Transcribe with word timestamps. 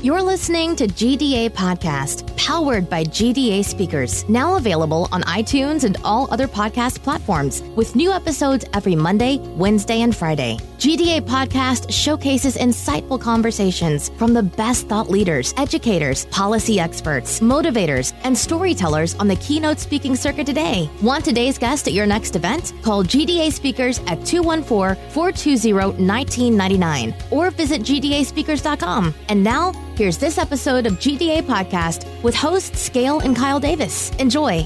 You're 0.00 0.22
listening 0.22 0.76
to 0.76 0.86
GDA 0.86 1.50
Podcast, 1.50 2.24
powered 2.36 2.88
by 2.88 3.02
GDA 3.02 3.64
Speakers, 3.64 4.28
now 4.28 4.54
available 4.54 5.08
on 5.10 5.22
iTunes 5.22 5.82
and 5.82 5.96
all 6.04 6.28
other 6.30 6.46
podcast 6.46 7.02
platforms, 7.02 7.62
with 7.74 7.96
new 7.96 8.12
episodes 8.12 8.64
every 8.74 8.94
Monday, 8.94 9.38
Wednesday, 9.56 10.02
and 10.02 10.14
Friday. 10.14 10.58
GDA 10.78 11.22
Podcast 11.22 11.92
showcases 11.92 12.56
insightful 12.56 13.20
conversations 13.20 14.10
from 14.10 14.32
the 14.32 14.44
best 14.44 14.86
thought 14.86 15.10
leaders, 15.10 15.52
educators, 15.56 16.26
policy 16.26 16.78
experts, 16.78 17.40
motivators, 17.40 18.12
and 18.22 18.38
storytellers 18.38 19.16
on 19.16 19.26
the 19.26 19.34
keynote 19.36 19.80
speaking 19.80 20.14
circuit 20.14 20.46
today. 20.46 20.88
Want 21.02 21.24
today's 21.24 21.58
guest 21.58 21.88
at 21.88 21.94
your 21.94 22.06
next 22.06 22.36
event? 22.36 22.74
Call 22.82 23.02
GDA 23.02 23.50
Speakers 23.50 23.98
at 24.06 24.24
214 24.24 25.10
420 25.10 25.72
1999 26.06 27.14
or 27.32 27.50
visit 27.50 27.82
GDASpeakers.com. 27.82 29.14
And 29.28 29.42
now, 29.42 29.72
Here's 29.98 30.16
this 30.16 30.38
episode 30.38 30.86
of 30.86 30.92
GDA 31.00 31.42
Podcast 31.42 32.06
with 32.22 32.32
hosts 32.32 32.80
Scale 32.80 33.18
and 33.18 33.34
Kyle 33.34 33.58
Davis. 33.58 34.10
Enjoy. 34.20 34.64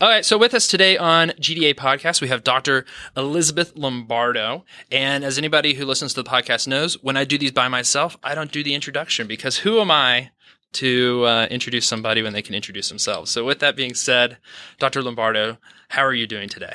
All 0.00 0.08
right, 0.08 0.24
so 0.24 0.36
with 0.36 0.54
us 0.54 0.66
today 0.66 0.96
on 0.96 1.30
GDA 1.30 1.74
Podcast, 1.76 2.20
we 2.20 2.26
have 2.26 2.42
Dr. 2.42 2.84
Elizabeth 3.16 3.72
Lombardo. 3.76 4.64
And 4.90 5.22
as 5.22 5.38
anybody 5.38 5.74
who 5.74 5.86
listens 5.86 6.12
to 6.14 6.22
the 6.22 6.28
podcast 6.28 6.66
knows, 6.66 7.00
when 7.00 7.16
I 7.16 7.24
do 7.24 7.38
these 7.38 7.52
by 7.52 7.68
myself, 7.68 8.16
I 8.20 8.34
don't 8.34 8.50
do 8.50 8.64
the 8.64 8.74
introduction 8.74 9.28
because 9.28 9.58
who 9.58 9.80
am 9.80 9.92
I 9.92 10.32
to 10.72 11.24
uh, 11.24 11.46
introduce 11.48 11.86
somebody 11.86 12.22
when 12.22 12.32
they 12.32 12.42
can 12.42 12.56
introduce 12.56 12.88
themselves. 12.88 13.30
So, 13.30 13.44
with 13.44 13.60
that 13.60 13.76
being 13.76 13.94
said, 13.94 14.38
Dr. 14.80 15.00
Lombardo, 15.00 15.58
how 15.90 16.04
are 16.04 16.12
you 16.12 16.26
doing 16.26 16.48
today? 16.48 16.74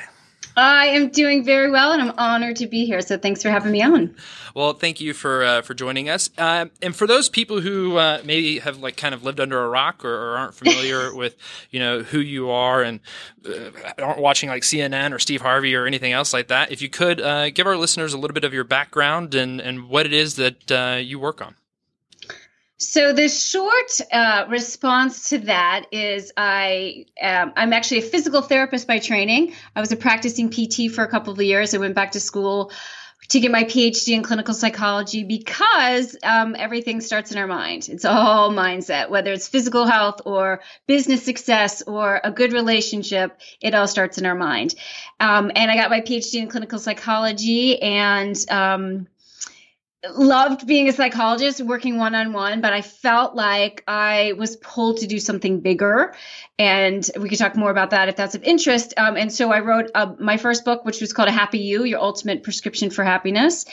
I 0.60 0.86
am 0.86 1.08
doing 1.08 1.42
very 1.42 1.70
well, 1.70 1.92
and 1.92 2.02
I'm 2.02 2.12
honored 2.18 2.56
to 2.56 2.66
be 2.66 2.84
here. 2.84 3.00
So, 3.00 3.16
thanks 3.16 3.42
for 3.42 3.50
having 3.50 3.72
me 3.72 3.82
on. 3.82 4.14
Well, 4.54 4.72
thank 4.74 5.00
you 5.00 5.14
for 5.14 5.42
uh, 5.42 5.62
for 5.62 5.74
joining 5.74 6.08
us. 6.08 6.28
Uh, 6.36 6.66
and 6.82 6.94
for 6.94 7.06
those 7.06 7.28
people 7.28 7.60
who 7.60 7.96
uh, 7.96 8.20
maybe 8.24 8.58
have 8.58 8.78
like 8.78 8.96
kind 8.96 9.14
of 9.14 9.24
lived 9.24 9.40
under 9.40 9.62
a 9.62 9.68
rock 9.68 10.04
or, 10.04 10.12
or 10.14 10.36
aren't 10.36 10.54
familiar 10.54 11.14
with 11.22 11.36
you 11.70 11.80
know 11.80 12.02
who 12.02 12.20
you 12.20 12.50
are 12.50 12.82
and 12.82 13.00
uh, 13.48 13.70
aren't 13.98 14.20
watching 14.20 14.48
like 14.48 14.62
CNN 14.62 15.12
or 15.12 15.18
Steve 15.18 15.40
Harvey 15.40 15.74
or 15.74 15.86
anything 15.86 16.12
else 16.12 16.32
like 16.32 16.48
that, 16.48 16.70
if 16.70 16.82
you 16.82 16.88
could 16.88 17.20
uh, 17.20 17.50
give 17.50 17.66
our 17.66 17.76
listeners 17.76 18.12
a 18.12 18.18
little 18.18 18.34
bit 18.34 18.44
of 18.44 18.52
your 18.52 18.64
background 18.64 19.34
and 19.34 19.60
and 19.60 19.88
what 19.88 20.04
it 20.04 20.12
is 20.12 20.36
that 20.36 20.70
uh, 20.70 20.96
you 20.96 21.18
work 21.18 21.40
on. 21.40 21.54
So 22.80 23.12
the 23.12 23.28
short 23.28 24.00
uh, 24.10 24.46
response 24.48 25.28
to 25.28 25.38
that 25.40 25.84
is 25.92 26.32
I 26.34 27.04
um, 27.20 27.52
I'm 27.54 27.74
actually 27.74 27.98
a 27.98 28.02
physical 28.02 28.40
therapist 28.40 28.86
by 28.86 28.98
training. 28.98 29.52
I 29.76 29.80
was 29.80 29.92
a 29.92 29.96
practicing 29.96 30.48
PT 30.48 30.90
for 30.90 31.04
a 31.04 31.08
couple 31.08 31.34
of 31.34 31.42
years. 31.42 31.74
I 31.74 31.78
went 31.78 31.94
back 31.94 32.12
to 32.12 32.20
school 32.20 32.72
to 33.28 33.38
get 33.38 33.50
my 33.50 33.64
PhD 33.64 34.14
in 34.14 34.22
clinical 34.22 34.54
psychology 34.54 35.24
because 35.24 36.16
um, 36.22 36.56
everything 36.58 37.02
starts 37.02 37.32
in 37.32 37.36
our 37.36 37.46
mind. 37.46 37.90
It's 37.90 38.06
all 38.06 38.50
mindset, 38.50 39.10
whether 39.10 39.30
it's 39.30 39.46
physical 39.46 39.84
health 39.84 40.22
or 40.24 40.62
business 40.86 41.22
success 41.22 41.82
or 41.82 42.18
a 42.24 42.30
good 42.30 42.54
relationship. 42.54 43.38
It 43.60 43.74
all 43.74 43.88
starts 43.88 44.16
in 44.16 44.24
our 44.24 44.34
mind. 44.34 44.74
Um, 45.20 45.52
and 45.54 45.70
I 45.70 45.76
got 45.76 45.90
my 45.90 46.00
PhD 46.00 46.40
in 46.40 46.48
clinical 46.48 46.78
psychology 46.78 47.80
and 47.80 48.34
um, 48.50 49.06
loved 50.08 50.66
being 50.66 50.88
a 50.88 50.92
psychologist 50.92 51.60
working 51.60 51.98
one 51.98 52.14
on 52.14 52.32
one 52.32 52.62
but 52.62 52.72
i 52.72 52.80
felt 52.80 53.34
like 53.34 53.84
i 53.86 54.32
was 54.38 54.56
pulled 54.56 54.98
to 54.98 55.06
do 55.06 55.18
something 55.18 55.60
bigger. 55.60 56.14
And 56.58 57.08
we 57.18 57.30
could 57.30 57.38
talk 57.38 57.56
more 57.56 57.70
about 57.70 57.90
that 57.90 58.10
if 58.10 58.16
that's 58.16 58.34
of 58.34 58.42
interest. 58.42 58.94
Um, 58.96 59.16
and 59.16 59.32
so 59.32 59.52
i 59.52 59.60
wrote 59.60 59.90
uh, 59.94 60.14
my 60.18 60.38
first 60.38 60.64
book 60.64 60.84
which 60.84 61.00
was 61.00 61.12
called 61.12 61.28
a 61.28 61.32
happy 61.32 61.58
you 61.58 61.84
your 61.84 62.00
ultimate 62.00 62.42
prescription 62.42 62.88
for 62.88 63.04
happiness. 63.04 63.66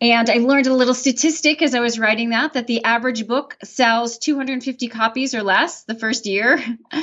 And 0.00 0.30
i 0.30 0.34
learned 0.34 0.68
a 0.68 0.74
little 0.74 0.94
statistic 0.94 1.62
as 1.62 1.74
i 1.74 1.80
was 1.80 1.98
writing 1.98 2.30
that 2.30 2.52
that 2.52 2.68
the 2.68 2.84
average 2.84 3.26
book 3.26 3.56
sells 3.64 4.18
250 4.18 4.86
copies 4.88 5.34
or 5.34 5.42
less 5.42 5.82
the 5.82 5.96
first 5.96 6.26
year. 6.26 6.62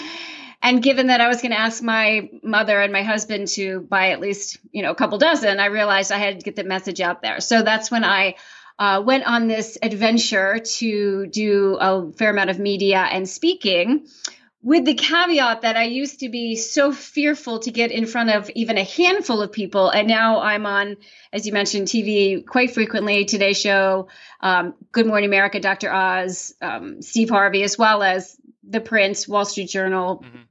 And 0.62 0.84
given 0.84 1.07
that 1.07 1.22
I 1.22 1.29
was 1.29 1.41
going 1.41 1.51
to 1.51 1.59
ask 1.59 1.81
my 1.81 2.29
mother 2.44 2.81
and 2.81 2.91
my 2.91 3.01
husband 3.01 3.47
to 3.50 3.79
buy 3.79 4.09
at 4.09 4.19
least, 4.19 4.57
you 4.72 4.81
know, 4.81 4.91
a 4.91 4.95
couple 4.95 5.18
dozen, 5.18 5.57
I 5.57 5.68
realized 5.68 6.12
I 6.12 6.18
had 6.18 6.39
to 6.39 6.44
get 6.44 6.57
the 6.57 6.66
message 6.66 7.00
out 7.00 7.22
there. 7.22 7.39
So 7.39 7.62
that's 7.62 7.89
when 7.89 8.03
I 8.03 8.35
uh, 8.79 9.03
went 9.06 9.25
on 9.25 9.47
this 9.47 9.78
adventure 9.81 10.57
to 10.59 11.28
do 11.28 11.78
a 11.79 12.12
fair 12.13 12.31
amount 12.31 12.50
of 12.50 12.57
media 12.57 13.00
and 13.00 13.28
speaking 13.28 14.07
with 14.62 14.85
the 14.85 14.94
caveat 14.94 15.62
that 15.62 15.78
I 15.78 15.84
used 15.84 16.22
to 16.22 16.29
be 16.29 16.56
so 16.56 16.91
fearful 16.91 17.59
to 17.59 17.72
get 17.72 17.91
in 17.91 18.06
front 18.06 18.29
of 18.29 18.50
even 18.51 18.78
a 18.78 18.84
handful 18.84 19.41
of 19.41 19.51
people. 19.51 19.89
And 19.89 20.07
now 20.07 20.41
I'm 20.41 20.66
on, 20.66 20.97
as 21.31 21.45
you 21.45 21.53
mentioned, 21.53 21.88
TV 21.88 22.45
quite 22.45 22.73
frequently, 22.73 23.25
Today 23.25 23.53
Show, 23.53 24.07
um, 24.41 24.73
Good 24.91 25.07
Morning 25.07 25.29
America, 25.29 25.59
Dr. 25.59 25.91
Oz, 25.91 26.53
um, 26.62 27.01
Steve 27.01 27.29
Harvey, 27.29 27.63
as 27.63 27.78
well 27.78 28.03
as 28.03 28.38
The 28.68 28.81
Prince, 28.81 29.28
Wall 29.28 29.45
Street 29.45 29.69
Journal, 29.69 30.23
mm-hmm. 30.25 30.41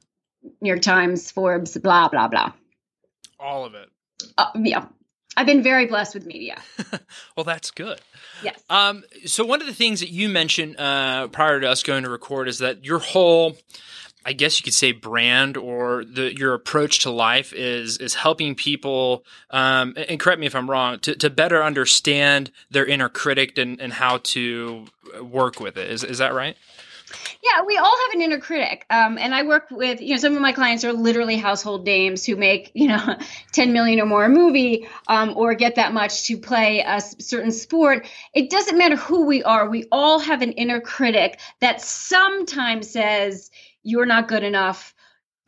New 0.62 0.69
York 0.69 0.83
Times, 0.83 1.31
Forbes, 1.31 1.77
blah, 1.77 2.09
blah, 2.09 2.28
blah. 2.28 2.53
All 3.38 3.67
of 3.67 3.75
it. 3.75 3.88
Uh, 4.38 4.50
yeah. 4.56 4.87
I've 5.38 5.47
been 5.47 5.62
very 5.62 5.87
blessed 5.87 6.15
with 6.15 6.26
media. 6.26 6.60
well, 7.37 7.44
that's 7.44 7.71
good. 7.71 8.00
Yes. 8.43 8.60
Um, 8.69 9.04
so 9.25 9.44
one 9.44 9.60
of 9.60 9.69
the 9.69 9.72
things 9.72 10.00
that 10.00 10.09
you 10.09 10.28
mentioned 10.28 10.75
uh, 10.76 11.28
prior 11.28 11.60
to 11.60 11.71
us 11.71 11.84
going 11.84 12.03
to 12.03 12.10
record 12.10 12.49
is 12.49 12.59
that 12.59 12.84
your 12.84 12.99
whole, 12.99 13.56
I 14.26 14.32
guess 14.32 14.59
you 14.59 14.65
could 14.65 14.75
say, 14.75 14.91
brand 14.91 15.56
or 15.56 16.04
the, 16.04 16.37
your 16.37 16.54
approach 16.54 17.04
to 17.04 17.10
life 17.10 17.53
is 17.53 17.99
is 17.99 18.15
helping 18.15 18.56
people. 18.56 19.25
Um, 19.50 19.94
and 20.09 20.19
correct 20.19 20.41
me 20.41 20.47
if 20.47 20.56
I'm 20.56 20.69
wrong. 20.69 20.99
To, 21.00 21.15
to 21.15 21.31
better 21.31 21.62
understand 21.62 22.50
their 22.69 22.84
inner 22.84 23.09
critic 23.09 23.56
and, 23.59 23.81
and 23.81 23.93
how 23.93 24.19
to 24.19 24.87
work 25.22 25.60
with 25.60 25.76
it. 25.76 25.88
Is 25.88 26.03
is 26.03 26.19
that 26.19 26.34
right? 26.34 26.56
Yeah, 27.49 27.63
we 27.67 27.77
all 27.79 27.97
have 28.07 28.15
an 28.15 28.23
inner 28.23 28.39
critic. 28.39 28.85
Um, 28.91 29.17
and 29.17 29.35
I 29.35 29.43
work 29.43 29.71
with, 29.71 30.01
you 30.01 30.11
know, 30.11 30.17
some 30.21 30.35
of 30.35 30.43
my 30.43 30.53
clients 30.53 30.85
are 30.85 30.93
literally 30.93 31.37
household 31.37 31.87
names 31.87 32.27
who 32.27 32.37
make, 32.37 32.71
you 32.75 32.89
know, 32.89 33.17
10 33.53 33.73
million 33.73 34.01
or 34.01 34.07
more 34.07 34.25
a 34.25 34.29
movie 34.29 34.87
um, 35.07 35.35
or 35.37 35.55
get 35.55 35.77
that 35.77 35.93
much 35.93 36.25
to 36.27 36.37
play 36.37 36.81
a 36.87 37.01
certain 37.01 37.53
sport. 37.53 38.07
It 38.35 38.51
doesn't 38.51 38.77
matter 38.77 38.97
who 38.97 39.25
we 39.25 39.43
are. 39.45 39.69
We 39.69 39.87
all 39.91 40.19
have 40.19 40.43
an 40.43 40.53
inner 40.53 40.81
critic 40.81 41.41
that 41.61 41.81
sometimes 41.81 42.91
says, 42.91 43.51
you're 43.83 44.07
not 44.07 44.29
good 44.29 44.43
enough. 44.43 44.95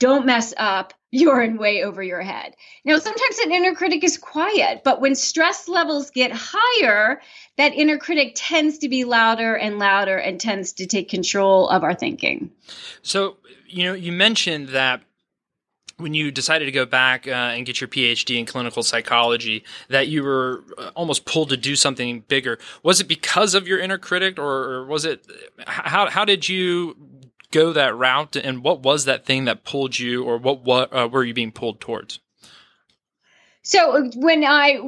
Don't 0.01 0.27
mess 0.27 0.53
up 0.57 0.95
you're 1.13 1.43
in 1.43 1.57
way 1.57 1.83
over 1.83 2.03
your 2.03 2.23
head. 2.23 2.55
Now, 2.85 2.99
sometimes 2.99 3.39
an 3.39 3.53
inner 3.53 3.75
critic 3.75 4.05
is 4.05 4.17
quiet, 4.17 4.83
but 4.85 5.01
when 5.01 5.15
stress 5.15 5.69
levels 5.69 6.11
get 6.11 6.31
higher, 6.33 7.21
that 7.57 7.75
inner 7.75 7.99
critic 7.99 8.33
tends 8.37 8.79
to 8.79 8.89
be 8.89 9.05
louder 9.05 9.57
and 9.57 9.79
louder 9.79 10.17
and 10.17 10.41
tends 10.41 10.73
to 10.75 10.87
take 10.87 11.09
control 11.09 11.69
of 11.69 11.83
our 11.83 11.95
thinking. 11.95 12.51
So, 13.03 13.39
you 13.67 13.85
know, 13.85 13.93
you 13.93 14.13
mentioned 14.13 14.69
that 14.69 15.03
when 15.97 16.15
you 16.15 16.31
decided 16.31 16.65
to 16.65 16.73
go 16.73 16.87
back 16.87 17.29
uh, 17.29 17.31
and 17.31 17.67
get 17.67 17.81
your 17.81 17.89
PhD 17.89 18.39
in 18.39 18.47
clinical 18.47 18.83
psychology, 18.83 19.65
that 19.89 20.09
you 20.09 20.23
were 20.23 20.65
uh, 20.79 20.91
almost 20.95 21.27
pulled 21.27 21.51
to 21.51 21.57
do 21.57 21.77
something 21.77 22.21
bigger. 22.27 22.59
Was 22.83 23.01
it 23.01 23.09
because 23.09 23.55
of 23.55 23.69
your 23.69 23.79
inner 23.79 23.99
critic, 23.99 24.39
or, 24.39 24.87
was 24.87 25.05
it 25.05 25.27
how 25.67 26.09
how 26.09 26.25
did 26.25 26.49
you 26.49 26.97
go 27.51 27.73
that 27.73 27.97
route? 27.97 28.37
And 28.37 28.63
what 28.63 28.83
was 28.83 29.05
that 29.05 29.27
thing 29.27 29.47
that 29.47 29.65
pulled 29.65 29.99
you, 29.99 30.25
or 30.25 30.39
what 30.39 30.63
what 30.63 30.93
uh, 30.93 31.09
were 31.11 31.25
you 31.25 31.35
being 31.35 31.53
pulled 31.53 31.81
towards? 31.81 32.21
So 33.63 34.11
when 34.17 34.45
I 34.45 34.81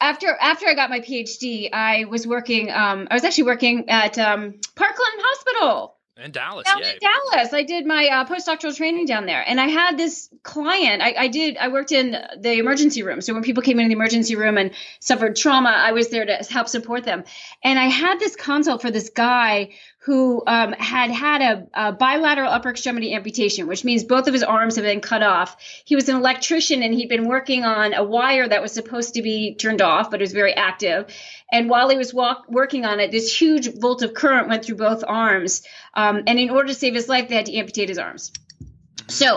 after 0.00 0.28
after 0.28 0.66
I 0.66 0.74
got 0.74 0.90
my 0.90 1.00
PhD, 1.00 1.70
I 1.72 2.04
was 2.04 2.26
working. 2.26 2.70
Um, 2.70 3.08
I 3.10 3.14
was 3.14 3.24
actually 3.24 3.44
working 3.44 3.88
at 3.88 4.18
um, 4.18 4.54
Parkland 4.74 5.20
Hospital 5.20 5.96
in 6.16 6.32
Dallas. 6.32 6.64
Down 6.64 6.82
in 6.82 6.98
Dallas, 6.98 7.52
I 7.52 7.62
did 7.62 7.86
my 7.86 8.08
uh, 8.08 8.24
postdoctoral 8.24 8.74
training 8.74 9.06
down 9.06 9.26
there, 9.26 9.44
and 9.46 9.60
I 9.60 9.66
had 9.66 9.98
this 9.98 10.30
client. 10.42 11.02
I, 11.02 11.14
I, 11.18 11.28
did. 11.28 11.58
I 11.58 11.68
worked 11.68 11.92
in 11.92 12.16
the 12.38 12.52
emergency 12.52 13.02
room, 13.02 13.20
so 13.20 13.34
when 13.34 13.42
people 13.42 13.62
came 13.62 13.78
into 13.78 13.88
the 13.88 13.94
emergency 13.94 14.34
room 14.34 14.56
and 14.56 14.70
suffered 15.00 15.36
trauma, 15.36 15.68
I 15.70 15.92
was 15.92 16.08
there 16.08 16.24
to 16.24 16.36
help 16.48 16.68
support 16.68 17.04
them. 17.04 17.24
And 17.62 17.78
I 17.78 17.84
had 17.84 18.18
this 18.18 18.34
consult 18.34 18.80
for 18.80 18.90
this 18.90 19.10
guy 19.10 19.74
who 20.06 20.40
um, 20.46 20.70
had 20.70 21.10
had 21.10 21.42
a, 21.42 21.66
a, 21.74 21.92
bilateral 21.92 22.48
upper 22.48 22.70
extremity 22.70 23.12
amputation, 23.12 23.66
which 23.66 23.84
means 23.84 24.04
both 24.04 24.28
of 24.28 24.34
his 24.34 24.44
arms 24.44 24.76
have 24.76 24.84
been 24.84 25.00
cut 25.00 25.20
off. 25.20 25.56
He 25.84 25.96
was 25.96 26.08
an 26.08 26.14
electrician 26.14 26.84
and 26.84 26.94
he'd 26.94 27.08
been 27.08 27.26
working 27.26 27.64
on 27.64 27.92
a 27.92 28.04
wire 28.04 28.46
that 28.46 28.62
was 28.62 28.70
supposed 28.70 29.14
to 29.14 29.22
be 29.22 29.56
turned 29.56 29.82
off, 29.82 30.12
but 30.12 30.20
it 30.20 30.22
was 30.22 30.30
very 30.30 30.54
active. 30.54 31.12
And 31.50 31.68
while 31.68 31.88
he 31.88 31.96
was 31.96 32.14
walk, 32.14 32.44
working 32.48 32.84
on 32.84 33.00
it, 33.00 33.10
this 33.10 33.36
huge 33.36 33.80
volt 33.80 34.02
of 34.02 34.14
current 34.14 34.48
went 34.48 34.64
through 34.64 34.76
both 34.76 35.02
arms. 35.04 35.64
Um, 35.92 36.22
and 36.28 36.38
in 36.38 36.50
order 36.50 36.68
to 36.68 36.74
save 36.74 36.94
his 36.94 37.08
life, 37.08 37.28
they 37.28 37.34
had 37.34 37.46
to 37.46 37.56
amputate 37.56 37.88
his 37.88 37.98
arms. 37.98 38.30
So 39.08 39.36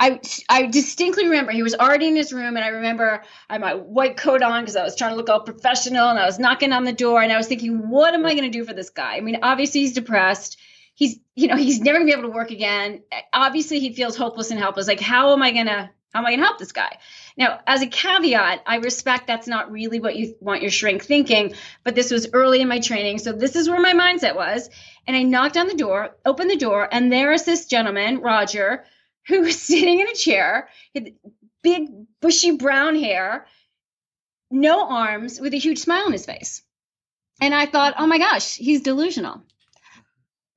I 0.00 0.18
I 0.48 0.66
distinctly 0.66 1.24
remember 1.26 1.52
he 1.52 1.62
was 1.62 1.74
already 1.74 2.08
in 2.08 2.16
his 2.16 2.32
room, 2.32 2.56
and 2.56 2.64
I 2.64 2.68
remember 2.68 3.22
I 3.48 3.54
had 3.54 3.60
my 3.60 3.74
white 3.74 4.16
coat 4.16 4.42
on 4.42 4.62
because 4.62 4.74
I 4.74 4.82
was 4.82 4.96
trying 4.96 5.10
to 5.10 5.16
look 5.16 5.28
all 5.28 5.40
professional, 5.40 6.08
and 6.08 6.18
I 6.18 6.24
was 6.24 6.38
knocking 6.38 6.72
on 6.72 6.84
the 6.84 6.92
door, 6.92 7.22
and 7.22 7.30
I 7.30 7.36
was 7.36 7.46
thinking, 7.46 7.90
what 7.90 8.14
am 8.14 8.24
I 8.24 8.34
going 8.34 8.50
to 8.50 8.58
do 8.58 8.64
for 8.64 8.72
this 8.72 8.90
guy? 8.90 9.16
I 9.16 9.20
mean, 9.20 9.38
obviously 9.42 9.82
he's 9.82 9.92
depressed. 9.92 10.56
He's 10.94 11.20
you 11.34 11.48
know 11.48 11.56
he's 11.56 11.80
never 11.80 11.98
to 11.98 12.04
be 12.04 12.12
able 12.12 12.22
to 12.22 12.28
work 12.30 12.50
again. 12.50 13.02
Obviously 13.32 13.78
he 13.78 13.92
feels 13.92 14.16
hopeless 14.16 14.50
and 14.50 14.58
helpless. 14.58 14.88
Like 14.88 15.00
how 15.00 15.32
am 15.34 15.42
I 15.42 15.52
going 15.52 15.66
to 15.66 15.90
How 16.12 16.20
am 16.20 16.26
I 16.26 16.30
going 16.30 16.40
to 16.40 16.46
help 16.46 16.58
this 16.58 16.72
guy? 16.72 16.98
Now, 17.36 17.60
as 17.66 17.82
a 17.82 17.86
caveat, 17.86 18.62
I 18.66 18.76
respect 18.76 19.26
that's 19.26 19.46
not 19.46 19.70
really 19.70 20.00
what 20.00 20.16
you 20.16 20.34
want 20.40 20.62
your 20.62 20.70
shrink 20.70 21.04
thinking, 21.04 21.54
but 21.84 21.94
this 21.94 22.10
was 22.10 22.28
early 22.32 22.60
in 22.60 22.68
my 22.68 22.80
training. 22.80 23.18
So 23.18 23.32
this 23.32 23.54
is 23.54 23.68
where 23.68 23.80
my 23.80 23.94
mindset 23.94 24.34
was. 24.34 24.68
And 25.06 25.16
I 25.16 25.22
knocked 25.22 25.56
on 25.56 25.68
the 25.68 25.74
door, 25.74 26.16
opened 26.24 26.50
the 26.50 26.56
door, 26.56 26.88
and 26.90 27.12
there 27.12 27.32
is 27.32 27.44
this 27.44 27.66
gentleman, 27.66 28.20
Roger, 28.20 28.84
who 29.30 29.42
was 29.42 29.60
sitting 29.70 30.00
in 30.00 30.08
a 30.08 30.14
chair, 30.14 30.68
big, 31.62 31.88
bushy 32.20 32.50
brown 32.56 32.96
hair, 32.96 33.46
no 34.50 34.88
arms, 34.88 35.40
with 35.40 35.54
a 35.54 35.58
huge 35.58 35.78
smile 35.78 36.04
on 36.04 36.12
his 36.12 36.26
face. 36.26 36.62
And 37.40 37.54
I 37.54 37.66
thought, 37.66 37.94
oh 37.96 38.06
my 38.06 38.18
gosh, 38.18 38.56
he's 38.56 38.82
delusional. 38.82 39.42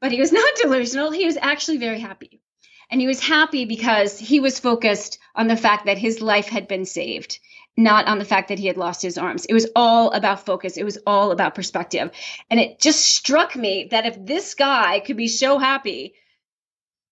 But 0.02 0.12
he 0.12 0.20
was 0.20 0.32
not 0.40 0.56
delusional. 0.62 1.12
He 1.12 1.26
was 1.26 1.38
actually 1.38 1.78
very 1.78 2.00
happy. 2.00 2.42
And 2.90 3.00
he 3.00 3.08
was 3.08 3.22
happy 3.22 3.66
because 3.66 4.20
he 4.20 4.40
was 4.40 4.60
focused 4.60 5.18
on 5.36 5.48
the 5.48 5.56
fact 5.56 5.86
that 5.86 5.98
his 5.98 6.22
life 6.22 6.48
had 6.48 6.68
been 6.68 6.86
saved, 6.86 7.40
not 7.78 8.08
on 8.08 8.20
the 8.20 8.26
fact 8.26 8.50
that 8.50 8.60
he 8.60 8.68
had 8.68 8.78
lost 8.78 9.02
his 9.02 9.18
arms. 9.18 9.46
It 9.46 9.54
was 9.54 9.68
all 9.76 10.12
about 10.12 10.46
focus. 10.46 10.78
It 10.78 10.84
was 10.84 11.00
all 11.08 11.32
about 11.32 11.56
perspective. 11.56 12.12
And 12.50 12.60
it 12.60 12.80
just 12.80 13.06
struck 13.06 13.56
me 13.56 13.88
that 13.92 14.06
if 14.06 14.24
this 14.24 14.54
guy 14.54 15.00
could 15.00 15.18
be 15.18 15.28
so 15.28 15.58
happy, 15.58 16.16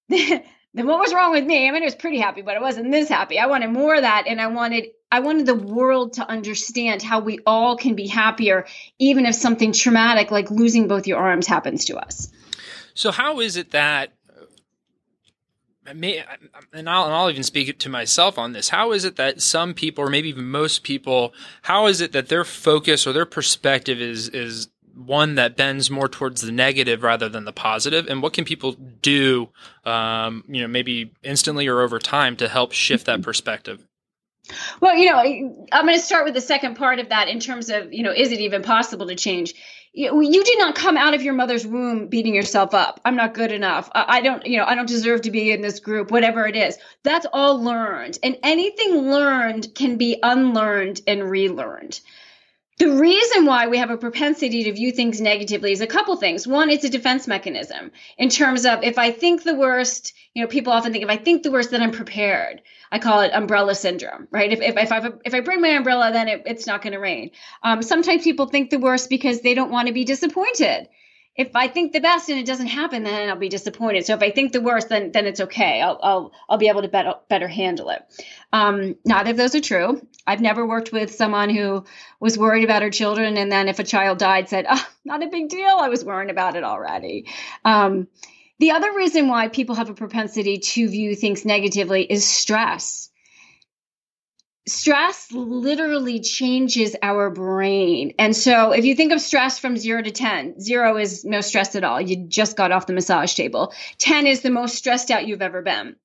then 0.73 0.87
what 0.87 0.99
was 0.99 1.13
wrong 1.13 1.31
with 1.31 1.45
me? 1.45 1.67
I 1.67 1.71
mean, 1.71 1.81
it 1.81 1.85
was 1.85 1.95
pretty 1.95 2.19
happy, 2.19 2.41
but 2.41 2.55
I 2.55 2.61
wasn't 2.61 2.91
this 2.91 3.09
happy. 3.09 3.37
I 3.37 3.47
wanted 3.47 3.71
more 3.71 3.95
of 3.95 4.01
that. 4.01 4.25
And 4.27 4.39
I 4.39 4.47
wanted, 4.47 4.85
I 5.11 5.19
wanted 5.19 5.45
the 5.45 5.55
world 5.55 6.13
to 6.13 6.29
understand 6.29 7.01
how 7.01 7.19
we 7.19 7.39
all 7.45 7.75
can 7.75 7.95
be 7.95 8.07
happier, 8.07 8.65
even 8.97 9.25
if 9.25 9.35
something 9.35 9.73
traumatic 9.73 10.31
like 10.31 10.49
losing 10.49 10.87
both 10.87 11.07
your 11.07 11.19
arms 11.19 11.45
happens 11.45 11.85
to 11.85 11.97
us. 11.97 12.31
So, 12.93 13.11
how 13.11 13.39
is 13.41 13.57
it 13.57 13.71
that 13.71 14.13
may, 15.93 16.23
and 16.73 16.89
I'll, 16.89 17.05
and 17.05 17.13
I'll 17.13 17.29
even 17.29 17.43
speak 17.43 17.77
to 17.77 17.89
myself 17.89 18.37
on 18.37 18.53
this. 18.53 18.69
How 18.69 18.91
is 18.91 19.03
it 19.03 19.15
that 19.15 19.41
some 19.41 19.73
people, 19.73 20.03
or 20.03 20.09
maybe 20.09 20.29
even 20.29 20.45
most 20.45 20.83
people, 20.83 21.33
how 21.63 21.87
is 21.87 22.01
it 22.01 22.11
that 22.11 22.29
their 22.29 22.45
focus 22.45 23.07
or 23.07 23.13
their 23.13 23.25
perspective 23.25 23.99
is 23.99 24.29
is 24.29 24.67
one 25.05 25.35
that 25.35 25.55
bends 25.55 25.89
more 25.89 26.07
towards 26.07 26.41
the 26.41 26.51
negative 26.51 27.03
rather 27.03 27.29
than 27.29 27.45
the 27.45 27.53
positive? 27.53 28.07
And 28.07 28.21
what 28.21 28.33
can 28.33 28.45
people 28.45 28.73
do, 28.73 29.49
um, 29.85 30.43
you 30.47 30.61
know, 30.61 30.67
maybe 30.67 31.11
instantly 31.23 31.67
or 31.67 31.81
over 31.81 31.99
time 31.99 32.35
to 32.37 32.47
help 32.47 32.71
shift 32.71 33.05
that 33.05 33.21
perspective? 33.21 33.85
Well, 34.79 34.95
you 34.95 35.09
know, 35.09 35.17
I'm 35.71 35.85
going 35.85 35.97
to 35.97 36.03
start 36.03 36.25
with 36.25 36.33
the 36.33 36.41
second 36.41 36.75
part 36.75 36.99
of 36.99 37.09
that 37.09 37.27
in 37.27 37.39
terms 37.39 37.69
of, 37.69 37.93
you 37.93 38.03
know, 38.03 38.11
is 38.11 38.31
it 38.31 38.39
even 38.39 38.63
possible 38.63 39.07
to 39.07 39.15
change? 39.15 39.53
You, 39.93 40.43
did 40.43 40.57
not 40.57 40.75
come 40.75 40.95
out 40.95 41.13
of 41.13 41.21
your 41.21 41.33
mother's 41.33 41.67
womb 41.67 42.07
beating 42.07 42.33
yourself 42.33 42.73
up. 42.73 43.01
I'm 43.03 43.17
not 43.17 43.33
good 43.33 43.51
enough. 43.51 43.89
I 43.93 44.21
don't, 44.21 44.45
you 44.45 44.57
know, 44.57 44.63
I 44.63 44.73
don't 44.73 44.87
deserve 44.87 45.23
to 45.23 45.31
be 45.31 45.51
in 45.51 45.61
this 45.61 45.81
group, 45.81 46.11
whatever 46.11 46.47
it 46.47 46.55
is. 46.55 46.77
That's 47.03 47.25
all 47.33 47.61
learned. 47.61 48.17
And 48.23 48.37
anything 48.41 49.11
learned 49.11 49.75
can 49.75 49.97
be 49.97 50.17
unlearned 50.23 51.01
and 51.07 51.29
relearned. 51.29 51.99
The 52.77 52.89
reason 52.89 53.45
why 53.45 53.67
we 53.67 53.77
have 53.77 53.91
a 53.91 53.97
propensity 53.97 54.63
to 54.63 54.73
view 54.73 54.91
things 54.91 55.21
negatively 55.21 55.71
is 55.71 55.81
a 55.81 55.87
couple 55.87 56.15
things. 56.15 56.47
One, 56.47 56.69
it's 56.69 56.83
a 56.83 56.89
defense 56.89 57.27
mechanism 57.27 57.91
in 58.17 58.29
terms 58.29 58.65
of 58.65 58.83
if 58.83 58.97
I 58.97 59.11
think 59.11 59.43
the 59.43 59.55
worst, 59.55 60.13
you 60.33 60.41
know, 60.41 60.47
people 60.47 60.73
often 60.73 60.91
think 60.91 61.03
if 61.03 61.09
I 61.09 61.17
think 61.17 61.43
the 61.43 61.51
worst, 61.51 61.69
then 61.69 61.83
I'm 61.83 61.91
prepared. 61.91 62.61
I 62.91 62.99
call 62.99 63.21
it 63.21 63.33
umbrella 63.33 63.75
syndrome, 63.75 64.27
right? 64.31 64.51
If, 64.51 64.61
if, 64.61 64.77
if, 64.77 64.91
I, 64.91 65.11
if 65.23 65.33
I 65.33 65.41
bring 65.41 65.61
my 65.61 65.69
umbrella, 65.69 66.11
then 66.11 66.27
it, 66.27 66.43
it's 66.45 66.65
not 66.65 66.81
going 66.81 66.93
to 66.93 66.99
rain. 66.99 67.31
Um, 67.61 67.81
sometimes 67.83 68.23
people 68.23 68.47
think 68.47 68.69
the 68.69 68.79
worst 68.79 69.09
because 69.09 69.41
they 69.41 69.53
don't 69.53 69.71
want 69.71 69.87
to 69.87 69.93
be 69.93 70.03
disappointed 70.03 70.89
if 71.35 71.55
I 71.55 71.69
think 71.69 71.93
the 71.93 72.01
best 72.01 72.29
and 72.29 72.39
it 72.39 72.45
doesn't 72.45 72.67
happen, 72.67 73.03
then 73.03 73.29
I'll 73.29 73.37
be 73.37 73.47
disappointed. 73.47 74.05
So 74.05 74.13
if 74.13 74.21
I 74.21 74.31
think 74.31 74.51
the 74.51 74.61
worst, 74.61 74.89
then 74.89 75.11
then 75.11 75.25
it's 75.25 75.39
okay. 75.39 75.81
I'll 75.81 75.99
I'll 76.03 76.31
I'll 76.49 76.57
be 76.57 76.67
able 76.67 76.81
to 76.81 76.89
better 76.89 77.13
better 77.29 77.47
handle 77.47 77.89
it. 77.89 78.03
Um, 78.51 78.95
neither 79.05 79.31
of 79.31 79.37
those 79.37 79.55
are 79.55 79.61
true. 79.61 80.05
I've 80.27 80.41
never 80.41 80.65
worked 80.65 80.91
with 80.91 81.15
someone 81.15 81.49
who 81.49 81.85
was 82.19 82.37
worried 82.37 82.65
about 82.65 82.81
her 82.81 82.89
children, 82.89 83.37
and 83.37 83.51
then 83.51 83.69
if 83.69 83.79
a 83.79 83.83
child 83.83 84.17
died, 84.17 84.49
said, 84.49 84.65
"Oh, 84.69 84.87
not 85.05 85.23
a 85.23 85.27
big 85.27 85.49
deal. 85.49 85.77
I 85.79 85.89
was 85.89 86.03
worrying 86.03 86.29
about 86.29 86.55
it 86.55 86.63
already." 86.63 87.27
Um, 87.63 88.07
the 88.59 88.71
other 88.71 88.93
reason 88.93 89.27
why 89.27 89.47
people 89.47 89.75
have 89.75 89.89
a 89.89 89.95
propensity 89.95 90.57
to 90.57 90.89
view 90.89 91.15
things 91.15 91.45
negatively 91.45 92.03
is 92.03 92.27
stress 92.27 93.10
stress 94.67 95.31
literally 95.31 96.19
changes 96.19 96.95
our 97.01 97.29
brain. 97.29 98.13
And 98.19 98.35
so 98.35 98.71
if 98.71 98.85
you 98.85 98.95
think 98.95 99.11
of 99.11 99.21
stress 99.21 99.57
from 99.57 99.77
zero 99.77 100.01
to 100.01 100.11
10, 100.11 100.59
zero 100.59 100.97
is 100.97 101.25
no 101.25 101.41
stress 101.41 101.75
at 101.75 101.83
all. 101.83 101.99
You 101.99 102.27
just 102.27 102.55
got 102.55 102.71
off 102.71 102.87
the 102.87 102.93
massage 102.93 103.33
table. 103.33 103.73
10 103.97 104.27
is 104.27 104.41
the 104.41 104.51
most 104.51 104.75
stressed 104.75 105.09
out 105.09 105.27
you've 105.27 105.41
ever 105.41 105.61
been. 105.61 105.95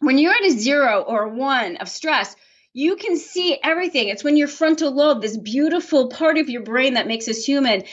When 0.00 0.18
you're 0.18 0.34
at 0.34 0.44
a 0.44 0.50
zero 0.50 1.00
or 1.00 1.28
one 1.28 1.76
of 1.76 1.88
stress, 1.88 2.36
you 2.74 2.96
can 2.96 3.16
see 3.16 3.58
everything. 3.62 4.08
It's 4.08 4.22
when 4.22 4.36
your 4.36 4.48
frontal 4.48 4.94
lobe, 4.94 5.22
this 5.22 5.38
beautiful 5.38 6.10
part 6.10 6.36
of 6.36 6.50
your 6.50 6.62
brain 6.62 6.94
that 6.94 7.06
makes 7.06 7.26
us 7.28 7.42
human, 7.42 7.84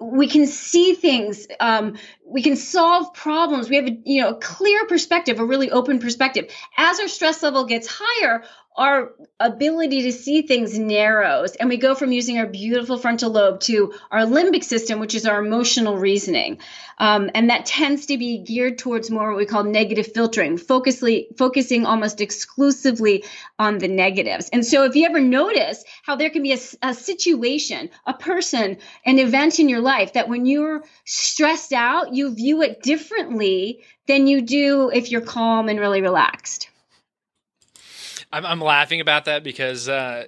we 0.00 0.28
can 0.28 0.46
see 0.46 0.92
things 0.94 1.46
um, 1.60 1.96
we 2.30 2.42
can 2.42 2.56
solve 2.56 3.14
problems. 3.14 3.68
We 3.68 3.76
have 3.76 3.86
a 3.86 3.98
you 4.04 4.22
know 4.22 4.30
a 4.30 4.38
clear 4.38 4.86
perspective 4.86 5.40
a 5.40 5.44
really 5.44 5.70
open 5.70 5.98
perspective. 5.98 6.50
As 6.76 7.00
our 7.00 7.08
stress 7.08 7.42
level 7.42 7.64
gets 7.64 7.88
higher 7.90 8.44
our 8.78 9.12
ability 9.40 10.02
to 10.02 10.12
see 10.12 10.42
things 10.42 10.78
narrows 10.78 11.56
and 11.56 11.68
we 11.68 11.76
go 11.76 11.96
from 11.96 12.12
using 12.12 12.38
our 12.38 12.46
beautiful 12.46 12.96
frontal 12.96 13.30
lobe 13.30 13.58
to 13.58 13.92
our 14.12 14.20
limbic 14.20 14.62
system 14.62 15.00
which 15.00 15.16
is 15.16 15.26
our 15.26 15.44
emotional 15.44 15.96
reasoning. 15.96 16.58
Um, 16.98 17.30
and 17.34 17.50
that 17.50 17.66
tends 17.66 18.06
to 18.06 18.18
be 18.18 18.38
geared 18.38 18.78
towards 18.78 19.10
more 19.10 19.30
what 19.30 19.36
we 19.36 19.46
call 19.46 19.64
negative 19.64 20.12
filtering 20.12 20.58
focusly, 20.58 21.28
focusing 21.36 21.86
almost 21.86 22.20
exclusively 22.20 23.24
on 23.58 23.78
the 23.78 23.88
negatives. 23.88 24.48
And 24.52 24.64
so 24.64 24.84
if 24.84 24.96
you 24.96 25.06
ever 25.06 25.20
notice 25.20 25.84
how 26.02 26.16
there 26.16 26.30
can 26.30 26.42
be 26.42 26.52
a, 26.52 26.58
a 26.82 26.94
situation 26.94 27.90
a 28.06 28.14
person 28.14 28.78
an 29.04 29.18
event 29.18 29.58
in 29.58 29.68
your 29.68 29.80
life 29.80 30.12
that 30.12 30.28
when 30.28 30.46
you're 30.46 30.84
stressed 31.04 31.72
out 31.72 32.14
you 32.18 32.34
view 32.34 32.60
it 32.62 32.82
differently 32.82 33.80
than 34.06 34.26
you 34.26 34.42
do 34.42 34.90
if 34.92 35.10
you're 35.10 35.20
calm 35.20 35.68
and 35.68 35.80
really 35.80 36.02
relaxed 36.02 36.68
I'm, 38.32 38.44
I'm 38.44 38.60
laughing 38.60 39.00
about 39.00 39.24
that 39.24 39.42
because 39.42 39.88
uh, 39.88 40.26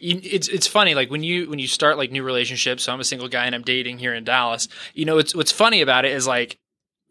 it's 0.00 0.48
it's 0.48 0.66
funny 0.66 0.94
like 0.94 1.10
when 1.10 1.22
you 1.22 1.48
when 1.48 1.58
you 1.58 1.68
start 1.68 1.96
like 1.96 2.10
new 2.10 2.22
relationships. 2.22 2.84
So 2.84 2.92
I'm 2.92 3.00
a 3.00 3.04
single 3.04 3.28
guy 3.28 3.46
and 3.46 3.54
I'm 3.54 3.62
dating 3.62 3.98
here 3.98 4.14
in 4.14 4.24
Dallas. 4.24 4.68
You 4.94 5.04
know, 5.04 5.18
it's 5.18 5.34
what's 5.34 5.52
funny 5.52 5.80
about 5.80 6.04
it 6.04 6.12
is 6.12 6.26
like 6.26 6.58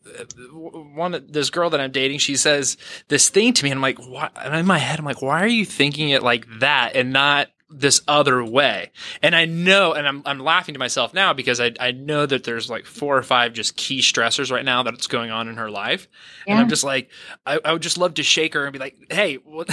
uh, 0.07 0.25
one 0.53 1.25
this 1.27 1.49
girl 1.49 1.69
that 1.69 1.79
I'm 1.79 1.91
dating, 1.91 2.19
she 2.19 2.35
says 2.35 2.77
this 3.07 3.29
thing 3.29 3.53
to 3.53 3.63
me, 3.63 3.71
and 3.71 3.77
I'm 3.77 3.81
like? 3.81 3.99
And 4.35 4.55
in 4.55 4.65
my 4.65 4.77
head, 4.77 4.99
I'm 4.99 5.05
like, 5.05 5.21
why 5.21 5.41
are 5.41 5.47
you 5.47 5.65
thinking 5.65 6.09
it 6.09 6.23
like 6.23 6.45
that 6.59 6.95
and 6.95 7.11
not 7.11 7.47
this 7.69 8.01
other 8.07 8.43
way. 8.43 8.91
And 9.23 9.35
I 9.35 9.45
know, 9.45 9.93
and 9.93 10.07
I'm, 10.07 10.21
I'm 10.25 10.39
laughing 10.39 10.73
to 10.73 10.79
myself 10.79 11.13
now 11.13 11.33
because 11.33 11.59
I, 11.59 11.73
I 11.79 11.91
know 11.91 12.25
that 12.25 12.43
there's 12.43 12.69
like 12.69 12.85
four 12.85 13.17
or 13.17 13.23
five 13.23 13.53
just 13.53 13.75
key 13.75 13.99
stressors 13.99 14.51
right 14.51 14.63
now 14.63 14.83
that's 14.83 15.07
going 15.07 15.31
on 15.31 15.47
in 15.47 15.57
her 15.57 15.69
life. 15.69 16.07
Yeah. 16.45 16.53
And 16.53 16.61
I'm 16.61 16.69
just 16.69 16.83
like, 16.83 17.09
I, 17.45 17.59
I, 17.65 17.73
would 17.73 17.81
just 17.81 17.97
love 17.97 18.15
to 18.15 18.23
shake 18.23 18.53
her 18.53 18.65
and 18.65 18.73
be 18.73 18.79
like, 18.79 18.95
Hey, 19.09 19.35
what? 19.35 19.69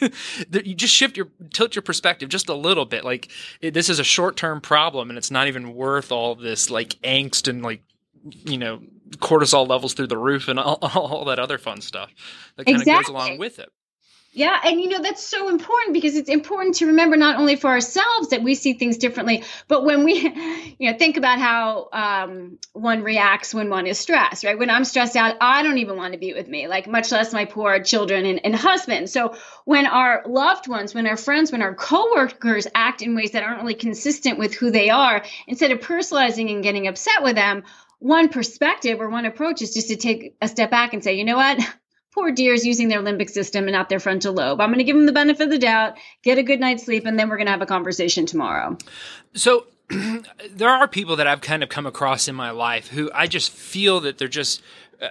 you 0.50 0.74
just 0.74 0.94
shift 0.94 1.16
your, 1.16 1.28
tilt 1.52 1.74
your 1.76 1.82
perspective 1.82 2.30
just 2.30 2.48
a 2.48 2.54
little 2.54 2.86
bit. 2.86 3.04
Like 3.04 3.28
it, 3.60 3.74
this 3.74 3.90
is 3.90 3.98
a 3.98 4.04
short 4.04 4.36
term 4.36 4.60
problem 4.60 5.10
and 5.10 5.18
it's 5.18 5.30
not 5.30 5.48
even 5.48 5.74
worth 5.74 6.10
all 6.10 6.34
this 6.34 6.70
like 6.70 6.90
angst 7.04 7.46
and 7.46 7.62
like, 7.62 7.82
you 8.44 8.56
know, 8.56 8.80
cortisol 9.16 9.68
levels 9.68 9.92
through 9.92 10.06
the 10.06 10.18
roof 10.18 10.48
and 10.48 10.58
all, 10.58 10.78
all 10.94 11.26
that 11.26 11.38
other 11.38 11.58
fun 11.58 11.82
stuff 11.82 12.10
that 12.56 12.64
kind 12.64 12.78
exactly. 12.78 13.14
of 13.14 13.20
goes 13.20 13.28
along 13.28 13.38
with 13.38 13.58
it. 13.58 13.70
Yeah, 14.38 14.56
and 14.62 14.80
you 14.80 14.88
know 14.88 15.02
that's 15.02 15.26
so 15.26 15.48
important 15.48 15.94
because 15.94 16.14
it's 16.14 16.28
important 16.28 16.76
to 16.76 16.86
remember 16.86 17.16
not 17.16 17.40
only 17.40 17.56
for 17.56 17.70
ourselves 17.70 18.28
that 18.28 18.40
we 18.40 18.54
see 18.54 18.74
things 18.74 18.96
differently, 18.96 19.42
but 19.66 19.84
when 19.84 20.04
we, 20.04 20.14
you 20.78 20.92
know, 20.92 20.96
think 20.96 21.16
about 21.16 21.40
how 21.40 21.88
um, 21.92 22.60
one 22.72 23.02
reacts 23.02 23.52
when 23.52 23.68
one 23.68 23.88
is 23.88 23.98
stressed. 23.98 24.44
Right? 24.44 24.56
When 24.56 24.70
I'm 24.70 24.84
stressed 24.84 25.16
out, 25.16 25.34
I 25.40 25.64
don't 25.64 25.78
even 25.78 25.96
want 25.96 26.12
to 26.12 26.20
be 26.20 26.34
with 26.34 26.46
me, 26.46 26.68
like 26.68 26.86
much 26.86 27.10
less 27.10 27.32
my 27.32 27.46
poor 27.46 27.82
children 27.82 28.26
and, 28.26 28.40
and 28.44 28.54
husband. 28.54 29.10
So 29.10 29.34
when 29.64 29.86
our 29.86 30.22
loved 30.24 30.68
ones, 30.68 30.94
when 30.94 31.08
our 31.08 31.16
friends, 31.16 31.50
when 31.50 31.60
our 31.60 31.74
coworkers 31.74 32.68
act 32.76 33.02
in 33.02 33.16
ways 33.16 33.32
that 33.32 33.42
aren't 33.42 33.60
really 33.62 33.74
consistent 33.74 34.38
with 34.38 34.54
who 34.54 34.70
they 34.70 34.88
are, 34.88 35.24
instead 35.48 35.72
of 35.72 35.80
personalizing 35.80 36.48
and 36.52 36.62
getting 36.62 36.86
upset 36.86 37.24
with 37.24 37.34
them, 37.34 37.64
one 37.98 38.28
perspective 38.28 39.00
or 39.00 39.08
one 39.08 39.26
approach 39.26 39.62
is 39.62 39.74
just 39.74 39.88
to 39.88 39.96
take 39.96 40.36
a 40.40 40.46
step 40.46 40.70
back 40.70 40.94
and 40.94 41.02
say, 41.02 41.14
you 41.14 41.24
know 41.24 41.36
what? 41.36 41.58
Poor 42.18 42.32
deers 42.32 42.66
using 42.66 42.88
their 42.88 43.00
limbic 43.00 43.30
system 43.30 43.64
and 43.64 43.72
not 43.72 43.88
their 43.88 44.00
frontal 44.00 44.34
lobe. 44.34 44.60
I'm 44.60 44.70
going 44.70 44.78
to 44.78 44.84
give 44.84 44.96
them 44.96 45.06
the 45.06 45.12
benefit 45.12 45.44
of 45.44 45.50
the 45.50 45.58
doubt, 45.58 45.96
get 46.24 46.36
a 46.36 46.42
good 46.42 46.58
night's 46.58 46.84
sleep, 46.84 47.06
and 47.06 47.16
then 47.16 47.28
we're 47.28 47.36
going 47.36 47.46
to 47.46 47.52
have 47.52 47.62
a 47.62 47.66
conversation 47.66 48.26
tomorrow. 48.26 48.76
So, 49.34 49.66
there 50.50 50.68
are 50.68 50.88
people 50.88 51.14
that 51.16 51.28
I've 51.28 51.40
kind 51.40 51.62
of 51.62 51.68
come 51.68 51.86
across 51.86 52.26
in 52.26 52.34
my 52.34 52.50
life 52.50 52.88
who 52.88 53.08
I 53.14 53.28
just 53.28 53.52
feel 53.52 54.00
that 54.00 54.18
they're 54.18 54.28
just. 54.28 54.62
Uh, 55.00 55.08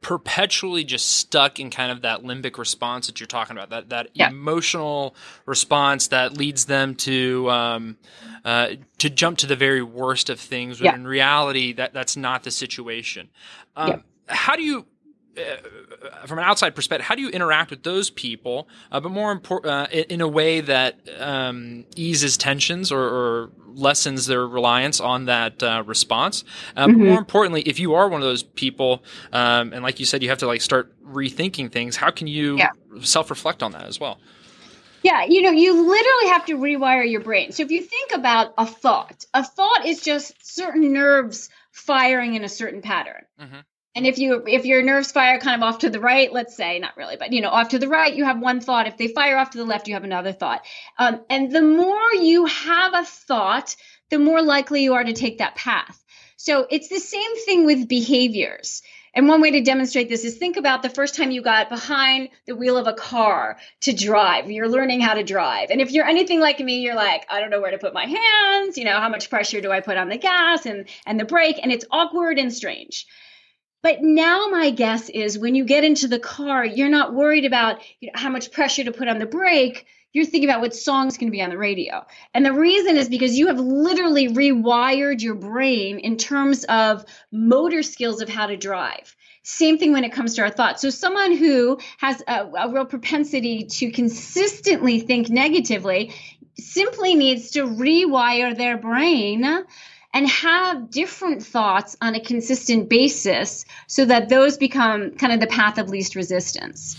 perpetually 0.00 0.84
just 0.84 1.10
stuck 1.10 1.58
in 1.58 1.68
kind 1.68 1.90
of 1.90 2.02
that 2.02 2.22
limbic 2.22 2.56
response 2.56 3.08
that 3.08 3.18
you're 3.18 3.26
talking 3.26 3.56
about 3.56 3.70
that 3.70 3.88
that 3.88 4.08
yeah. 4.14 4.28
emotional 4.28 5.14
response 5.44 6.08
that 6.08 6.36
leads 6.36 6.66
them 6.66 6.94
to 6.94 7.50
um, 7.50 7.96
uh, 8.44 8.68
to 8.98 9.10
jump 9.10 9.38
to 9.38 9.46
the 9.46 9.56
very 9.56 9.82
worst 9.82 10.30
of 10.30 10.38
things 10.38 10.80
when 10.80 10.86
yeah. 10.86 10.94
in 10.94 11.04
reality 11.04 11.72
that 11.72 11.92
that's 11.92 12.16
not 12.16 12.44
the 12.44 12.50
situation 12.52 13.28
um, 13.76 13.88
yeah. 13.88 13.98
how 14.28 14.54
do 14.54 14.62
you 14.62 14.86
uh, 15.38 16.26
from 16.26 16.38
an 16.38 16.44
outside 16.44 16.74
perspective, 16.74 17.06
how 17.06 17.14
do 17.14 17.22
you 17.22 17.30
interact 17.30 17.70
with 17.70 17.82
those 17.82 18.10
people, 18.10 18.68
uh, 18.90 19.00
but 19.00 19.10
more 19.10 19.32
important, 19.32 19.72
uh, 19.72 19.86
in, 19.90 20.04
in, 20.04 20.20
a 20.20 20.28
way 20.28 20.60
that 20.60 20.98
um, 21.18 21.84
eases 21.96 22.36
tensions 22.36 22.92
or, 22.92 23.00
or, 23.00 23.50
lessens 23.74 24.26
their 24.26 24.46
reliance 24.46 25.00
on 25.00 25.24
that 25.24 25.62
uh, 25.62 25.82
response? 25.86 26.44
Uh, 26.76 26.86
mm-hmm. 26.86 26.98
But 26.98 27.06
more 27.06 27.18
importantly, 27.18 27.62
if 27.62 27.80
you 27.80 27.94
are 27.94 28.08
one 28.08 28.20
of 28.20 28.26
those 28.26 28.42
people, 28.42 29.02
um, 29.32 29.72
and 29.72 29.82
like 29.82 29.98
you 29.98 30.04
said, 30.04 30.22
you 30.22 30.28
have 30.28 30.38
to 30.38 30.46
like 30.46 30.60
start 30.60 30.92
rethinking 31.02 31.72
things. 31.72 31.96
How 31.96 32.10
can 32.10 32.26
you 32.26 32.58
yeah. 32.58 32.70
self-reflect 33.00 33.62
on 33.62 33.72
that 33.72 33.84
as 33.84 33.98
well? 33.98 34.18
Yeah, 35.02 35.24
you 35.24 35.42
know, 35.42 35.50
you 35.50 35.72
literally 35.72 36.28
have 36.28 36.44
to 36.46 36.56
rewire 36.56 37.10
your 37.10 37.20
brain. 37.20 37.52
So 37.52 37.62
if 37.62 37.70
you 37.70 37.82
think 37.82 38.12
about 38.14 38.52
a 38.58 38.66
thought, 38.66 39.24
a 39.34 39.42
thought 39.42 39.86
is 39.86 40.02
just 40.02 40.34
certain 40.42 40.92
nerves 40.92 41.48
firing 41.72 42.34
in 42.34 42.44
a 42.44 42.48
certain 42.48 42.82
pattern. 42.82 43.24
Mm-hmm. 43.40 43.60
And 43.94 44.06
if 44.06 44.18
you 44.18 44.42
if 44.46 44.64
your 44.64 44.82
nerves 44.82 45.12
fire 45.12 45.38
kind 45.38 45.62
of 45.62 45.68
off 45.68 45.80
to 45.80 45.90
the 45.90 46.00
right, 46.00 46.32
let's 46.32 46.56
say 46.56 46.78
not 46.78 46.96
really, 46.96 47.16
but 47.16 47.32
you 47.32 47.42
know 47.42 47.50
off 47.50 47.70
to 47.70 47.78
the 47.78 47.88
right, 47.88 48.14
you 48.14 48.24
have 48.24 48.40
one 48.40 48.60
thought. 48.60 48.86
If 48.86 48.96
they 48.96 49.08
fire 49.08 49.36
off 49.36 49.50
to 49.50 49.58
the 49.58 49.64
left, 49.64 49.86
you 49.86 49.94
have 49.94 50.04
another 50.04 50.32
thought. 50.32 50.64
Um, 50.98 51.20
and 51.28 51.52
the 51.52 51.62
more 51.62 52.12
you 52.14 52.46
have 52.46 52.94
a 52.94 53.04
thought, 53.04 53.76
the 54.10 54.18
more 54.18 54.40
likely 54.40 54.82
you 54.82 54.94
are 54.94 55.04
to 55.04 55.12
take 55.12 55.38
that 55.38 55.56
path. 55.56 56.02
So 56.36 56.66
it's 56.70 56.88
the 56.88 57.00
same 57.00 57.36
thing 57.44 57.66
with 57.66 57.86
behaviors. 57.86 58.82
And 59.14 59.28
one 59.28 59.42
way 59.42 59.50
to 59.50 59.60
demonstrate 59.60 60.08
this 60.08 60.24
is 60.24 60.36
think 60.36 60.56
about 60.56 60.82
the 60.82 60.88
first 60.88 61.14
time 61.14 61.30
you 61.30 61.42
got 61.42 61.68
behind 61.68 62.30
the 62.46 62.56
wheel 62.56 62.78
of 62.78 62.86
a 62.86 62.94
car 62.94 63.58
to 63.82 63.92
drive. 63.92 64.50
You're 64.50 64.70
learning 64.70 65.02
how 65.02 65.14
to 65.14 65.22
drive. 65.22 65.70
And 65.70 65.82
if 65.82 65.92
you're 65.92 66.06
anything 66.06 66.40
like 66.40 66.60
me, 66.60 66.80
you're 66.80 66.94
like, 66.94 67.26
I 67.30 67.40
don't 67.40 67.50
know 67.50 67.60
where 67.60 67.72
to 67.72 67.78
put 67.78 67.92
my 67.92 68.06
hands, 68.06 68.78
you 68.78 68.84
know, 68.84 68.98
how 68.98 69.10
much 69.10 69.28
pressure 69.28 69.60
do 69.60 69.70
I 69.70 69.80
put 69.80 69.98
on 69.98 70.08
the 70.08 70.16
gas 70.16 70.64
and 70.64 70.88
and 71.04 71.20
the 71.20 71.26
brake 71.26 71.58
and 71.62 71.70
it's 71.70 71.84
awkward 71.90 72.38
and 72.38 72.50
strange. 72.50 73.06
But 73.82 74.00
now 74.00 74.46
my 74.48 74.70
guess 74.70 75.08
is 75.08 75.38
when 75.38 75.56
you 75.56 75.64
get 75.64 75.82
into 75.82 76.06
the 76.06 76.20
car, 76.20 76.64
you're 76.64 76.88
not 76.88 77.12
worried 77.12 77.44
about 77.44 77.80
you 78.00 78.08
know, 78.08 78.12
how 78.14 78.30
much 78.30 78.52
pressure 78.52 78.84
to 78.84 78.92
put 78.92 79.08
on 79.08 79.18
the 79.18 79.26
brake. 79.26 79.86
You're 80.12 80.24
thinking 80.24 80.48
about 80.48 80.60
what 80.60 80.74
song's 80.74 81.16
going 81.16 81.28
to 81.28 81.36
be 81.36 81.42
on 81.42 81.50
the 81.50 81.58
radio. 81.58 82.04
And 82.32 82.44
the 82.44 82.52
reason 82.52 82.96
is 82.96 83.08
because 83.08 83.36
you 83.36 83.48
have 83.48 83.58
literally 83.58 84.28
rewired 84.28 85.20
your 85.20 85.34
brain 85.34 85.98
in 85.98 86.16
terms 86.16 86.64
of 86.64 87.04
motor 87.32 87.82
skills 87.82 88.20
of 88.20 88.28
how 88.28 88.46
to 88.46 88.56
drive. 88.56 89.16
Same 89.42 89.78
thing 89.78 89.92
when 89.92 90.04
it 90.04 90.12
comes 90.12 90.34
to 90.34 90.42
our 90.42 90.50
thoughts. 90.50 90.82
So, 90.82 90.90
someone 90.90 91.36
who 91.36 91.80
has 91.98 92.22
a, 92.28 92.44
a 92.44 92.72
real 92.72 92.84
propensity 92.84 93.64
to 93.64 93.90
consistently 93.90 95.00
think 95.00 95.30
negatively 95.30 96.14
simply 96.56 97.14
needs 97.14 97.52
to 97.52 97.64
rewire 97.64 98.56
their 98.56 98.76
brain 98.76 99.64
and 100.12 100.28
have 100.28 100.90
different 100.90 101.42
thoughts 101.42 101.96
on 102.00 102.14
a 102.14 102.20
consistent 102.20 102.88
basis 102.88 103.64
so 103.86 104.04
that 104.04 104.28
those 104.28 104.56
become 104.56 105.12
kind 105.12 105.32
of 105.32 105.40
the 105.40 105.46
path 105.46 105.78
of 105.78 105.88
least 105.88 106.14
resistance. 106.14 106.96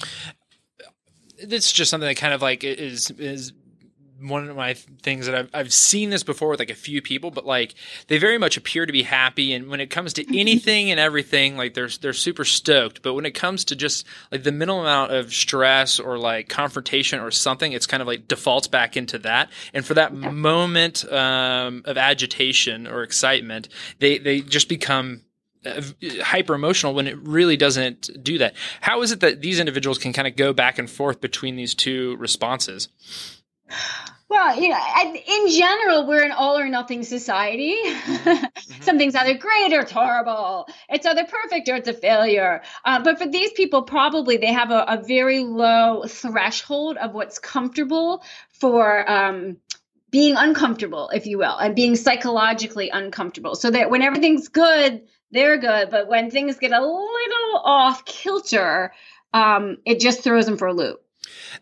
It's 1.38 1.72
just 1.72 1.92
something 1.92 2.08
that 2.08 2.16
kind 2.18 2.34
of 2.34 2.42
like 2.42 2.64
is 2.64 3.12
is 3.12 3.54
one 4.24 4.50
of 4.50 4.56
my 4.56 4.74
things 4.74 5.26
that 5.26 5.36
I've, 5.36 5.50
I've 5.54 5.74
seen 5.74 6.10
this 6.10 6.24
before 6.24 6.50
with 6.50 6.60
like 6.60 6.70
a 6.70 6.76
few 6.76 7.02
people, 7.02 7.32
but 7.32 7.46
like 7.46 7.76
they 8.08 8.18
very 8.18 8.38
much 8.38 8.58
appear 8.58 8.86
to 8.86 8.94
be 8.94 9.04
happy. 9.04 9.54
And 9.54 9.70
when 9.70 9.80
it 9.80 9.90
comes 9.90 10.14
to 10.14 10.40
anything 10.40 10.92
and 10.92 11.00
everything, 11.00 11.58
like 11.58 11.74
they're, 11.74 11.90
they're 12.02 12.14
super 12.14 12.46
stoked. 12.46 13.02
But 13.02 13.14
when 13.14 13.26
it 13.26 13.32
comes 13.32 13.66
to 13.66 13.76
just 13.76 14.06
like 14.32 14.44
the 14.44 14.52
minimal 14.52 14.82
amount 14.82 15.12
of 15.12 15.34
stress 15.34 16.00
or 16.00 16.18
like 16.18 16.50
confrontation 16.50 17.20
or 17.20 17.32
something, 17.32 17.74
it's 17.74 17.88
kind 17.88 18.02
of 18.02 18.08
like 18.08 18.28
defaults 18.28 18.68
back 18.68 18.96
into 18.98 19.20
that. 19.20 19.50
And 19.74 19.86
for 19.86 19.94
that 19.96 20.14
moment 20.14 21.06
um, 21.12 21.82
of 21.86 21.98
agitation 21.98 22.88
or 22.88 23.04
excitement, 23.04 23.70
they, 24.00 24.18
they 24.18 24.42
just 24.42 24.70
become 24.70 25.22
uh, 25.66 25.82
hyper 26.22 26.54
emotional 26.54 26.94
when 26.94 27.08
it 27.08 27.18
really 27.20 27.56
doesn't 27.56 28.10
do 28.22 28.38
that. 28.38 28.54
How 28.82 29.02
is 29.02 29.12
it 29.12 29.22
that 29.22 29.42
these 29.42 29.60
individuals 29.60 29.98
can 29.98 30.12
kind 30.12 30.28
of 30.28 30.36
go 30.36 30.52
back 30.52 30.78
and 30.78 30.90
forth 30.90 31.22
between 31.22 31.56
these 31.56 31.74
two 31.74 32.18
responses? 32.18 32.90
Well, 34.34 34.60
you 34.60 34.70
know, 34.70 34.80
in 35.28 35.48
general, 35.48 36.08
we're 36.08 36.24
an 36.24 36.32
all 36.32 36.58
or 36.58 36.68
nothing 36.68 37.04
society. 37.04 37.78
mm-hmm. 37.84 38.46
Something's 38.82 39.14
either 39.14 39.38
great 39.38 39.72
or 39.74 39.82
it's 39.82 39.92
horrible. 39.92 40.68
It's 40.90 41.06
either 41.06 41.24
perfect 41.26 41.70
or 41.70 41.76
it's 41.76 41.88
a 41.88 41.94
failure. 41.94 42.64
Uh, 42.84 43.04
but 43.04 43.20
for 43.20 43.28
these 43.28 43.54
people, 43.54 43.84
probably 43.84 44.38
they 44.38 44.52
have 44.52 44.72
a, 44.72 44.86
a, 44.88 45.04
very 45.04 45.44
low 45.44 46.06
threshold 46.08 46.98
of 46.98 47.14
what's 47.14 47.38
comfortable 47.38 48.24
for 48.50 49.08
um, 49.08 49.58
being 50.10 50.36
uncomfortable, 50.36 51.10
if 51.10 51.28
you 51.28 51.38
will, 51.38 51.56
and 51.56 51.76
being 51.76 51.96
psychologically 51.96 52.90
uncomfortable. 52.90 53.54
So 53.54 53.70
that 53.70 53.92
when 53.92 54.02
everything's 54.02 54.48
good, 54.48 55.04
they're 55.30 55.60
good. 55.60 55.92
But 55.92 56.08
when 56.08 56.32
things 56.32 56.58
get 56.58 56.72
a 56.72 56.82
little 56.82 57.62
off 57.64 58.04
kilter, 58.06 58.94
um, 59.32 59.78
it 59.86 60.00
just 60.00 60.24
throws 60.24 60.48
them 60.48 60.58
for 60.58 60.70
a 60.70 60.74
loop. 60.74 61.03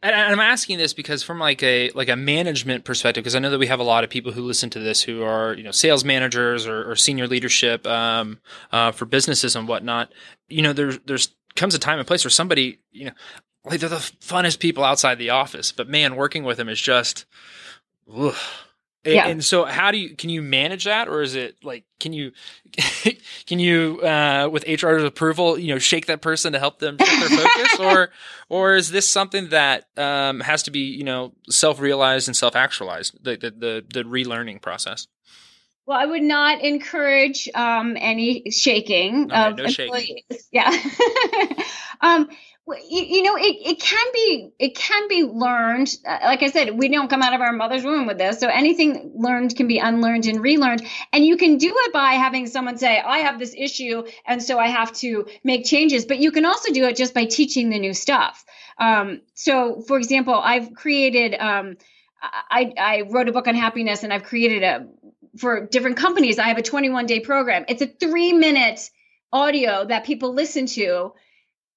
And 0.01 0.15
I'm 0.15 0.39
asking 0.39 0.77
this 0.77 0.93
because 0.93 1.23
from 1.23 1.39
like 1.39 1.61
a 1.63 1.89
like 1.91 2.09
a 2.09 2.15
management 2.15 2.83
perspective, 2.83 3.23
because 3.23 3.35
I 3.35 3.39
know 3.39 3.49
that 3.49 3.59
we 3.59 3.67
have 3.67 3.79
a 3.79 3.83
lot 3.83 4.03
of 4.03 4.09
people 4.09 4.31
who 4.31 4.41
listen 4.41 4.69
to 4.71 4.79
this 4.79 5.01
who 5.01 5.23
are 5.23 5.53
you 5.53 5.63
know 5.63 5.71
sales 5.71 6.03
managers 6.03 6.67
or, 6.67 6.89
or 6.89 6.95
senior 6.95 7.27
leadership 7.27 7.85
um, 7.87 8.39
uh, 8.71 8.91
for 8.91 9.05
businesses 9.05 9.55
and 9.55 9.67
whatnot. 9.67 10.11
You 10.47 10.61
know, 10.61 10.73
there's 10.73 10.99
there's 11.05 11.33
comes 11.55 11.75
a 11.75 11.79
time 11.79 11.99
and 11.99 12.07
place 12.07 12.23
where 12.23 12.31
somebody 12.31 12.79
you 12.91 13.05
know 13.05 13.11
like 13.65 13.79
they're 13.79 13.89
the 13.89 13.97
funnest 13.97 14.59
people 14.59 14.83
outside 14.83 15.17
the 15.17 15.29
office, 15.29 15.71
but 15.71 15.87
man, 15.87 16.15
working 16.15 16.43
with 16.43 16.57
them 16.57 16.69
is 16.69 16.81
just. 16.81 17.25
Ugh. 18.13 18.35
Yeah. 19.03 19.27
And 19.27 19.43
so 19.43 19.65
how 19.65 19.91
do 19.91 19.97
you 19.97 20.15
can 20.15 20.29
you 20.29 20.41
manage 20.41 20.83
that 20.83 21.07
or 21.07 21.21
is 21.21 21.33
it 21.35 21.55
like 21.63 21.85
can 21.99 22.13
you 22.13 22.31
can 23.47 23.57
you 23.57 23.99
uh, 24.01 24.47
with 24.51 24.63
HR's 24.67 25.03
approval 25.03 25.57
you 25.57 25.73
know 25.73 25.79
shake 25.79 26.05
that 26.05 26.21
person 26.21 26.53
to 26.53 26.59
help 26.59 26.79
them 26.79 26.97
shift 26.99 27.19
their 27.19 27.39
focus 27.39 27.79
or 27.79 28.09
or 28.47 28.75
is 28.75 28.91
this 28.91 29.09
something 29.09 29.49
that 29.49 29.85
um, 29.97 30.39
has 30.41 30.63
to 30.63 30.71
be 30.71 30.81
you 30.81 31.03
know 31.03 31.33
self 31.49 31.79
realized 31.79 32.27
and 32.27 32.37
self 32.37 32.55
actualized 32.55 33.17
the, 33.23 33.37
the 33.37 33.51
the 33.51 33.85
the 33.91 34.03
relearning 34.03 34.61
process? 34.61 35.07
Well, 35.87 35.99
I 35.99 36.05
would 36.05 36.21
not 36.21 36.61
encourage 36.61 37.49
um, 37.55 37.97
any 37.99 38.51
shaking 38.51 39.31
okay, 39.31 39.49
of 39.49 39.57
no 39.57 39.63
employees. 39.63 40.07
Shaking. 40.07 40.23
Yeah. 40.51 40.79
um, 42.01 42.29
you, 42.73 43.03
you, 43.03 43.23
know 43.23 43.35
it, 43.35 43.55
it 43.65 43.79
can 43.79 44.05
be 44.13 44.51
it 44.59 44.75
can 44.75 45.07
be 45.07 45.23
learned. 45.23 45.95
Uh, 46.05 46.19
like 46.23 46.43
i 46.43 46.49
said 46.49 46.77
we 46.77 46.89
don't 46.89 47.09
come 47.09 47.21
out 47.21 47.33
of 47.33 47.41
our 47.41 47.53
mother's 47.53 47.83
womb 47.83 48.07
with 48.07 48.17
this. 48.17 48.39
So 48.39 48.47
anything 48.47 49.13
learned 49.15 49.55
can 49.55 49.67
be 49.67 49.79
unlearned 49.79 50.25
and 50.27 50.41
relearned. 50.41 50.85
And 51.13 51.25
you 51.25 51.37
can 51.37 51.57
do 51.57 51.73
it 51.73 51.93
by 51.93 52.13
having 52.13 52.47
someone 52.47 52.77
say 52.77 52.99
i 52.99 53.19
have 53.19 53.39
this 53.39 53.53
issue 53.57 54.03
and 54.25 54.41
so 54.41 54.59
i 54.59 54.67
have 54.67 54.91
to 54.93 55.27
make 55.43 55.65
changes. 55.65 56.05
But 56.05 56.19
you 56.19 56.31
can 56.31 56.45
also 56.45 56.71
do 56.71 56.85
it 56.85 56.95
just 56.95 57.13
by 57.13 57.25
teaching 57.25 57.69
the 57.69 57.79
new 57.79 57.93
stuff. 57.93 58.43
Um, 58.77 59.21
so 59.33 59.81
for 59.81 59.97
example 59.97 60.33
i've 60.33 60.73
created 60.73 61.35
um, 61.39 61.77
I, 62.21 62.73
I 62.77 63.01
wrote 63.09 63.29
a 63.29 63.31
book 63.31 63.47
on 63.47 63.55
happiness 63.55 64.03
and 64.03 64.13
i've 64.13 64.23
created 64.23 64.63
a 64.63 64.87
for 65.37 65.65
different 65.67 65.97
companies 65.97 66.39
i 66.39 66.47
have 66.47 66.57
a 66.57 66.63
21 66.63 67.05
day 67.05 67.19
program. 67.19 67.65
It's 67.67 67.81
a 67.81 67.87
three 67.87 68.33
minute 68.33 68.89
audio 69.33 69.85
that 69.85 70.05
people 70.05 70.33
listen 70.33 70.65
to 70.65 71.13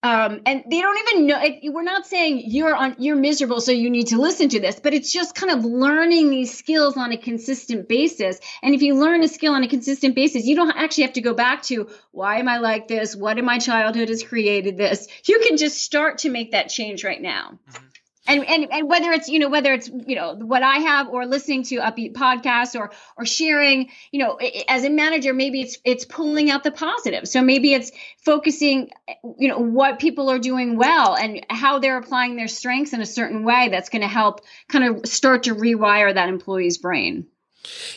um, 0.04 0.42
and 0.44 0.64
they 0.70 0.82
don't 0.82 0.98
even 1.08 1.26
know 1.26 1.42
we're 1.72 1.82
not 1.82 2.06
saying 2.06 2.42
you're 2.44 2.74
on 2.74 2.94
you're 2.98 3.16
miserable 3.16 3.58
so 3.58 3.72
you 3.72 3.88
need 3.88 4.08
to 4.08 4.18
listen 4.20 4.50
to 4.50 4.60
this 4.60 4.78
but 4.78 4.92
it's 4.92 5.10
just 5.10 5.34
kind 5.34 5.50
of 5.50 5.64
learning 5.64 6.28
these 6.28 6.56
skills 6.56 6.98
on 6.98 7.10
a 7.10 7.16
consistent 7.16 7.88
basis. 7.88 8.38
And 8.62 8.74
if 8.74 8.82
you 8.82 8.96
learn 8.96 9.22
a 9.22 9.28
skill 9.28 9.54
on 9.54 9.64
a 9.64 9.68
consistent 9.68 10.14
basis 10.14 10.44
you 10.44 10.56
don't 10.56 10.76
actually 10.76 11.04
have 11.04 11.14
to 11.14 11.22
go 11.22 11.32
back 11.32 11.62
to 11.64 11.88
why 12.12 12.38
am 12.38 12.48
i 12.48 12.58
like 12.58 12.86
this? 12.86 13.16
What 13.16 13.38
in 13.38 13.46
my 13.46 13.58
childhood 13.58 14.10
has 14.10 14.22
created 14.22 14.76
this? 14.76 15.08
You 15.26 15.40
can 15.40 15.56
just 15.56 15.78
start 15.78 16.18
to 16.18 16.28
make 16.28 16.52
that 16.52 16.68
change 16.68 17.02
right 17.02 17.20
now. 17.20 17.58
Mm-hmm 17.70 17.86
and 18.26 18.44
and 18.44 18.72
and 18.72 18.88
whether 18.88 19.12
it's 19.12 19.28
you 19.28 19.38
know 19.38 19.48
whether 19.48 19.72
it's 19.72 19.88
you 19.88 20.16
know 20.16 20.34
what 20.34 20.62
I 20.62 20.78
have 20.78 21.08
or 21.08 21.26
listening 21.26 21.62
to 21.64 21.76
upbeat 21.76 22.14
podcasts 22.14 22.78
or 22.78 22.90
or 23.16 23.26
sharing 23.26 23.90
you 24.10 24.20
know 24.20 24.38
as 24.68 24.84
a 24.84 24.90
manager 24.90 25.34
maybe 25.34 25.60
it's 25.60 25.78
it's 25.84 26.04
pulling 26.04 26.50
out 26.50 26.62
the 26.64 26.70
positive. 26.70 27.28
So 27.28 27.42
maybe 27.42 27.74
it's 27.74 27.92
focusing 28.24 28.90
you 29.38 29.48
know 29.48 29.58
what 29.58 29.98
people 29.98 30.30
are 30.30 30.38
doing 30.38 30.76
well 30.76 31.14
and 31.14 31.44
how 31.50 31.78
they're 31.78 31.98
applying 31.98 32.36
their 32.36 32.48
strengths 32.48 32.92
in 32.92 33.00
a 33.00 33.06
certain 33.06 33.44
way 33.44 33.68
that's 33.70 33.88
going 33.88 34.02
to 34.02 34.08
help 34.08 34.40
kind 34.68 34.84
of 34.84 35.06
start 35.06 35.44
to 35.44 35.54
rewire 35.54 36.14
that 36.14 36.28
employee's 36.28 36.78
brain 36.78 37.26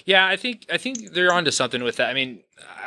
yeah, 0.05 0.27
I 0.27 0.35
think 0.35 0.65
I 0.71 0.77
think 0.77 1.13
they're 1.13 1.33
onto 1.33 1.51
something 1.51 1.83
with 1.83 1.97
that. 1.97 2.09
I 2.09 2.13
mean, 2.13 2.41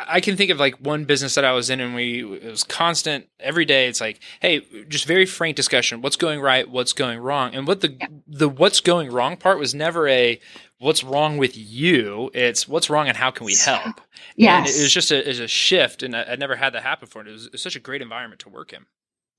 I 0.09 0.21
can 0.21 0.37
think 0.37 0.51
of 0.51 0.59
like 0.59 0.77
one 0.77 1.05
business 1.05 1.35
that 1.35 1.45
I 1.45 1.53
was 1.53 1.71
in, 1.71 1.81
and 1.81 1.95
we 1.95 2.25
it 2.25 2.51
was 2.51 2.65
constant 2.65 3.29
every 3.39 3.65
day. 3.65 3.89
It's 3.89 4.01
like, 4.01 4.21
hey, 4.41 4.61
just 4.89 5.07
very 5.07 5.27
frank 5.27 5.57
discussion. 5.57 6.03
What's 6.03 6.17
going 6.17 6.41
right? 6.41 6.69
What's 6.69 6.93
going 6.93 7.19
wrong? 7.19 7.55
And 7.55 7.67
what 7.67 7.81
the 7.81 7.93
yeah. 7.93 8.07
the 8.27 8.49
what's 8.49 8.81
going 8.81 9.11
wrong 9.11 9.37
part 9.37 9.59
was 9.59 9.75
never 9.75 10.09
a 10.09 10.41
what's 10.79 11.05
wrong 11.05 11.37
with 11.39 11.57
you. 11.57 12.31
It's 12.35 12.67
what's 12.67 12.91
wrong 12.91 13.09
and 13.09 13.17
how 13.17 13.31
can 13.31 13.47
we 13.47 13.55
help? 13.55 14.01
Yes, 14.37 14.69
and 14.69 14.77
it 14.77 14.83
was 14.83 14.93
just 14.93 15.11
a, 15.11 15.45
a 15.45 15.49
shift, 15.49 16.03
and 16.03 16.17
I, 16.17 16.31
would 16.31 16.41
never 16.41 16.57
had 16.57 16.73
that 16.75 16.83
happen 16.83 17.07
before. 17.07 17.27
It 17.27 17.33
was, 17.33 17.47
it 17.47 17.53
was 17.53 17.63
such 17.63 17.77
a 17.77 17.81
great 17.81 18.03
environment 18.03 18.41
to 18.41 18.49
work 18.49 18.73
in. 18.73 18.87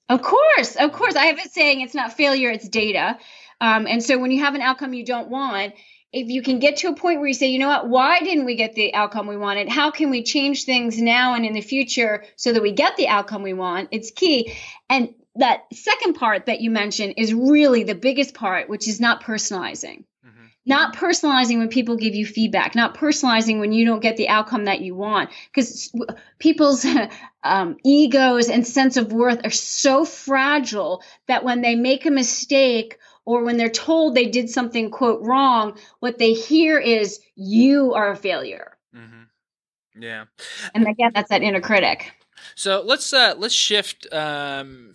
Of 0.09 0.21
course, 0.21 0.75
of 0.75 0.91
course. 0.91 1.15
I 1.15 1.25
have 1.25 1.39
it 1.39 1.51
saying 1.51 1.81
it's 1.81 1.95
not 1.95 2.13
failure, 2.13 2.49
it's 2.49 2.67
data. 2.67 3.17
Um, 3.61 3.87
and 3.87 4.03
so 4.03 4.17
when 4.17 4.31
you 4.31 4.43
have 4.43 4.55
an 4.55 4.61
outcome 4.61 4.93
you 4.93 5.05
don't 5.05 5.29
want, 5.29 5.73
if 6.13 6.27
you 6.27 6.41
can 6.41 6.59
get 6.59 6.77
to 6.77 6.89
a 6.89 6.95
point 6.95 7.19
where 7.19 7.27
you 7.27 7.33
say, 7.33 7.47
you 7.47 7.59
know 7.59 7.69
what, 7.69 7.87
why 7.87 8.19
didn't 8.19 8.45
we 8.45 8.55
get 8.55 8.75
the 8.75 8.93
outcome 8.93 9.27
we 9.27 9.37
wanted? 9.37 9.69
How 9.69 9.91
can 9.91 10.09
we 10.09 10.23
change 10.23 10.65
things 10.65 11.01
now 11.01 11.35
and 11.35 11.45
in 11.45 11.53
the 11.53 11.61
future 11.61 12.25
so 12.35 12.51
that 12.51 12.61
we 12.61 12.73
get 12.73 12.97
the 12.97 13.07
outcome 13.07 13.43
we 13.43 13.53
want? 13.53 13.89
It's 13.91 14.11
key. 14.11 14.53
And 14.89 15.13
that 15.35 15.61
second 15.73 16.15
part 16.15 16.47
that 16.47 16.59
you 16.59 16.69
mentioned 16.69 17.13
is 17.17 17.33
really 17.33 17.83
the 17.83 17.95
biggest 17.95 18.33
part, 18.33 18.67
which 18.67 18.89
is 18.89 18.99
not 18.99 19.23
personalizing. 19.23 20.03
Mm-hmm. 20.25 20.45
Not 20.65 20.97
personalizing 20.97 21.59
when 21.59 21.69
people 21.69 21.95
give 21.95 22.13
you 22.13 22.25
feedback, 22.25 22.75
not 22.75 22.97
personalizing 22.97 23.61
when 23.61 23.71
you 23.71 23.85
don't 23.85 24.01
get 24.01 24.17
the 24.17 24.27
outcome 24.27 24.65
that 24.65 24.81
you 24.81 24.95
want. 24.95 25.29
Because 25.53 25.95
people's 26.39 26.85
um, 27.43 27.77
egos 27.85 28.49
and 28.49 28.67
sense 28.67 28.97
of 28.97 29.13
worth 29.13 29.45
are 29.45 29.49
so 29.49 30.03
fragile 30.03 31.03
that 31.27 31.45
when 31.45 31.61
they 31.61 31.75
make 31.75 32.05
a 32.05 32.11
mistake 32.11 32.97
or 33.25 33.43
when 33.43 33.57
they're 33.57 33.69
told 33.69 34.15
they 34.15 34.27
did 34.27 34.49
something 34.49 34.89
quote 34.89 35.21
wrong 35.21 35.77
what 35.99 36.17
they 36.17 36.33
hear 36.33 36.79
is 36.79 37.19
you 37.35 37.93
are 37.93 38.11
a 38.11 38.15
failure. 38.15 38.77
Mm-hmm. 38.95 40.01
yeah. 40.01 40.25
And 40.73 40.87
again 40.87 41.11
that's 41.13 41.29
that 41.29 41.41
inner 41.41 41.61
critic. 41.61 42.11
So 42.55 42.81
let's 42.85 43.13
uh 43.13 43.35
let's 43.37 43.53
shift 43.53 44.07
um 44.13 44.93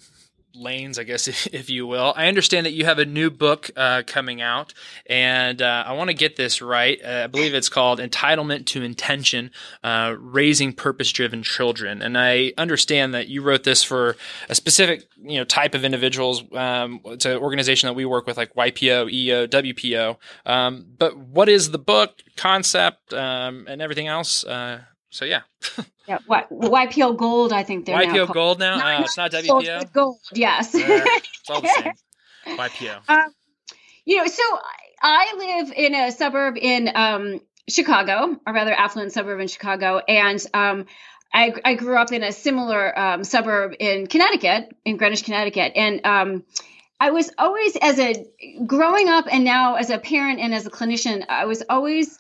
lanes, 0.57 0.99
I 0.99 1.05
guess, 1.05 1.29
if, 1.29 1.47
if, 1.53 1.71
you 1.71 1.87
will. 1.87 2.13
I 2.17 2.29
understand 2.29 2.67
that 2.67 2.73
you 2.73 2.85
have 2.85 2.99
a 2.99 3.05
new 3.05 3.31
book 3.31 3.71
uh, 3.77 4.03
coming 4.07 4.41
out, 4.41 4.75
and 5.07 5.61
uh, 5.61 5.85
I 5.87 5.93
want 5.93 6.09
to 6.09 6.15
get 6.15 6.37
this 6.37 6.63
right. 6.63 6.99
Uh, 7.05 7.25
I 7.25 7.27
believe 7.27 7.55
it's 7.55 7.69
called 7.69 7.99
Entitlement 7.99 8.67
to 8.67 8.83
Intention 8.83 9.51
uh, 9.83 10.15
Raising 10.19 10.73
Purpose 10.73 11.13
Driven 11.13 11.43
Children. 11.43 12.03
And 12.03 12.17
I 12.19 12.53
understand 12.59 13.15
that 13.15 13.29
you 13.29 13.43
wrote 13.43 13.65
this 13.65 13.83
for 13.83 14.17
a 14.49 14.55
specific 14.55 15.09
you 15.23 15.39
know 15.39 15.45
type 15.45 15.75
of 15.75 15.85
individuals. 15.85 16.43
Um, 16.53 17.01
it's 17.07 17.25
an 17.25 17.37
organization 17.37 17.89
that 17.89 17.95
we 17.95 18.05
work 18.05 18.27
with, 18.27 18.37
like 18.37 18.55
YPO, 18.55 19.11
EO, 19.13 19.47
WPO. 19.47 20.17
Um, 20.45 20.87
but 20.99 21.17
what 21.17 21.49
is 21.49 21.71
the 21.71 21.79
book, 21.79 22.23
concept, 22.37 23.13
um, 23.13 23.67
and 23.69 23.83
everything 23.83 24.09
else? 24.09 24.45
So 25.17 25.25
yeah. 25.25 25.43
yeah. 26.07 26.19
What 26.27 26.51
YPO 26.51 27.17
Gold? 27.17 27.53
I 27.53 27.63
think 27.63 27.87
they're 27.87 27.97
YPO 27.97 28.29
now 28.29 28.33
Gold 28.35 28.59
now. 28.59 28.77
Not, 28.77 29.01
uh, 29.01 29.05
it's 29.05 29.17
not 29.17 29.31
WPO. 29.33 29.93
Gold. 29.93 30.19
Yes. 30.35 30.75
Uh, 30.75 30.79
it's 30.81 31.51
all 31.51 31.63
the 31.63 31.69
same. 31.69 31.93
YPO. 32.59 33.09
Um, 33.09 33.35
you 34.05 34.19
know, 34.19 34.27
so 34.27 34.43
I 35.01 35.35
live 35.39 35.73
in 35.75 35.95
a 35.95 36.13
suburb 36.13 36.57
in 36.61 36.91
um, 36.95 37.41
Chicago, 37.67 38.37
a 38.47 38.53
rather 38.53 38.73
affluent 38.73 39.13
suburb 39.13 39.41
in 39.41 39.49
Chicago, 39.49 39.99
and 40.07 40.45
um, 40.53 40.87
I, 41.33 41.55
I, 41.65 41.75
grew 41.75 41.97
up 41.97 42.13
in 42.13 42.23
a 42.23 42.31
similar 42.31 42.97
um, 42.97 43.25
suburb 43.25 43.75
in 43.81 44.07
Connecticut, 44.07 44.77
in 44.85 44.97
Greenwich, 44.97 45.25
Connecticut, 45.25 45.73
and 45.75 46.07
um, 46.07 46.45
I 47.01 47.11
was 47.11 47.33
always, 47.37 47.77
as 47.77 47.99
a 47.99 48.27
growing 48.65 49.09
up, 49.09 49.27
and 49.31 49.45
now 49.45 49.75
as 49.75 49.91
a 49.91 49.99
parent 49.99 50.41
and 50.41 50.55
as 50.55 50.67
a 50.67 50.71
clinician, 50.71 51.25
I 51.29 51.47
was 51.47 51.65
always 51.69 52.19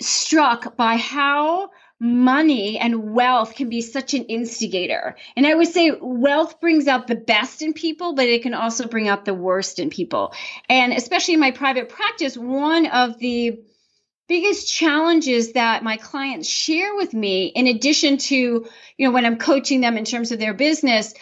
struck 0.00 0.76
by 0.76 0.96
how 0.96 1.70
money 1.98 2.78
and 2.78 3.14
wealth 3.14 3.54
can 3.54 3.68
be 3.68 3.80
such 3.80 4.14
an 4.14 4.24
instigator. 4.24 5.16
And 5.34 5.46
I 5.46 5.54
would 5.54 5.68
say 5.68 5.92
wealth 5.98 6.60
brings 6.60 6.86
out 6.88 7.06
the 7.06 7.16
best 7.16 7.62
in 7.62 7.72
people, 7.72 8.14
but 8.14 8.26
it 8.26 8.42
can 8.42 8.54
also 8.54 8.86
bring 8.86 9.08
out 9.08 9.24
the 9.24 9.34
worst 9.34 9.78
in 9.78 9.88
people. 9.88 10.34
And 10.68 10.92
especially 10.92 11.34
in 11.34 11.40
my 11.40 11.52
private 11.52 11.88
practice, 11.88 12.36
one 12.36 12.86
of 12.86 13.18
the 13.18 13.60
biggest 14.28 14.70
challenges 14.70 15.52
that 15.52 15.84
my 15.84 15.96
clients 15.96 16.48
share 16.48 16.94
with 16.96 17.14
me, 17.14 17.46
in 17.46 17.66
addition 17.66 18.18
to, 18.18 18.36
you 18.36 18.68
know, 18.98 19.12
when 19.12 19.24
I'm 19.24 19.38
coaching 19.38 19.80
them 19.80 19.96
in 19.96 20.04
terms 20.04 20.32
of 20.32 20.38
their 20.38 20.54
business, 20.54 21.14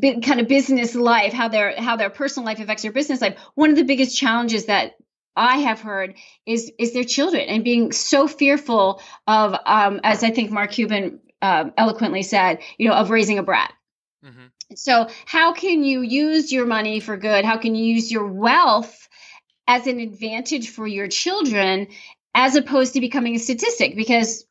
kind 0.00 0.40
of 0.40 0.46
business 0.46 0.94
life 0.94 1.32
how 1.32 1.48
their 1.48 1.74
how 1.76 1.96
their 1.96 2.08
personal 2.08 2.46
life 2.46 2.60
affects 2.60 2.84
their 2.84 2.92
business 2.92 3.20
life 3.20 3.36
one 3.56 3.70
of 3.70 3.76
the 3.76 3.82
biggest 3.82 4.16
challenges 4.16 4.66
that 4.66 4.92
I 5.36 5.58
have 5.58 5.80
heard 5.80 6.14
is 6.46 6.70
is 6.78 6.92
their 6.92 7.04
children 7.04 7.42
and 7.48 7.64
being 7.64 7.92
so 7.92 8.28
fearful 8.28 9.00
of, 9.26 9.54
um, 9.64 10.00
as 10.04 10.22
I 10.22 10.30
think 10.30 10.50
Mark 10.50 10.72
Cuban 10.72 11.20
uh, 11.40 11.70
eloquently 11.76 12.22
said, 12.22 12.60
you 12.78 12.88
know, 12.88 12.94
of 12.94 13.10
raising 13.10 13.38
a 13.38 13.42
brat. 13.42 13.72
Mm-hmm. 14.24 14.46
So, 14.76 15.08
how 15.26 15.52
can 15.52 15.84
you 15.84 16.02
use 16.02 16.52
your 16.52 16.66
money 16.66 17.00
for 17.00 17.16
good? 17.16 17.44
How 17.44 17.58
can 17.58 17.74
you 17.74 17.84
use 17.94 18.10
your 18.10 18.26
wealth 18.26 19.08
as 19.66 19.86
an 19.86 20.00
advantage 20.00 20.70
for 20.70 20.86
your 20.86 21.08
children, 21.08 21.88
as 22.34 22.56
opposed 22.56 22.94
to 22.94 23.00
becoming 23.00 23.34
a 23.34 23.38
statistic? 23.38 23.96
Because 23.96 24.44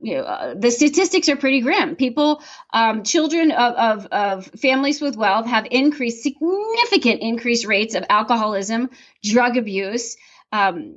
you 0.00 0.16
know, 0.16 0.22
uh, 0.22 0.54
the 0.54 0.70
statistics 0.70 1.28
are 1.28 1.36
pretty 1.36 1.60
grim. 1.60 1.96
People, 1.96 2.42
um, 2.72 3.02
children 3.02 3.50
of, 3.50 3.74
of, 3.74 4.06
of, 4.06 4.46
families 4.60 5.00
with 5.00 5.16
wealth 5.16 5.46
have 5.46 5.66
increased, 5.70 6.22
significant 6.22 7.20
increased 7.20 7.66
rates 7.66 7.94
of 7.94 8.04
alcoholism, 8.08 8.90
drug 9.24 9.56
abuse, 9.56 10.16
um, 10.52 10.96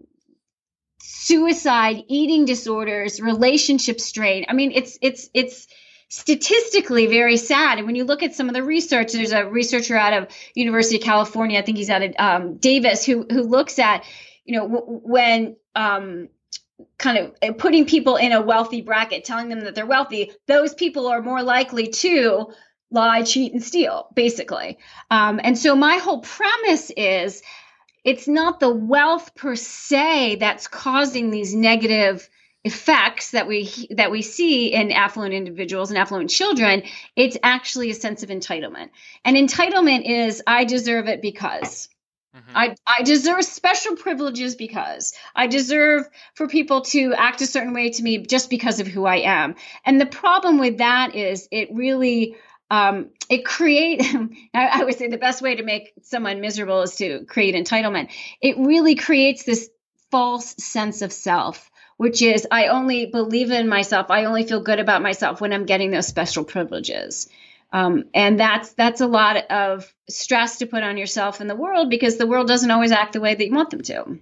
suicide, 0.99 2.03
eating 2.07 2.45
disorders, 2.45 3.21
relationship 3.21 3.99
strain. 3.99 4.45
I 4.49 4.53
mean, 4.53 4.71
it's 4.73 4.97
it's 5.01 5.29
it's 5.33 5.67
statistically 6.09 7.07
very 7.07 7.37
sad. 7.37 7.77
And 7.77 7.87
when 7.87 7.95
you 7.95 8.03
look 8.03 8.21
at 8.21 8.35
some 8.35 8.49
of 8.49 8.53
the 8.53 8.63
research, 8.63 9.13
there's 9.13 9.31
a 9.31 9.45
researcher 9.45 9.95
out 9.95 10.13
of 10.13 10.27
University 10.55 10.97
of 10.97 11.03
California, 11.03 11.57
I 11.57 11.61
think 11.61 11.77
he's 11.77 11.89
out 11.89 12.01
of 12.01 12.13
um, 12.19 12.57
Davis, 12.57 13.05
who 13.05 13.25
who 13.29 13.43
looks 13.43 13.79
at 13.79 14.03
you 14.45 14.57
know 14.57 14.67
w- 14.67 14.99
when 15.03 15.55
um, 15.75 16.29
kind 16.97 17.17
of 17.17 17.57
putting 17.57 17.85
people 17.85 18.15
in 18.17 18.31
a 18.31 18.41
wealthy 18.41 18.81
bracket, 18.81 19.23
telling 19.23 19.49
them 19.49 19.61
that 19.61 19.75
they're 19.75 19.85
wealthy, 19.85 20.31
those 20.47 20.73
people 20.73 21.07
are 21.07 21.21
more 21.21 21.43
likely 21.43 21.87
to 21.87 22.47
lie, 22.91 23.23
cheat, 23.23 23.53
and 23.53 23.63
steal, 23.63 24.07
basically. 24.13 24.77
Um, 25.09 25.39
and 25.43 25.57
so 25.57 25.75
my 25.75 25.97
whole 25.97 26.19
premise 26.19 26.91
is 26.95 27.41
it's 28.03 28.27
not 28.27 28.59
the 28.59 28.69
wealth 28.69 29.35
per 29.35 29.55
se 29.55 30.35
that's 30.35 30.67
causing 30.67 31.29
these 31.29 31.53
negative 31.53 32.27
effects 32.63 33.31
that 33.31 33.47
we 33.47 33.87
that 33.91 34.11
we 34.11 34.21
see 34.21 34.73
in 34.73 34.91
affluent 34.91 35.33
individuals 35.33 35.89
and 35.89 35.97
affluent 35.97 36.29
children 36.29 36.83
it's 37.15 37.37
actually 37.41 37.89
a 37.89 37.95
sense 37.95 38.21
of 38.21 38.29
entitlement 38.29 38.89
and 39.25 39.35
entitlement 39.35 40.03
is 40.05 40.43
i 40.45 40.63
deserve 40.63 41.07
it 41.07 41.23
because 41.23 41.89
mm-hmm. 42.35 42.55
I, 42.55 42.75
I 42.85 43.01
deserve 43.01 43.43
special 43.43 43.95
privileges 43.95 44.55
because 44.55 45.13
I 45.35 45.47
deserve 45.47 46.07
for 46.35 46.47
people 46.47 46.81
to 46.81 47.15
act 47.15 47.41
a 47.41 47.47
certain 47.47 47.73
way 47.73 47.89
to 47.89 48.03
me 48.03 48.19
just 48.19 48.49
because 48.49 48.79
of 48.79 48.87
who 48.87 49.05
I 49.05 49.17
am. 49.17 49.55
And 49.83 49.99
the 49.99 50.05
problem 50.05 50.59
with 50.59 50.77
that 50.77 51.15
is 51.15 51.47
it 51.51 51.69
really 51.73 52.35
um, 52.71 53.09
it 53.29 53.45
create 53.45 54.01
I, 54.53 54.81
I 54.81 54.83
would 54.85 54.97
say 54.97 55.09
the 55.09 55.17
best 55.17 55.41
way 55.41 55.55
to 55.55 55.63
make 55.63 55.91
someone 56.01 56.41
miserable 56.41 56.81
is 56.81 56.95
to 56.95 57.25
create 57.25 57.53
entitlement. 57.53 58.09
It 58.41 58.57
really 58.57 58.95
creates 58.95 59.43
this 59.43 59.69
false 60.09 60.55
sense 60.57 61.01
of 61.03 61.13
self 61.13 61.69
which 61.97 62.21
is 62.23 62.47
i 62.49 62.67
only 62.67 63.05
believe 63.05 63.51
in 63.51 63.67
myself. 63.69 64.07
I 64.09 64.25
only 64.25 64.43
feel 64.43 64.61
good 64.61 64.79
about 64.79 65.03
myself 65.03 65.39
when 65.39 65.53
i'm 65.53 65.65
getting 65.65 65.91
those 65.91 66.07
special 66.07 66.43
privileges. 66.43 67.29
Um, 67.73 68.05
and 68.13 68.39
that's 68.39 68.73
that's 68.73 69.01
a 69.01 69.07
lot 69.07 69.37
of 69.49 69.93
stress 70.09 70.57
to 70.57 70.65
put 70.65 70.83
on 70.83 70.97
yourself 70.97 71.39
in 71.39 71.47
the 71.47 71.55
world 71.55 71.89
because 71.89 72.17
the 72.17 72.27
world 72.27 72.47
doesn't 72.47 72.71
always 72.71 72.91
act 72.91 73.13
the 73.13 73.21
way 73.21 73.35
that 73.35 73.45
you 73.45 73.53
want 73.53 73.69
them 73.69 73.81
to. 73.83 74.19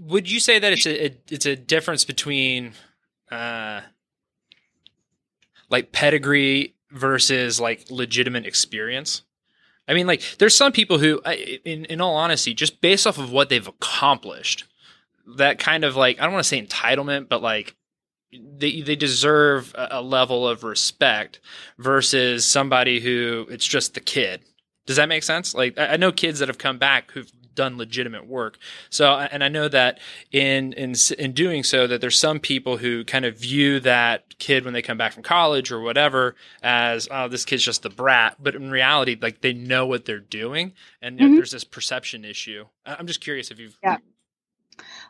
Would 0.00 0.30
you 0.30 0.40
say 0.40 0.58
that 0.58 0.72
it's 0.72 0.86
a, 0.86 1.14
it's 1.28 1.46
a 1.46 1.56
difference 1.56 2.04
between 2.04 2.72
uh, 3.30 3.80
like 5.68 5.92
pedigree 5.92 6.74
versus 6.90 7.60
like 7.60 7.90
legitimate 7.90 8.46
experience. 8.46 9.22
I 9.88 9.94
mean, 9.94 10.06
like 10.06 10.22
there's 10.38 10.54
some 10.56 10.72
people 10.72 10.98
who, 10.98 11.20
in 11.64 11.84
in 11.86 12.00
all 12.00 12.16
honesty, 12.16 12.54
just 12.54 12.80
based 12.80 13.06
off 13.06 13.18
of 13.18 13.30
what 13.30 13.48
they've 13.48 13.66
accomplished, 13.66 14.64
that 15.36 15.58
kind 15.58 15.84
of 15.84 15.96
like 15.96 16.18
I 16.18 16.24
don't 16.24 16.32
want 16.32 16.44
to 16.44 16.48
say 16.48 16.60
entitlement, 16.60 17.28
but 17.28 17.42
like 17.42 17.76
they 18.32 18.80
they 18.80 18.96
deserve 18.96 19.72
a 19.76 20.02
level 20.02 20.48
of 20.48 20.64
respect 20.64 21.40
versus 21.78 22.44
somebody 22.44 23.00
who 23.00 23.46
it's 23.50 23.66
just 23.66 23.94
the 23.94 24.00
kid. 24.00 24.42
Does 24.86 24.96
that 24.96 25.08
make 25.08 25.22
sense? 25.22 25.54
Like 25.54 25.78
I 25.78 25.96
know 25.96 26.12
kids 26.12 26.40
that 26.40 26.48
have 26.48 26.58
come 26.58 26.78
back 26.78 27.12
who've 27.12 27.30
done 27.56 27.76
legitimate 27.76 28.28
work. 28.28 28.58
So, 28.90 29.18
and 29.18 29.42
I 29.42 29.48
know 29.48 29.66
that 29.66 29.98
in 30.30 30.72
in 30.74 30.94
in 31.18 31.32
doing 31.32 31.64
so, 31.64 31.88
that 31.88 32.00
there's 32.00 32.18
some 32.18 32.38
people 32.38 32.76
who 32.76 33.04
kind 33.04 33.24
of 33.24 33.36
view 33.36 33.80
that 33.80 34.38
kid 34.38 34.64
when 34.64 34.74
they 34.74 34.82
come 34.82 34.96
back 34.96 35.12
from 35.12 35.24
college 35.24 35.72
or 35.72 35.80
whatever 35.80 36.36
as, 36.62 37.08
oh, 37.10 37.26
this 37.26 37.44
kid's 37.44 37.64
just 37.64 37.82
the 37.82 37.90
brat. 37.90 38.36
But 38.40 38.54
in 38.54 38.70
reality, 38.70 39.16
like 39.20 39.40
they 39.40 39.52
know 39.52 39.86
what 39.86 40.04
they're 40.04 40.20
doing, 40.20 40.74
and 41.02 41.18
mm-hmm. 41.18 41.34
there's 41.34 41.50
this 41.50 41.64
perception 41.64 42.24
issue. 42.24 42.64
I'm 42.84 43.08
just 43.08 43.20
curious 43.20 43.50
if 43.50 43.58
you've. 43.58 43.76
Yeah. 43.82 43.96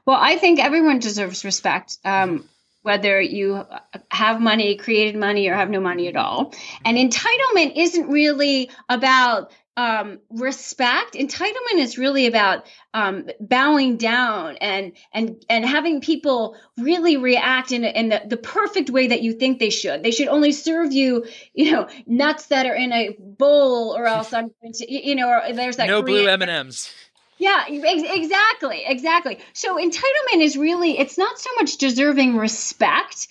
Well, 0.06 0.18
I 0.18 0.36
think 0.36 0.60
everyone 0.60 1.00
deserves 1.00 1.44
respect. 1.44 1.98
Um, 2.04 2.48
whether 2.86 3.20
you 3.20 3.64
have 4.12 4.40
money, 4.40 4.76
created 4.76 5.16
money, 5.16 5.48
or 5.48 5.54
have 5.54 5.68
no 5.68 5.80
money 5.80 6.06
at 6.06 6.14
all. 6.14 6.54
And 6.84 6.96
entitlement 6.96 7.72
isn't 7.74 8.08
really 8.08 8.70
about 8.88 9.50
um, 9.76 10.20
respect. 10.30 11.14
Entitlement 11.14 11.78
is 11.78 11.98
really 11.98 12.26
about 12.26 12.66
um, 12.94 13.28
bowing 13.40 13.96
down 13.96 14.56
and 14.56 14.92
and 15.12 15.44
and 15.50 15.64
having 15.64 16.00
people 16.00 16.56
really 16.78 17.16
react 17.16 17.72
in, 17.72 17.84
in 17.84 18.08
the, 18.08 18.22
the 18.26 18.36
perfect 18.36 18.88
way 18.90 19.08
that 19.08 19.22
you 19.22 19.34
think 19.34 19.58
they 19.58 19.70
should. 19.70 20.02
They 20.02 20.10
should 20.10 20.28
only 20.28 20.52
serve 20.52 20.92
you 20.92 21.26
you 21.54 21.72
know 21.72 21.88
nuts 22.06 22.46
that 22.46 22.66
are 22.66 22.74
in 22.74 22.92
a 22.92 23.16
bowl 23.18 23.94
or 23.96 24.06
else 24.06 24.32
i'm 24.32 24.50
going 24.62 24.72
to 24.72 24.92
you 24.92 25.14
know 25.14 25.28
or 25.28 25.52
there's 25.52 25.76
that 25.76 25.86
no 25.86 26.02
blue 26.02 26.26
m&ms. 26.40 26.90
Yeah, 27.38 27.64
ex- 27.68 28.02
exactly, 28.06 28.82
exactly. 28.86 29.38
So 29.52 29.76
entitlement 29.76 30.40
is 30.40 30.56
really 30.56 30.98
it's 30.98 31.18
not 31.18 31.38
so 31.38 31.50
much 31.58 31.76
deserving 31.76 32.36
respect 32.36 33.28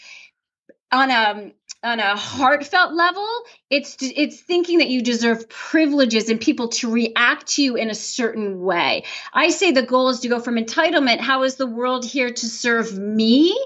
on 0.91 1.09
a 1.09 1.51
on 1.83 1.99
a 1.99 2.15
heartfelt 2.15 2.93
level. 2.93 3.27
It's 3.69 3.97
it's 4.01 4.39
thinking 4.39 4.79
that 4.79 4.89
you 4.89 5.01
deserve 5.01 5.47
privileges 5.49 6.29
and 6.29 6.41
people 6.41 6.69
to 6.69 6.91
react 6.91 7.47
to 7.55 7.63
you 7.63 7.75
in 7.75 7.89
a 7.89 7.95
certain 7.95 8.61
way. 8.61 9.03
I 9.33 9.49
say 9.49 9.71
the 9.71 9.83
goal 9.83 10.09
is 10.09 10.21
to 10.21 10.27
go 10.27 10.39
from 10.39 10.55
entitlement, 10.55 11.19
how 11.19 11.43
is 11.43 11.55
the 11.55 11.67
world 11.67 12.05
here 12.05 12.31
to 12.31 12.45
serve 12.45 12.97
me? 12.97 13.57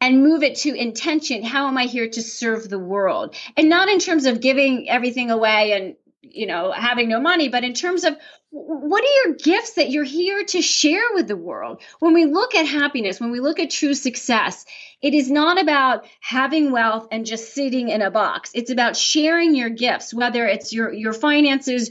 and 0.00 0.22
move 0.22 0.42
it 0.42 0.56
to 0.56 0.74
intention. 0.74 1.42
How 1.42 1.66
am 1.66 1.78
I 1.78 1.84
here 1.84 2.08
to 2.08 2.20
serve 2.20 2.68
the 2.68 2.78
world? 2.78 3.34
And 3.56 3.70
not 3.70 3.88
in 3.88 4.00
terms 4.00 4.26
of 4.26 4.40
giving 4.40 4.90
everything 4.90 5.30
away 5.30 5.72
and 5.72 5.94
you 6.30 6.46
know 6.46 6.72
having 6.72 7.08
no 7.08 7.20
money. 7.20 7.48
But 7.48 7.64
in 7.64 7.74
terms 7.74 8.04
of 8.04 8.16
what 8.50 9.02
are 9.02 9.26
your 9.26 9.34
gifts 9.34 9.74
that 9.74 9.90
you're 9.90 10.04
here 10.04 10.44
to 10.44 10.62
share 10.62 11.12
with 11.12 11.26
the 11.26 11.36
world? 11.36 11.82
When 11.98 12.14
we 12.14 12.24
look 12.24 12.54
at 12.54 12.66
happiness 12.66 13.20
when 13.20 13.30
we 13.30 13.40
look 13.40 13.58
at 13.58 13.70
true 13.70 13.94
success 13.94 14.64
it 15.02 15.12
is 15.12 15.30
not 15.30 15.60
about 15.60 16.06
having 16.20 16.72
wealth 16.72 17.08
and 17.12 17.26
just 17.26 17.52
sitting 17.52 17.90
in 17.90 18.00
a 18.00 18.10
box. 18.10 18.52
It's 18.54 18.70
about 18.70 18.96
sharing 18.96 19.54
your 19.54 19.68
gifts 19.68 20.14
whether 20.14 20.46
it's 20.46 20.72
your 20.72 20.92
your 20.92 21.12
finances 21.12 21.90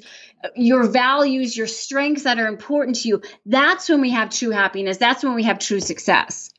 your 0.56 0.84
values 0.88 1.56
your 1.56 1.68
strengths 1.68 2.24
that 2.24 2.40
are 2.40 2.48
important 2.48 2.98
to 2.98 3.08
you. 3.08 3.22
That's 3.46 3.90
when 3.90 4.02
we 4.02 4.12
have 4.12 4.30
true 4.30 4.50
happiness. 4.50 4.98
That's 4.98 5.24
when 5.24 5.36
we 5.36 5.44
have 5.44 5.60
true 5.60 5.80
success. 5.80 6.52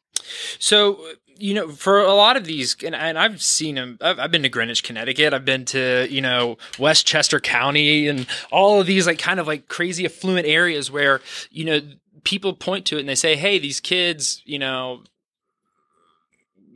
So 0.59 1.01
you 1.39 1.55
know, 1.55 1.69
for 1.71 2.01
a 2.01 2.15
lot 2.15 2.37
of 2.37 2.45
these, 2.45 2.77
and, 2.85 2.95
and 2.95 3.19
I've 3.19 3.43
seen 3.43 3.75
them. 3.75 3.99
I've, 4.01 4.19
I've, 4.19 4.31
been 4.31 4.43
to 4.43 4.49
Greenwich, 4.49 4.83
Connecticut. 4.83 5.35
I've 5.35 5.45
been 5.45 5.65
to 5.67 6.07
you 6.11 6.21
know 6.21 6.59
Westchester 6.79 7.41
County, 7.41 8.09
and 8.09 8.27
all 8.51 8.81
of 8.81 8.87
these 8.87 9.07
like 9.07 9.19
kind 9.19 9.41
of 9.41 9.47
like 9.47 9.69
crazy 9.69 10.05
affluent 10.05 10.47
areas 10.47 10.91
where 10.91 11.21
you 11.51 11.65
know 11.65 11.81
people 12.25 12.55
point 12.55 12.87
to 12.87 12.97
it 12.97 13.01
and 13.01 13.09
they 13.09 13.15
say, 13.15 13.37
"Hey, 13.37 13.59
these 13.59 13.81
kids, 13.81 14.43
you 14.45 14.59
know, 14.59 15.03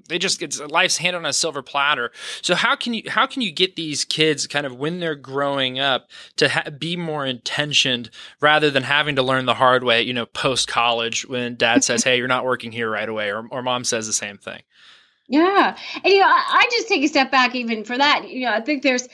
they 0.08 0.18
just 0.18 0.42
it's 0.42 0.60
life's 0.60 0.98
hand 0.98 1.16
on 1.16 1.24
a 1.24 1.32
silver 1.32 1.62
platter. 1.62 2.10
So 2.42 2.54
how 2.54 2.76
can 2.76 2.94
you 2.94 3.02
how 3.08 3.26
can 3.26 3.42
you 3.42 3.52
get 3.52 3.76
these 3.76 4.04
kids 4.04 4.46
kind 4.46 4.66
of 4.66 4.76
when 4.76 5.00
they're 5.00 5.14
growing 5.14 5.78
up 5.78 6.08
to 6.36 6.48
ha- 6.48 6.70
be 6.70 6.96
more 6.96 7.24
intentioned 7.24 8.10
rather 8.40 8.70
than 8.70 8.82
having 8.82 9.16
to 9.16 9.22
learn 9.22 9.46
the 9.46 9.54
hard 9.54 9.84
way, 9.84 10.02
you 10.02 10.12
know, 10.12 10.26
post 10.26 10.68
college 10.68 11.26
when 11.26 11.56
dad 11.56 11.84
says, 11.84 12.04
"Hey, 12.04 12.18
you're 12.18 12.28
not 12.28 12.44
working 12.44 12.72
here 12.72 12.90
right 12.90 13.08
away," 13.08 13.30
or 13.30 13.46
or 13.50 13.62
mom 13.62 13.84
says 13.84 14.06
the 14.06 14.12
same 14.12 14.38
thing. 14.38 14.62
Yeah, 15.30 15.76
and 16.02 16.12
you 16.12 16.20
know, 16.20 16.26
I, 16.26 16.62
I 16.62 16.68
just 16.70 16.88
take 16.88 17.04
a 17.04 17.08
step 17.08 17.30
back 17.30 17.54
even 17.54 17.84
for 17.84 17.96
that. 17.98 18.28
You 18.28 18.46
know, 18.46 18.52
I 18.52 18.62
think 18.62 18.82
there's 18.82 19.06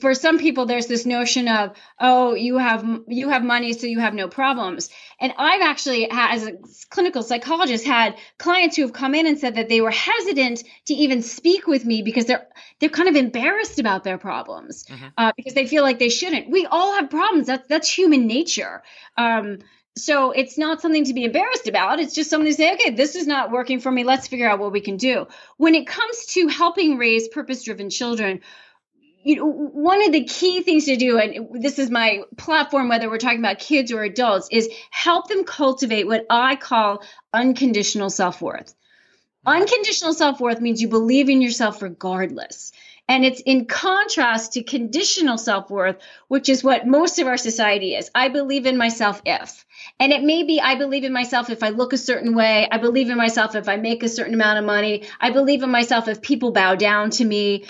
for 0.00 0.14
some 0.14 0.38
people 0.38 0.66
there's 0.66 0.86
this 0.86 1.06
notion 1.06 1.48
of 1.48 1.76
oh 2.00 2.34
you 2.34 2.58
have 2.58 2.84
you 3.08 3.28
have 3.28 3.44
money 3.44 3.72
so 3.72 3.86
you 3.86 4.00
have 4.00 4.14
no 4.14 4.28
problems. 4.28 4.90
And 5.20 5.32
i've 5.38 5.62
actually 5.62 6.08
as 6.10 6.46
a 6.46 6.52
clinical 6.90 7.22
psychologist 7.22 7.84
had 7.84 8.16
clients 8.38 8.76
who 8.76 8.82
have 8.82 8.92
come 8.92 9.14
in 9.14 9.26
and 9.26 9.38
said 9.38 9.56
that 9.56 9.68
they 9.68 9.80
were 9.80 9.90
hesitant 9.90 10.62
to 10.86 10.94
even 10.94 11.22
speak 11.22 11.66
with 11.66 11.84
me 11.84 12.02
because 12.02 12.26
they're 12.26 12.46
they're 12.80 12.88
kind 12.88 13.08
of 13.08 13.16
embarrassed 13.16 13.78
about 13.78 14.04
their 14.04 14.18
problems 14.18 14.84
mm-hmm. 14.84 15.06
uh, 15.16 15.32
because 15.36 15.54
they 15.54 15.66
feel 15.66 15.82
like 15.82 15.98
they 15.98 16.08
shouldn't. 16.08 16.50
We 16.50 16.66
all 16.66 16.94
have 16.94 17.10
problems. 17.10 17.46
That's 17.46 17.66
that's 17.68 17.88
human 17.88 18.26
nature. 18.26 18.82
Um, 19.16 19.58
so 19.96 20.32
it's 20.32 20.58
not 20.58 20.80
something 20.80 21.04
to 21.04 21.14
be 21.14 21.24
embarrassed 21.24 21.68
about. 21.68 22.00
It's 22.00 22.14
just 22.14 22.28
something 22.28 22.50
to 22.50 22.54
say 22.54 22.74
okay 22.74 22.90
this 22.90 23.14
is 23.14 23.26
not 23.26 23.50
working 23.50 23.80
for 23.80 23.90
me. 23.90 24.04
Let's 24.04 24.28
figure 24.28 24.48
out 24.48 24.58
what 24.58 24.72
we 24.72 24.80
can 24.80 24.96
do. 24.96 25.26
When 25.56 25.74
it 25.74 25.86
comes 25.86 26.26
to 26.34 26.48
helping 26.48 26.98
raise 26.98 27.28
purpose 27.28 27.62
driven 27.62 27.90
children 27.90 28.40
you 29.24 29.36
know, 29.36 29.46
one 29.46 30.04
of 30.04 30.12
the 30.12 30.24
key 30.24 30.62
things 30.62 30.84
to 30.84 30.96
do, 30.96 31.18
and 31.18 31.62
this 31.62 31.78
is 31.78 31.90
my 31.90 32.22
platform, 32.36 32.88
whether 32.88 33.08
we're 33.08 33.18
talking 33.18 33.38
about 33.38 33.58
kids 33.58 33.90
or 33.90 34.02
adults, 34.02 34.48
is 34.52 34.68
help 34.90 35.28
them 35.28 35.44
cultivate 35.44 36.06
what 36.06 36.26
I 36.28 36.56
call 36.56 37.02
unconditional 37.32 38.10
self 38.10 38.42
worth. 38.42 38.74
Unconditional 39.46 40.12
self 40.12 40.40
worth 40.40 40.60
means 40.60 40.82
you 40.82 40.88
believe 40.88 41.30
in 41.30 41.40
yourself 41.40 41.80
regardless. 41.80 42.72
And 43.08 43.24
it's 43.24 43.40
in 43.40 43.66
contrast 43.66 44.54
to 44.54 44.62
conditional 44.62 45.38
self 45.38 45.70
worth, 45.70 45.96
which 46.28 46.50
is 46.50 46.62
what 46.62 46.86
most 46.86 47.18
of 47.18 47.26
our 47.26 47.38
society 47.38 47.94
is. 47.94 48.10
I 48.14 48.28
believe 48.28 48.66
in 48.66 48.76
myself 48.76 49.22
if. 49.24 49.64
And 49.98 50.12
it 50.12 50.22
may 50.22 50.42
be 50.42 50.60
I 50.60 50.74
believe 50.74 51.04
in 51.04 51.12
myself 51.14 51.48
if 51.48 51.62
I 51.62 51.70
look 51.70 51.94
a 51.94 51.98
certain 51.98 52.34
way. 52.34 52.68
I 52.70 52.76
believe 52.76 53.08
in 53.08 53.16
myself 53.16 53.54
if 53.54 53.70
I 53.70 53.76
make 53.76 54.02
a 54.02 54.08
certain 54.08 54.34
amount 54.34 54.58
of 54.58 54.66
money. 54.66 55.04
I 55.18 55.30
believe 55.30 55.62
in 55.62 55.70
myself 55.70 56.08
if 56.08 56.20
people 56.20 56.52
bow 56.52 56.74
down 56.74 57.10
to 57.10 57.24
me. 57.24 57.64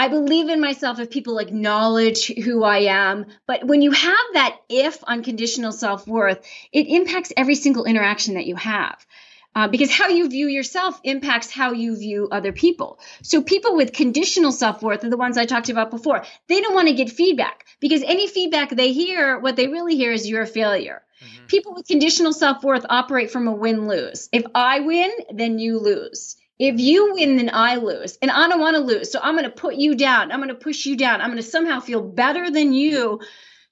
I 0.00 0.08
believe 0.08 0.48
in 0.48 0.62
myself 0.62 0.98
if 0.98 1.10
people 1.10 1.36
acknowledge 1.36 2.28
who 2.28 2.64
I 2.64 2.78
am. 3.08 3.26
But 3.46 3.66
when 3.66 3.82
you 3.82 3.90
have 3.90 4.26
that 4.32 4.56
if 4.70 5.04
unconditional 5.04 5.72
self 5.72 6.08
worth, 6.08 6.40
it 6.72 6.86
impacts 6.88 7.34
every 7.36 7.54
single 7.54 7.84
interaction 7.84 8.32
that 8.36 8.46
you 8.46 8.56
have. 8.56 9.06
Uh, 9.54 9.68
because 9.68 9.90
how 9.90 10.08
you 10.08 10.26
view 10.30 10.46
yourself 10.46 10.98
impacts 11.04 11.50
how 11.50 11.72
you 11.72 11.98
view 11.98 12.28
other 12.32 12.50
people. 12.50 12.98
So 13.22 13.42
people 13.42 13.76
with 13.76 13.92
conditional 13.92 14.52
self-worth 14.52 15.04
are 15.04 15.10
the 15.10 15.18
ones 15.18 15.36
I 15.36 15.44
talked 15.44 15.68
about 15.68 15.90
before. 15.90 16.24
They 16.46 16.62
don't 16.62 16.74
want 16.74 16.88
to 16.88 16.94
get 16.94 17.10
feedback 17.10 17.66
because 17.78 18.02
any 18.02 18.26
feedback 18.26 18.70
they 18.70 18.94
hear, 18.94 19.38
what 19.38 19.56
they 19.56 19.66
really 19.66 19.96
hear 19.96 20.12
is 20.12 20.26
you're 20.26 20.42
a 20.42 20.46
failure. 20.46 21.02
Mm-hmm. 21.22 21.46
People 21.46 21.74
with 21.74 21.86
conditional 21.86 22.32
self-worth 22.32 22.86
operate 22.88 23.30
from 23.32 23.48
a 23.48 23.52
win-lose. 23.52 24.30
If 24.32 24.44
I 24.54 24.80
win, 24.80 25.10
then 25.30 25.58
you 25.58 25.78
lose. 25.78 26.36
If 26.60 26.78
you 26.78 27.14
win, 27.14 27.36
then 27.36 27.50
I 27.50 27.76
lose. 27.76 28.18
And 28.20 28.30
I 28.30 28.46
don't 28.46 28.60
want 28.60 28.76
to 28.76 28.82
lose. 28.82 29.10
So 29.10 29.18
I'm 29.22 29.34
going 29.34 29.44
to 29.44 29.50
put 29.50 29.76
you 29.76 29.94
down. 29.94 30.30
I'm 30.30 30.40
going 30.40 30.50
to 30.50 30.54
push 30.54 30.84
you 30.84 30.94
down. 30.94 31.22
I'm 31.22 31.28
going 31.28 31.38
to 31.38 31.42
somehow 31.42 31.80
feel 31.80 32.02
better 32.02 32.50
than 32.50 32.74
you 32.74 33.20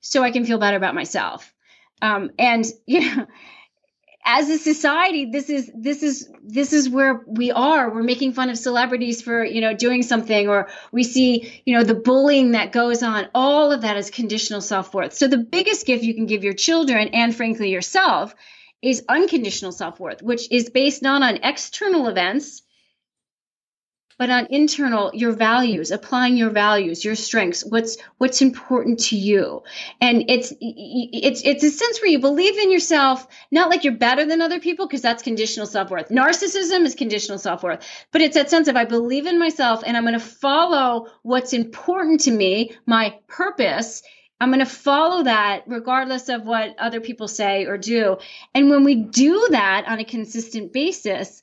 so 0.01 0.23
I 0.23 0.31
can 0.31 0.47
feel 0.47 0.57
better 0.57 0.79
about 0.79 0.95
myself. 0.95 1.53
Um, 2.01 2.31
and, 2.39 2.65
you 2.87 3.01
know, 3.15 3.27
as 4.25 4.49
a 4.49 4.57
society, 4.57 5.27
this 5.27 5.51
is 5.51 5.71
this 5.75 6.03
is 6.03 6.31
this 6.43 6.73
is 6.73 6.89
where 6.89 7.25
we 7.27 7.51
are. 7.51 7.93
We're 7.93 8.03
making 8.03 8.33
fun 8.33 8.49
of 8.49 8.57
celebrities 8.59 9.23
for 9.23 9.45
you 9.45 9.61
know 9.61 9.75
doing 9.75 10.03
something, 10.03 10.49
or 10.49 10.69
we 10.91 11.03
see 11.03 11.63
you 11.65 11.75
know 11.75 11.85
the 11.85 11.95
bullying 11.95 12.53
that 12.53 12.73
goes 12.73 13.03
on. 13.03 13.29
All 13.35 13.73
of 13.73 13.83
that 13.83 13.97
is 13.97 14.11
conditional 14.11 14.61
self 14.61 14.93
worth. 14.93 15.15
So 15.15 15.29
the 15.29 15.39
biggest 15.39 15.87
gift 15.87 16.05
you 16.05 16.15
can 16.15 16.27
give 16.27 16.45
your 16.45 16.53
children, 16.53 17.09
and 17.15 17.35
frankly 17.35 17.71
yourself, 17.71 18.35
is 18.83 19.03
unconditional 19.09 19.73
self 19.73 19.99
worth, 19.99 20.23
which 20.23 20.51
is 20.51 20.69
based 20.69 21.03
not 21.03 21.23
on 21.23 21.39
external 21.43 22.09
events, 22.09 22.63
but 24.19 24.31
on 24.31 24.47
internal 24.51 25.11
your 25.15 25.33
values 25.33 25.91
applying 25.91 26.37
your 26.37 26.51
values 26.51 27.05
your 27.05 27.15
strengths 27.15 27.65
what's 27.65 27.97
what's 28.19 28.43
important 28.43 28.99
to 28.99 29.17
you. 29.17 29.63
And 30.01 30.25
it's 30.29 30.53
it's 30.61 31.43
it's 31.45 31.65
a 31.65 31.71
sense 31.71 32.01
where 32.01 32.11
you 32.11 32.19
believe 32.19 32.59
in 32.59 32.71
yourself 32.71 33.27
not 33.51 33.71
like 33.71 33.85
you're 33.85 33.95
better 33.95 34.27
than 34.27 34.43
other 34.43 34.61
people 34.61 34.87
because 34.87 35.03
that's 35.03 35.23
conditional 35.23 35.67
self-worth. 35.67 36.09
Narcissism 36.09 36.85
is 36.85 36.95
conditional 36.95 37.39
self-worth. 37.39 37.87
But 38.13 38.21
it's 38.21 38.35
that 38.35 38.51
sense 38.51 38.69
of 38.69 38.77
i 38.77 38.85
believe 38.85 39.27
in 39.27 39.39
myself 39.39 39.83
and 39.87 39.97
i'm 39.97 40.05
going 40.05 40.13
to 40.15 40.21
follow 40.21 41.07
what's 41.23 41.53
important 41.53 42.21
to 42.23 42.31
me 42.31 42.73
my 42.87 43.19
purpose. 43.29 44.03
I'm 44.41 44.51
going 44.51 44.61
to 44.61 44.67
follow 44.67 45.25
that 45.25 45.65
regardless 45.67 46.29
of 46.29 46.45
what 46.45 46.79
other 46.79 47.01
people 47.01 47.27
say 47.27 47.67
or 47.67 47.77
do. 47.77 48.19
And 48.55 48.71
when 48.71 48.85
we 48.85 48.95
do 48.95 49.49
that 49.51 49.87
on 49.89 49.99
a 49.99 50.05
consistent 50.05 50.73
basis, 50.73 51.43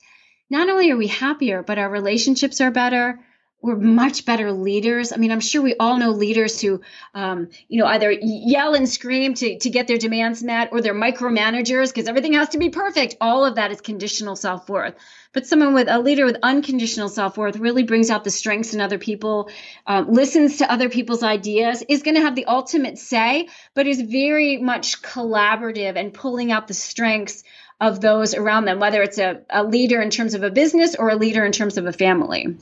not 0.49 0.69
only 0.69 0.91
are 0.91 0.97
we 0.97 1.07
happier, 1.07 1.63
but 1.63 1.77
our 1.77 1.89
relationships 1.89 2.61
are 2.61 2.71
better. 2.71 3.19
We're 3.61 3.77
much 3.77 4.25
better 4.25 4.51
leaders. 4.51 5.11
I 5.11 5.15
mean, 5.15 5.31
I'm 5.31 5.39
sure 5.39 5.59
we 5.59 5.75
all 5.79 5.97
know 5.97 6.11
leaders 6.11 6.61
who, 6.61 6.81
um, 7.15 7.49
you 7.67 7.79
know, 7.79 7.87
either 7.87 8.11
yell 8.11 8.75
and 8.75 8.87
scream 8.87 9.33
to, 9.33 9.57
to 9.57 9.69
get 9.71 9.87
their 9.87 9.97
demands 9.97 10.43
met 10.43 10.69
or 10.71 10.81
they're 10.81 10.93
micromanagers 10.93 11.87
because 11.91 12.07
everything 12.07 12.33
has 12.33 12.49
to 12.49 12.59
be 12.59 12.69
perfect. 12.69 13.15
All 13.19 13.43
of 13.43 13.55
that 13.55 13.71
is 13.71 13.81
conditional 13.81 14.35
self 14.35 14.69
worth. 14.69 14.93
But 15.33 15.47
someone 15.47 15.73
with 15.73 15.87
a 15.89 15.97
leader 15.97 16.25
with 16.25 16.37
unconditional 16.43 17.09
self 17.09 17.37
worth 17.37 17.57
really 17.57 17.81
brings 17.81 18.11
out 18.11 18.23
the 18.23 18.29
strengths 18.29 18.75
in 18.75 18.81
other 18.81 18.99
people, 18.99 19.49
um, 19.87 20.11
listens 20.13 20.57
to 20.57 20.71
other 20.71 20.89
people's 20.89 21.23
ideas, 21.23 21.83
is 21.89 22.03
going 22.03 22.15
to 22.15 22.21
have 22.21 22.35
the 22.35 22.45
ultimate 22.45 22.99
say, 22.99 23.47
but 23.73 23.87
is 23.87 23.99
very 23.99 24.57
much 24.57 25.01
collaborative 25.01 25.95
and 25.95 26.13
pulling 26.13 26.51
out 26.51 26.67
the 26.67 26.75
strengths 26.75 27.43
of 27.81 28.01
those 28.01 28.33
around 28.33 28.65
them, 28.65 28.79
whether 28.79 29.01
it's 29.01 29.17
a, 29.17 29.41
a 29.49 29.63
leader 29.63 30.01
in 30.01 30.09
terms 30.09 30.33
of 30.33 30.43
a 30.43 30.49
business 30.49 30.95
or 30.95 31.09
a 31.09 31.15
leader 31.15 31.45
in 31.45 31.51
terms 31.51 31.77
of 31.77 31.85
a 31.85 31.93
family. 31.93 32.55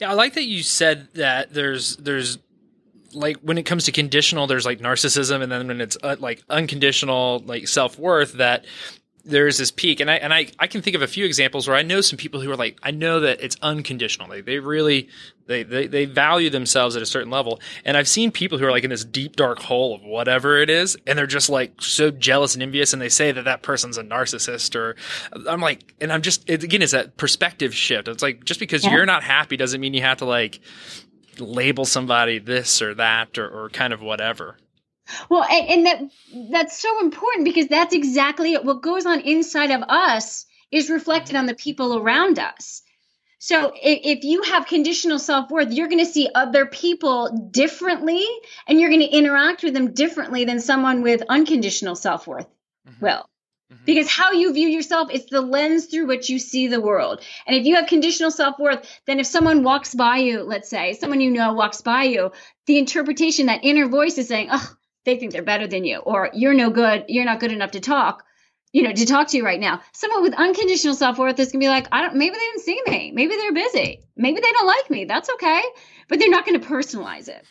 Yeah, 0.00 0.10
I 0.10 0.14
like 0.14 0.34
that 0.34 0.44
you 0.44 0.62
said 0.62 1.08
that 1.14 1.52
there's 1.52 1.96
there's 1.96 2.38
like 3.12 3.38
when 3.38 3.58
it 3.58 3.64
comes 3.64 3.84
to 3.84 3.92
conditional 3.92 4.46
there's 4.46 4.66
like 4.66 4.80
narcissism 4.80 5.42
and 5.42 5.50
then 5.50 5.66
when 5.68 5.80
it's 5.80 5.96
uh, 6.02 6.16
like 6.18 6.42
unconditional 6.50 7.42
like 7.46 7.66
self-worth 7.66 8.34
that 8.34 8.64
there's 9.28 9.58
this 9.58 9.70
peak 9.70 10.00
and 10.00 10.10
I 10.10 10.14
and 10.16 10.32
I, 10.32 10.48
I 10.58 10.66
can 10.66 10.82
think 10.82 10.96
of 10.96 11.02
a 11.02 11.06
few 11.06 11.24
examples 11.24 11.68
where 11.68 11.76
I 11.76 11.82
know 11.82 12.00
some 12.00 12.16
people 12.16 12.40
who 12.40 12.50
are 12.50 12.56
like 12.56 12.78
I 12.82 12.90
know 12.90 13.20
that 13.20 13.40
it's 13.40 13.56
unconditional. 13.62 14.28
They 14.28 14.40
they 14.40 14.58
really 14.58 15.08
they, 15.46 15.62
they 15.62 15.86
they 15.86 16.04
value 16.06 16.50
themselves 16.50 16.96
at 16.96 17.02
a 17.02 17.06
certain 17.06 17.30
level. 17.30 17.60
And 17.84 17.96
I've 17.96 18.08
seen 18.08 18.32
people 18.32 18.58
who 18.58 18.64
are 18.64 18.70
like 18.70 18.84
in 18.84 18.90
this 18.90 19.04
deep 19.04 19.36
dark 19.36 19.60
hole 19.60 19.94
of 19.94 20.02
whatever 20.02 20.58
it 20.58 20.70
is 20.70 20.96
and 21.06 21.18
they're 21.18 21.26
just 21.26 21.50
like 21.50 21.80
so 21.80 22.10
jealous 22.10 22.54
and 22.54 22.62
envious 22.62 22.92
and 22.92 23.02
they 23.02 23.08
say 23.10 23.30
that 23.30 23.44
that 23.44 23.62
person's 23.62 23.98
a 23.98 24.02
narcissist 24.02 24.74
or 24.74 24.96
I'm 25.48 25.60
like 25.60 25.94
and 26.00 26.12
I'm 26.12 26.22
just 26.22 26.48
it, 26.48 26.64
again 26.64 26.82
it's 26.82 26.92
that 26.92 27.16
perspective 27.16 27.74
shift. 27.74 28.08
It's 28.08 28.22
like 28.22 28.44
just 28.44 28.60
because 28.60 28.84
yeah. 28.84 28.92
you're 28.92 29.06
not 29.06 29.22
happy 29.22 29.56
doesn't 29.56 29.80
mean 29.80 29.94
you 29.94 30.02
have 30.02 30.18
to 30.18 30.24
like 30.24 30.60
label 31.38 31.84
somebody 31.84 32.38
this 32.38 32.80
or 32.80 32.94
that 32.94 33.38
or, 33.38 33.48
or 33.48 33.68
kind 33.68 33.92
of 33.92 34.00
whatever. 34.00 34.56
Well, 35.28 35.44
and, 35.44 35.68
and 35.68 35.86
that 35.86 36.00
that's 36.52 36.78
so 36.78 37.00
important 37.00 37.44
because 37.44 37.68
that's 37.68 37.94
exactly 37.94 38.54
it. 38.54 38.64
What 38.64 38.82
goes 38.82 39.06
on 39.06 39.20
inside 39.20 39.70
of 39.70 39.82
us 39.82 40.46
is 40.70 40.90
reflected 40.90 41.36
on 41.36 41.46
the 41.46 41.54
people 41.54 41.98
around 41.98 42.38
us. 42.38 42.82
So 43.38 43.72
if, 43.74 44.18
if 44.18 44.24
you 44.24 44.42
have 44.42 44.66
conditional 44.66 45.18
self 45.18 45.50
worth, 45.50 45.72
you're 45.72 45.88
going 45.88 46.04
to 46.04 46.10
see 46.10 46.28
other 46.34 46.66
people 46.66 47.48
differently 47.50 48.24
and 48.66 48.80
you're 48.80 48.90
going 48.90 49.00
to 49.00 49.06
interact 49.06 49.62
with 49.62 49.74
them 49.74 49.92
differently 49.94 50.44
than 50.44 50.60
someone 50.60 51.02
with 51.02 51.22
unconditional 51.28 51.94
self 51.94 52.26
worth 52.26 52.48
mm-hmm. 52.86 53.04
will. 53.04 53.28
Mm-hmm. 53.72 53.84
Because 53.84 54.10
how 54.10 54.32
you 54.32 54.52
view 54.52 54.68
yourself 54.68 55.10
is 55.12 55.26
the 55.26 55.40
lens 55.40 55.86
through 55.86 56.06
which 56.06 56.28
you 56.28 56.38
see 56.38 56.66
the 56.66 56.80
world. 56.80 57.22
And 57.46 57.54
if 57.54 57.64
you 57.64 57.76
have 57.76 57.86
conditional 57.86 58.32
self 58.32 58.58
worth, 58.58 58.84
then 59.06 59.20
if 59.20 59.26
someone 59.26 59.62
walks 59.62 59.94
by 59.94 60.16
you, 60.16 60.42
let's 60.42 60.68
say, 60.68 60.94
someone 60.94 61.20
you 61.20 61.30
know 61.30 61.52
walks 61.52 61.80
by 61.80 62.04
you, 62.04 62.32
the 62.66 62.78
interpretation, 62.78 63.46
that 63.46 63.60
inner 63.62 63.88
voice 63.88 64.18
is 64.18 64.26
saying, 64.26 64.48
oh, 64.50 64.74
they 65.04 65.16
think 65.16 65.32
they're 65.32 65.42
better 65.42 65.66
than 65.66 65.84
you, 65.84 65.98
or 65.98 66.30
you're 66.32 66.54
no 66.54 66.70
good, 66.70 67.04
you're 67.08 67.24
not 67.24 67.40
good 67.40 67.52
enough 67.52 67.72
to 67.72 67.80
talk 67.80 68.24
you 68.72 68.82
know, 68.82 68.92
to 68.92 69.06
talk 69.06 69.28
to 69.28 69.36
you 69.36 69.44
right 69.44 69.60
now. 69.60 69.80
Someone 69.92 70.22
with 70.22 70.34
unconditional 70.34 70.94
self 70.94 71.18
worth 71.18 71.38
is 71.38 71.52
gonna 71.52 71.60
be 71.60 71.68
like, 71.68 71.88
I 71.90 72.02
don't. 72.02 72.16
Maybe 72.16 72.34
they 72.34 72.38
didn't 72.38 72.60
see 72.60 72.82
me. 72.86 73.12
Maybe 73.12 73.36
they're 73.36 73.52
busy. 73.52 74.00
Maybe 74.16 74.40
they 74.40 74.52
don't 74.52 74.66
like 74.66 74.90
me. 74.90 75.04
That's 75.06 75.30
okay. 75.30 75.62
But 76.08 76.18
they're 76.18 76.30
not 76.30 76.46
going 76.46 76.60
to 76.60 76.66
personalize 76.66 77.28
it. 77.28 77.44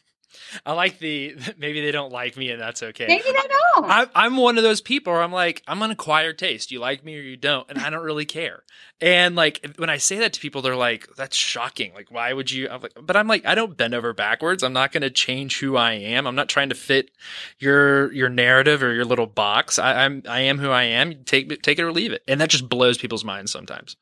I 0.65 0.73
like 0.73 0.99
the 0.99 1.35
maybe 1.57 1.81
they 1.81 1.91
don't 1.91 2.11
like 2.11 2.37
me 2.37 2.51
and 2.51 2.61
that's 2.61 2.83
okay. 2.83 3.07
Maybe 3.07 3.23
they 3.23 3.31
don't. 3.31 3.85
I, 3.85 4.07
I'm 4.15 4.37
one 4.37 4.57
of 4.57 4.63
those 4.63 4.81
people 4.81 5.13
where 5.13 5.21
I'm 5.21 5.31
like, 5.31 5.61
I'm 5.67 5.81
an 5.81 5.91
acquired 5.91 6.37
taste. 6.37 6.71
You 6.71 6.79
like 6.79 7.03
me 7.03 7.17
or 7.17 7.21
you 7.21 7.37
don't, 7.37 7.69
and 7.69 7.79
I 7.79 7.89
don't 7.89 8.03
really 8.03 8.25
care. 8.25 8.63
And 8.99 9.35
like 9.35 9.75
when 9.77 9.89
I 9.89 9.97
say 9.97 10.17
that 10.19 10.33
to 10.33 10.39
people, 10.39 10.61
they're 10.61 10.75
like, 10.75 11.07
"That's 11.15 11.37
shocking. 11.37 11.93
Like, 11.93 12.11
why 12.11 12.33
would 12.33 12.51
you?" 12.51 12.67
I'm 12.69 12.81
like, 12.81 12.97
but 12.99 13.15
I'm 13.15 13.27
like, 13.27 13.45
I 13.45 13.53
don't 13.53 13.77
bend 13.77 13.93
over 13.93 14.13
backwards. 14.13 14.63
I'm 14.63 14.73
not 14.73 14.91
going 14.91 15.01
to 15.01 15.11
change 15.11 15.59
who 15.59 15.77
I 15.77 15.93
am. 15.93 16.25
I'm 16.25 16.35
not 16.35 16.49
trying 16.49 16.69
to 16.69 16.75
fit 16.75 17.11
your 17.59 18.11
your 18.13 18.29
narrative 18.29 18.81
or 18.81 18.93
your 18.93 19.05
little 19.05 19.27
box. 19.27 19.77
I, 19.77 20.05
I'm 20.05 20.23
I 20.27 20.41
am 20.41 20.57
who 20.57 20.71
I 20.71 20.83
am. 20.83 21.23
Take 21.25 21.61
take 21.61 21.77
it 21.77 21.83
or 21.83 21.91
leave 21.91 22.11
it, 22.11 22.23
and 22.27 22.41
that 22.41 22.49
just 22.49 22.67
blows 22.67 22.97
people's 22.97 23.23
minds 23.23 23.51
sometimes 23.51 23.95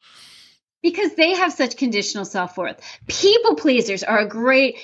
because 0.86 1.15
they 1.15 1.34
have 1.34 1.52
such 1.52 1.78
conditional 1.78 2.26
self-worth. 2.26 2.80
People 3.08 3.56
pleasers 3.56 4.04
are 4.04 4.19
a 4.19 4.28
great 4.28 4.78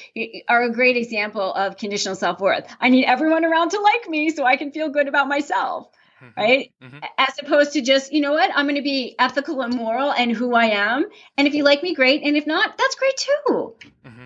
are 0.48 0.64
a 0.64 0.72
great 0.74 0.98
example 0.98 1.54
of 1.54 1.78
conditional 1.78 2.16
self-worth. 2.16 2.66
I 2.80 2.90
need 2.90 3.06
everyone 3.06 3.46
around 3.46 3.70
to 3.70 3.80
like 3.80 4.10
me 4.10 4.32
so 4.32 4.44
I 4.44 4.56
can 4.56 4.72
feel 4.72 4.90
good 4.90 5.08
about 5.08 5.28
myself. 5.28 5.90
Mm-hmm. 6.20 6.40
Right? 6.40 6.74
Mm-hmm. 6.82 6.98
As 7.20 7.36
opposed 7.40 7.74
to 7.74 7.82
just, 7.82 8.12
you 8.12 8.20
know 8.20 8.32
what? 8.32 8.50
I'm 8.56 8.66
going 8.66 8.78
to 8.78 8.82
be 8.82 9.16
ethical 9.20 9.62
and 9.62 9.76
moral 9.76 10.12
and 10.12 10.32
who 10.32 10.56
I 10.56 10.72
am. 10.72 11.06
And 11.38 11.48
if 11.48 11.54
you 11.54 11.64
like 11.64 11.84
me, 11.84 11.94
great. 11.94 12.24
And 12.24 12.36
if 12.36 12.48
not, 12.48 12.80
that's 12.80 12.96
great 12.96 13.18
too. 13.18 13.76
Mm-hmm. 14.04 14.26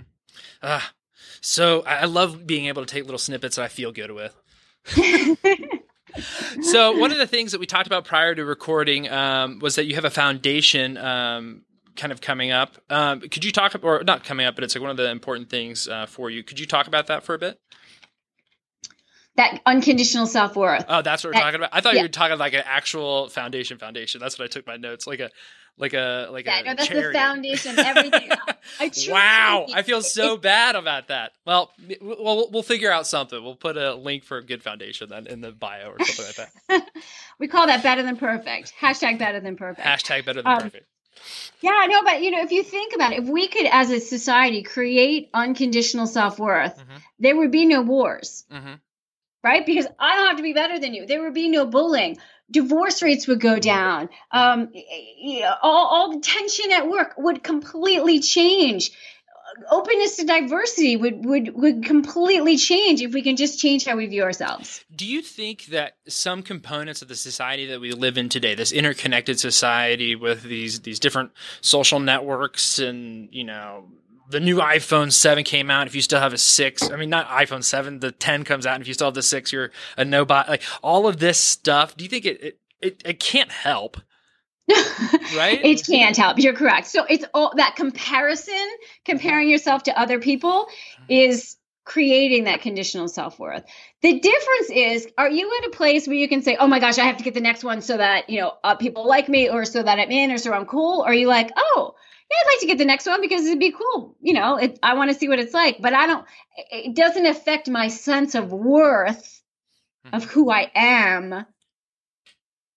Uh, 0.61 0.81
so 1.41 1.81
I 1.81 2.05
love 2.05 2.47
being 2.47 2.67
able 2.67 2.85
to 2.85 2.93
take 2.93 3.03
little 3.03 3.17
snippets 3.17 3.57
that 3.57 3.63
I 3.63 3.67
feel 3.67 3.91
good 3.91 4.11
with. 4.11 4.33
so 6.62 6.97
one 6.97 7.12
of 7.12 7.17
the 7.17 7.28
things 7.28 7.51
that 7.51 7.60
we 7.60 7.65
talked 7.65 7.88
about 7.88 8.06
prior 8.06 8.36
to 8.36 8.45
recording 8.45 9.10
um, 9.10 9.60
was 9.60 9.75
that 9.75 9.86
you 9.86 9.95
have 9.95 10.06
a 10.06 10.10
foundation 10.10 10.97
um, 10.97 11.63
kind 11.95 12.12
of 12.12 12.21
coming 12.21 12.51
up. 12.51 12.78
Um, 12.89 13.21
could 13.21 13.43
you 13.43 13.51
talk 13.51 13.75
or 13.84 14.04
not 14.04 14.23
coming 14.23 14.45
up, 14.45 14.56
but 14.56 14.63
it's 14.63 14.75
like 14.75 14.82
one 14.82 14.91
of 14.91 14.97
the 14.97 15.10
important 15.10 15.49
things 15.49 15.88
uh, 15.88 16.06
for 16.06 16.30
you. 16.30 16.43
Could 16.43 16.60
you 16.60 16.65
talk 16.65 16.88
about 16.88 17.08
that 17.08 17.23
for 17.23 17.36
a 17.36 17.39
bit? 17.39 17.60
That 19.38 19.62
unconditional 19.65 20.28
self 20.28 20.56
worth. 20.56 20.86
Oh, 20.88 21.01
that's 21.01 21.23
what 21.23 21.30
we're 21.30 21.34
that, 21.34 21.41
talking 21.41 21.56
about. 21.56 21.69
I 21.73 21.82
thought 21.82 21.95
yeah. 21.95 22.01
you 22.01 22.06
were 22.06 22.10
talking 22.10 22.38
like 22.38 22.54
an 22.54 22.63
actual 22.65 23.28
foundation. 23.28 23.78
Foundation. 23.78 24.21
That's 24.21 24.39
what 24.39 24.45
I 24.45 24.47
took 24.47 24.65
my 24.65 24.78
notes. 24.78 25.08
Like 25.08 25.19
a 25.19 25.30
like 25.77 25.93
a 25.93 26.29
like 26.31 26.45
yeah, 26.45 26.59
a 26.59 26.63
no, 26.63 26.75
that's 26.75 26.89
the 26.89 27.11
foundation. 27.11 27.77
Everything. 27.77 28.29
I 28.79 28.91
wow, 29.09 29.67
I 29.73 29.81
feel 29.81 30.01
so 30.01 30.38
bad 30.38 30.75
about 30.75 31.09
that. 31.09 31.33
Well, 31.45 31.71
we'll 32.01 32.49
we'll 32.49 32.63
figure 32.63 32.91
out 32.91 33.07
something. 33.07 33.41
We'll 33.43 33.55
put 33.55 33.77
a 33.77 33.93
link 33.93 34.23
for 34.23 34.38
a 34.38 34.43
good 34.43 34.63
foundation 34.63 35.09
then 35.09 35.27
in 35.27 35.41
the 35.41 35.51
bio 35.51 35.91
or 35.91 36.05
something 36.05 36.25
like 36.25 36.51
that. 36.67 36.89
we 37.39 37.47
call 37.47 37.67
that 37.67 37.83
better 37.83 38.03
than 38.03 38.15
perfect. 38.15 38.73
Hashtag 38.79 39.19
better 39.19 39.39
than 39.39 39.57
perfect. 39.57 39.85
Hashtag 39.85 40.25
better 40.25 40.41
than 40.41 40.51
um, 40.51 40.61
perfect. 40.61 40.88
Yeah, 41.61 41.71
I 41.77 41.88
know, 41.88 42.03
but 42.03 42.21
you 42.21 42.31
know, 42.31 42.41
if 42.41 42.51
you 42.51 42.63
think 42.63 42.93
about 42.93 43.13
it, 43.13 43.23
if 43.23 43.29
we 43.29 43.47
could, 43.47 43.65
as 43.65 43.89
a 43.89 43.99
society, 43.99 44.63
create 44.63 45.29
unconditional 45.33 46.07
self 46.07 46.39
worth, 46.39 46.77
mm-hmm. 46.77 46.97
there 47.19 47.35
would 47.35 47.51
be 47.51 47.65
no 47.65 47.81
wars. 47.81 48.45
Mm-hmm 48.51 48.75
right? 49.45 49.65
Because 49.65 49.88
I 49.97 50.17
don't 50.17 50.27
have 50.27 50.38
to 50.38 50.43
be 50.43 50.53
better 50.53 50.77
than 50.79 50.93
you. 50.93 51.05
There 51.05 51.21
would 51.21 51.34
be 51.34 51.47
no 51.47 51.65
bullying 51.65 52.17
divorce 52.51 53.01
rates 53.01 53.27
would 53.27 53.39
go 53.39 53.60
down. 53.60 54.10
Um, 54.31 54.71
all, 55.62 55.88
all 55.88 56.12
the 56.13 56.19
tension 56.19 56.71
at 56.71 56.88
work 56.88 57.15
would 57.17 57.43
completely 57.43 58.19
change. 58.19 58.91
Openness 59.71 60.17
to 60.17 60.25
diversity 60.25 60.97
would, 60.97 61.25
would 61.25 61.55
would 61.55 61.86
completely 61.86 62.58
change 62.58 63.01
if 63.01 63.13
we 63.13 63.21
can 63.21 63.38
just 63.38 63.58
change 63.58 63.86
how 63.86 63.95
we 63.95 64.05
view 64.05 64.23
ourselves. 64.23 64.84
Do 64.93 65.05
you 65.05 65.21
think 65.21 65.67
that 65.67 65.95
some 66.08 66.43
components 66.43 67.01
of 67.01 67.08
the 67.08 67.15
society 67.15 67.67
that 67.67 67.79
we 67.79 67.91
live 67.93 68.17
in 68.17 68.27
today, 68.27 68.55
this 68.55 68.73
interconnected 68.73 69.39
society 69.39 70.15
with 70.15 70.43
these 70.43 70.81
these 70.81 70.99
different 70.99 71.31
social 71.62 71.99
networks 71.99 72.79
and 72.79 73.29
you 73.31 73.45
know 73.45 73.86
the 74.29 74.39
new 74.39 74.57
iPhone 74.57 75.11
7 75.11 75.43
came 75.43 75.69
out. 75.69 75.88
If 75.88 75.95
you 75.95 76.01
still 76.01 76.19
have 76.19 76.33
a 76.33 76.38
6, 76.38 76.91
I 76.91 76.95
mean, 76.95 77.09
not 77.09 77.27
iPhone 77.29 77.63
7, 77.63 77.99
the 77.99 78.11
10 78.11 78.43
comes 78.43 78.65
out. 78.65 78.75
And 78.75 78.81
if 78.81 78.88
you 78.88 78.93
still 78.93 79.07
have 79.07 79.13
the 79.13 79.21
6, 79.21 79.51
you're 79.51 79.71
a 79.97 80.05
no 80.05 80.25
buy. 80.25 80.45
Like 80.47 80.63
all 80.81 81.07
of 81.07 81.19
this 81.19 81.39
stuff, 81.39 81.95
do 81.95 82.03
you 82.03 82.09
think 82.09 82.25
it, 82.25 82.41
it, 82.41 82.59
it, 82.81 83.01
it 83.05 83.19
can't 83.19 83.51
help? 83.51 83.97
right? 85.35 85.63
It 85.63 85.85
can't 85.85 86.17
help. 86.17 86.39
You're 86.39 86.55
correct. 86.55 86.88
So 86.88 87.05
it's 87.05 87.25
all 87.33 87.53
that 87.57 87.75
comparison, 87.75 88.67
comparing 89.03 89.47
yourself 89.47 89.83
to 89.83 89.99
other 89.99 90.19
people 90.19 90.67
is 91.07 91.57
creating 91.85 92.45
that 92.45 92.61
conditional 92.61 93.07
self-worth. 93.07 93.63
The 94.01 94.19
difference 94.19 94.69
is 94.71 95.07
are 95.19 95.29
you 95.29 95.51
at 95.61 95.67
a 95.67 95.69
place 95.69 96.07
where 96.07 96.15
you 96.15 96.27
can 96.27 96.41
say, 96.41 96.57
"Oh 96.59 96.65
my 96.65 96.79
gosh, 96.79 96.97
I 96.97 97.05
have 97.05 97.17
to 97.17 97.23
get 97.23 97.35
the 97.35 97.41
next 97.41 97.63
one 97.63 97.81
so 97.81 97.95
that, 97.95 98.27
you 98.27 98.41
know, 98.41 98.53
uh, 98.63 98.75
people 98.75 99.07
like 99.07 99.29
me 99.29 99.49
or 99.49 99.65
so 99.65 99.83
that 99.83 99.99
I'm 99.99 100.09
in 100.09 100.31
or 100.31 100.39
so 100.39 100.51
I'm 100.51 100.65
cool?" 100.65 101.01
Or 101.01 101.09
are 101.09 101.13
you 101.13 101.27
like, 101.27 101.51
"Oh, 101.55 101.93
yeah, 102.29 102.38
I'd 102.39 102.53
like 102.53 102.59
to 102.61 102.67
get 102.67 102.77
the 102.77 102.85
next 102.85 103.05
one 103.05 103.21
because 103.21 103.45
it'd 103.45 103.59
be 103.59 103.71
cool. 103.71 104.15
You 104.21 104.33
know, 104.33 104.57
it, 104.57 104.79
I 104.81 104.95
want 104.95 105.11
to 105.11 105.17
see 105.17 105.29
what 105.29 105.39
it's 105.39 105.53
like, 105.53 105.77
but 105.79 105.93
I 105.93 106.07
don't, 106.07 106.25
it 106.71 106.95
doesn't 106.95 107.25
affect 107.25 107.69
my 107.69 107.88
sense 107.88 108.35
of 108.35 108.51
worth 108.51 109.41
of 110.11 110.23
mm-hmm. 110.23 110.31
who 110.31 110.49
I 110.49 110.71
am 110.73 111.45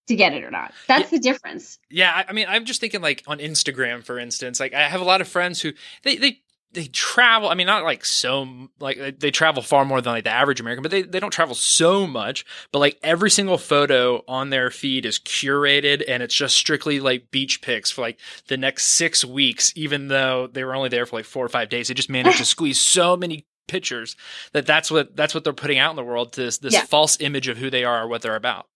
to 0.07 0.15
get 0.15 0.33
it 0.33 0.43
or 0.43 0.51
not. 0.51 0.73
That's 0.87 1.09
the 1.09 1.19
difference. 1.19 1.79
Yeah. 1.89 2.25
I 2.27 2.33
mean, 2.33 2.47
I'm 2.49 2.65
just 2.65 2.81
thinking 2.81 3.01
like 3.01 3.23
on 3.27 3.39
Instagram, 3.39 4.03
for 4.03 4.19
instance, 4.19 4.59
like 4.59 4.73
I 4.73 4.87
have 4.87 5.01
a 5.01 5.05
lot 5.05 5.21
of 5.21 5.27
friends 5.27 5.61
who 5.61 5.73
they, 6.03 6.17
they 6.17 6.41
they 6.73 6.85
travel. 6.85 7.49
I 7.49 7.55
mean, 7.55 7.67
not 7.67 7.83
like 7.83 8.05
so 8.05 8.69
like 8.79 9.19
they 9.19 9.31
travel 9.31 9.63
far 9.63 9.85
more 9.85 10.01
than 10.01 10.13
like 10.13 10.23
the 10.23 10.29
average 10.29 10.59
American, 10.59 10.83
but 10.83 10.91
they, 10.91 11.01
they 11.01 11.19
don't 11.19 11.31
travel 11.31 11.55
so 11.55 12.05
much. 12.05 12.45
But 12.71 12.79
like 12.79 12.99
every 13.01 13.31
single 13.31 13.57
photo 13.57 14.23
on 14.27 14.49
their 14.49 14.69
feed 14.69 15.05
is 15.05 15.19
curated 15.19 16.03
and 16.07 16.21
it's 16.21 16.35
just 16.35 16.55
strictly 16.55 16.99
like 16.99 17.31
beach 17.31 17.61
pics 17.61 17.89
for 17.89 18.01
like 18.01 18.19
the 18.47 18.57
next 18.57 18.87
six 18.87 19.25
weeks, 19.25 19.73
even 19.75 20.09
though 20.09 20.47
they 20.47 20.63
were 20.63 20.75
only 20.75 20.89
there 20.89 21.05
for 21.05 21.17
like 21.17 21.25
four 21.25 21.45
or 21.45 21.49
five 21.49 21.69
days. 21.69 21.87
They 21.87 21.93
just 21.93 22.09
managed 22.09 22.37
to 22.37 22.45
squeeze 22.45 22.79
so 22.79 23.17
many 23.17 23.45
pictures 23.67 24.15
that 24.53 24.65
that's 24.65 24.89
what 24.89 25.15
that's 25.15 25.33
what 25.33 25.43
they're 25.43 25.53
putting 25.53 25.77
out 25.77 25.91
in 25.91 25.95
the 25.95 26.03
world 26.03 26.33
to 26.33 26.41
this, 26.41 26.57
this 26.59 26.73
yeah. 26.73 26.85
false 26.85 27.19
image 27.19 27.47
of 27.47 27.57
who 27.57 27.69
they 27.69 27.83
are 27.83 28.03
or 28.03 28.07
what 28.07 28.21
they're 28.21 28.35
about. 28.35 28.67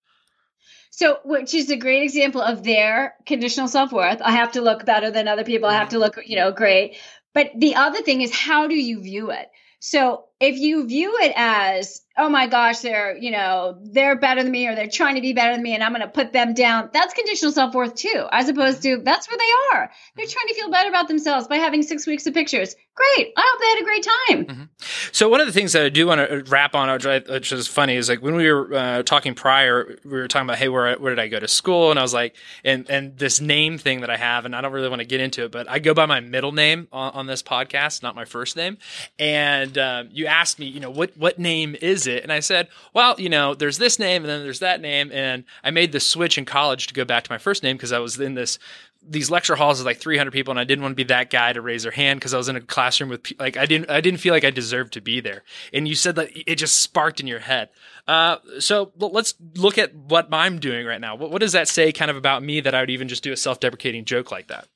So, 0.95 1.17
which 1.25 1.55
is 1.55 1.71
a 1.71 1.75
great 1.75 2.03
example 2.03 2.41
of 2.41 2.63
their 2.63 3.15
conditional 3.25 3.67
self 3.67 3.91
worth. 3.91 4.21
I 4.21 4.31
have 4.31 4.51
to 4.51 4.61
look 4.61 4.85
better 4.85 5.09
than 5.09 5.27
other 5.27 5.43
people. 5.43 5.67
I 5.67 5.73
have 5.73 5.87
mm-hmm. 5.87 5.95
to 5.95 5.99
look, 5.99 6.19
you 6.25 6.35
know, 6.35 6.51
great. 6.51 6.97
But 7.33 7.51
the 7.55 7.75
other 7.75 8.01
thing 8.01 8.21
is, 8.21 8.33
how 8.33 8.67
do 8.67 8.75
you 8.75 9.01
view 9.01 9.31
it? 9.31 9.49
So 9.79 10.25
if 10.39 10.57
you 10.57 10.87
view 10.87 11.17
it 11.21 11.33
as, 11.35 12.01
oh 12.15 12.29
my 12.29 12.45
gosh, 12.47 12.79
they're, 12.79 13.17
you 13.17 13.31
know, 13.31 13.77
they're 13.81 14.15
better 14.15 14.43
than 14.43 14.51
me 14.51 14.67
or 14.67 14.75
they're 14.75 14.87
trying 14.87 15.15
to 15.15 15.21
be 15.21 15.33
better 15.33 15.53
than 15.53 15.63
me 15.63 15.73
and 15.73 15.83
I'm 15.83 15.91
going 15.91 16.01
to 16.01 16.07
put 16.07 16.31
them 16.31 16.53
down, 16.53 16.89
that's 16.93 17.13
conditional 17.13 17.51
self 17.51 17.73
worth 17.73 17.95
too, 17.95 18.25
as 18.31 18.47
opposed 18.49 18.83
to 18.83 18.97
that's 18.97 19.27
where 19.27 19.37
they 19.37 19.77
are. 19.77 19.91
They're 20.15 20.27
trying 20.27 20.47
to 20.47 20.53
feel 20.53 20.69
better 20.69 20.89
about 20.89 21.07
themselves 21.07 21.47
by 21.47 21.55
having 21.55 21.81
six 21.81 22.05
weeks 22.05 22.27
of 22.27 22.33
pictures. 22.33 22.75
Great. 22.95 23.33
I 23.35 23.51
hope 23.51 23.59
they 23.59 23.67
had 23.67 23.79
a 23.79 23.83
great 23.83 24.03
time. 24.03 24.45
Mm-hmm. 24.45 25.09
So 25.11 25.27
one 25.27 25.41
of 25.41 25.47
the 25.47 25.53
things 25.53 25.73
that 25.73 25.83
I 25.83 25.89
do 25.89 26.05
want 26.05 26.29
to 26.29 26.43
wrap 26.47 26.75
on, 26.75 26.89
which 26.89 27.51
is 27.51 27.67
funny, 27.67 27.95
is 27.95 28.07
like 28.07 28.21
when 28.21 28.35
we 28.35 28.51
were 28.51 28.71
uh, 28.71 29.03
talking 29.03 29.33
prior, 29.33 29.97
we 30.03 30.11
were 30.11 30.27
talking 30.27 30.45
about, 30.45 30.59
hey, 30.59 30.69
where, 30.69 30.95
where 30.99 31.15
did 31.15 31.19
I 31.19 31.27
go 31.27 31.39
to 31.39 31.47
school? 31.47 31.89
And 31.89 31.97
I 31.97 32.03
was 32.03 32.13
like, 32.13 32.35
and, 32.63 32.87
and 32.91 33.17
this 33.17 33.41
name 33.41 33.79
thing 33.79 34.01
that 34.01 34.11
I 34.11 34.17
have, 34.17 34.45
and 34.45 34.55
I 34.55 34.61
don't 34.61 34.71
really 34.71 34.89
want 34.89 34.99
to 34.99 35.07
get 35.07 35.21
into 35.21 35.45
it, 35.45 35.51
but 35.51 35.67
I 35.67 35.79
go 35.79 35.95
by 35.95 36.05
my 36.05 36.19
middle 36.19 36.51
name 36.51 36.87
on, 36.91 37.13
on 37.13 37.25
this 37.25 37.41
podcast, 37.41 38.03
not 38.03 38.13
my 38.15 38.25
first 38.25 38.55
name. 38.55 38.77
And 39.17 39.75
um, 39.79 40.09
you 40.11 40.27
asked 40.27 40.59
me, 40.59 40.67
you 40.67 40.79
know, 40.79 40.91
what 40.91 41.17
what 41.17 41.39
name 41.39 41.75
is 41.81 42.02
it? 42.07 42.23
And 42.23 42.31
I 42.31 42.39
said, 42.39 42.67
well, 42.93 43.15
you 43.19 43.29
know, 43.29 43.53
there's 43.53 43.77
this 43.77 43.99
name 43.99 44.23
and 44.23 44.29
then 44.29 44.43
there's 44.43 44.59
that 44.59 44.81
name, 44.81 45.11
and 45.11 45.43
I 45.63 45.71
made 45.71 45.91
the 45.91 45.99
switch 45.99 46.37
in 46.37 46.45
college 46.45 46.87
to 46.87 46.93
go 46.93 47.05
back 47.05 47.23
to 47.23 47.31
my 47.31 47.37
first 47.37 47.63
name 47.63 47.77
because 47.77 47.91
I 47.91 47.99
was 47.99 48.19
in 48.19 48.35
this 48.35 48.59
these 49.05 49.29
lecture 49.29 49.55
halls 49.55 49.79
with 49.79 49.85
like 49.85 49.97
300 49.97 50.31
people 50.31 50.51
and 50.51 50.59
I 50.59 50.63
didn't 50.63 50.81
want 50.81 50.93
to 50.93 50.95
be 50.95 51.03
that 51.05 51.29
guy 51.29 51.51
to 51.51 51.61
raise 51.61 51.83
their 51.83 51.91
hand 51.91 52.19
because 52.19 52.33
I 52.33 52.37
was 52.37 52.47
in 52.47 52.55
a 52.55 52.61
classroom 52.61 53.09
with 53.09 53.33
like 53.37 53.57
I 53.57 53.65
didn't 53.65 53.89
I 53.89 54.01
didn't 54.01 54.19
feel 54.19 54.33
like 54.33 54.45
I 54.45 54.49
deserved 54.49 54.93
to 54.93 55.01
be 55.01 55.19
there. 55.19 55.43
And 55.73 55.87
you 55.87 55.95
said 55.95 56.15
that 56.15 56.29
it 56.33 56.55
just 56.55 56.81
sparked 56.81 57.19
in 57.19 57.27
your 57.27 57.39
head. 57.39 57.69
Uh, 58.07 58.37
so 58.59 58.91
let's 58.97 59.33
look 59.55 59.77
at 59.77 59.93
what 59.93 60.27
I'm 60.31 60.59
doing 60.59 60.85
right 60.85 61.01
now. 61.01 61.15
What, 61.15 61.31
what 61.31 61.39
does 61.39 61.53
that 61.53 61.67
say 61.67 61.91
kind 61.91 62.11
of 62.11 62.17
about 62.17 62.43
me 62.43 62.61
that 62.61 62.73
I 62.73 62.81
would 62.81 62.89
even 62.89 63.07
just 63.07 63.23
do 63.23 63.31
a 63.31 63.37
self-deprecating 63.37 64.05
joke 64.05 64.31
like 64.31 64.47
that? 64.47 64.67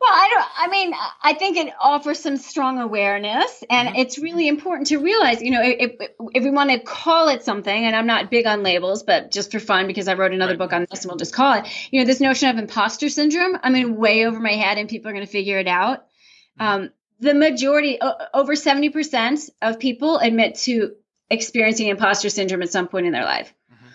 Well, 0.00 0.12
I 0.12 0.28
don't. 0.32 0.48
I 0.56 0.68
mean, 0.68 0.94
I 1.24 1.34
think 1.34 1.56
it 1.56 1.74
offers 1.80 2.20
some 2.20 2.36
strong 2.36 2.78
awareness, 2.78 3.64
and 3.68 3.88
mm-hmm. 3.88 3.98
it's 3.98 4.16
really 4.16 4.46
important 4.46 4.88
to 4.88 4.98
realize. 4.98 5.42
You 5.42 5.50
know, 5.50 5.62
if 5.62 5.96
if 6.34 6.44
we 6.44 6.50
want 6.50 6.70
to 6.70 6.78
call 6.78 7.28
it 7.28 7.42
something, 7.42 7.84
and 7.84 7.96
I'm 7.96 8.06
not 8.06 8.30
big 8.30 8.46
on 8.46 8.62
labels, 8.62 9.02
but 9.02 9.32
just 9.32 9.50
for 9.50 9.58
fun, 9.58 9.88
because 9.88 10.06
I 10.06 10.14
wrote 10.14 10.32
another 10.32 10.52
right. 10.52 10.58
book 10.58 10.72
on 10.72 10.86
this, 10.88 11.02
and 11.02 11.10
we'll 11.10 11.18
just 11.18 11.34
call 11.34 11.54
it. 11.54 11.66
You 11.90 12.00
know, 12.00 12.06
this 12.06 12.20
notion 12.20 12.48
of 12.48 12.58
imposter 12.58 13.08
syndrome. 13.08 13.58
I 13.60 13.70
mean, 13.70 13.96
way 13.96 14.24
over 14.24 14.38
my 14.38 14.52
head, 14.52 14.78
and 14.78 14.88
people 14.88 15.10
are 15.10 15.14
going 15.14 15.26
to 15.26 15.32
figure 15.32 15.58
it 15.58 15.66
out. 15.66 16.06
Mm-hmm. 16.60 16.62
Um, 16.62 16.90
the 17.18 17.34
majority, 17.34 17.98
over 18.32 18.54
seventy 18.54 18.90
percent 18.90 19.50
of 19.60 19.80
people, 19.80 20.18
admit 20.18 20.58
to 20.60 20.94
experiencing 21.28 21.88
imposter 21.88 22.30
syndrome 22.30 22.62
at 22.62 22.70
some 22.70 22.86
point 22.86 23.06
in 23.06 23.12
their 23.12 23.24
life. 23.24 23.52
Mm-hmm. 23.72 23.86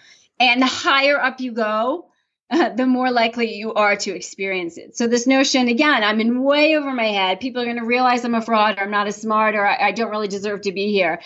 And 0.41 0.61
the 0.61 0.65
higher 0.65 1.17
up 1.17 1.39
you 1.39 1.53
go, 1.53 2.09
the 2.75 2.85
more 2.85 3.11
likely 3.11 3.53
you 3.53 3.73
are 3.73 3.95
to 3.95 4.15
experience 4.15 4.77
it. 4.77 4.95
So 4.97 5.07
this 5.07 5.27
notion, 5.27 5.67
again, 5.67 6.03
I'm 6.03 6.19
in 6.19 6.43
way 6.43 6.75
over 6.75 6.91
my 6.93 7.07
head. 7.07 7.39
People 7.39 7.61
are 7.61 7.65
going 7.65 7.77
to 7.79 7.85
realize 7.85 8.23
I'm 8.23 8.35
a 8.35 8.41
fraud, 8.41 8.77
or 8.77 8.81
I'm 8.81 8.91
not 8.91 9.07
as 9.07 9.17
smart, 9.17 9.55
or 9.55 9.65
I, 9.65 9.87
I 9.87 9.91
don't 9.91 10.11
really 10.11 10.27
deserve 10.27 10.61
to 10.61 10.71
be 10.71 10.91
here. 10.91 11.21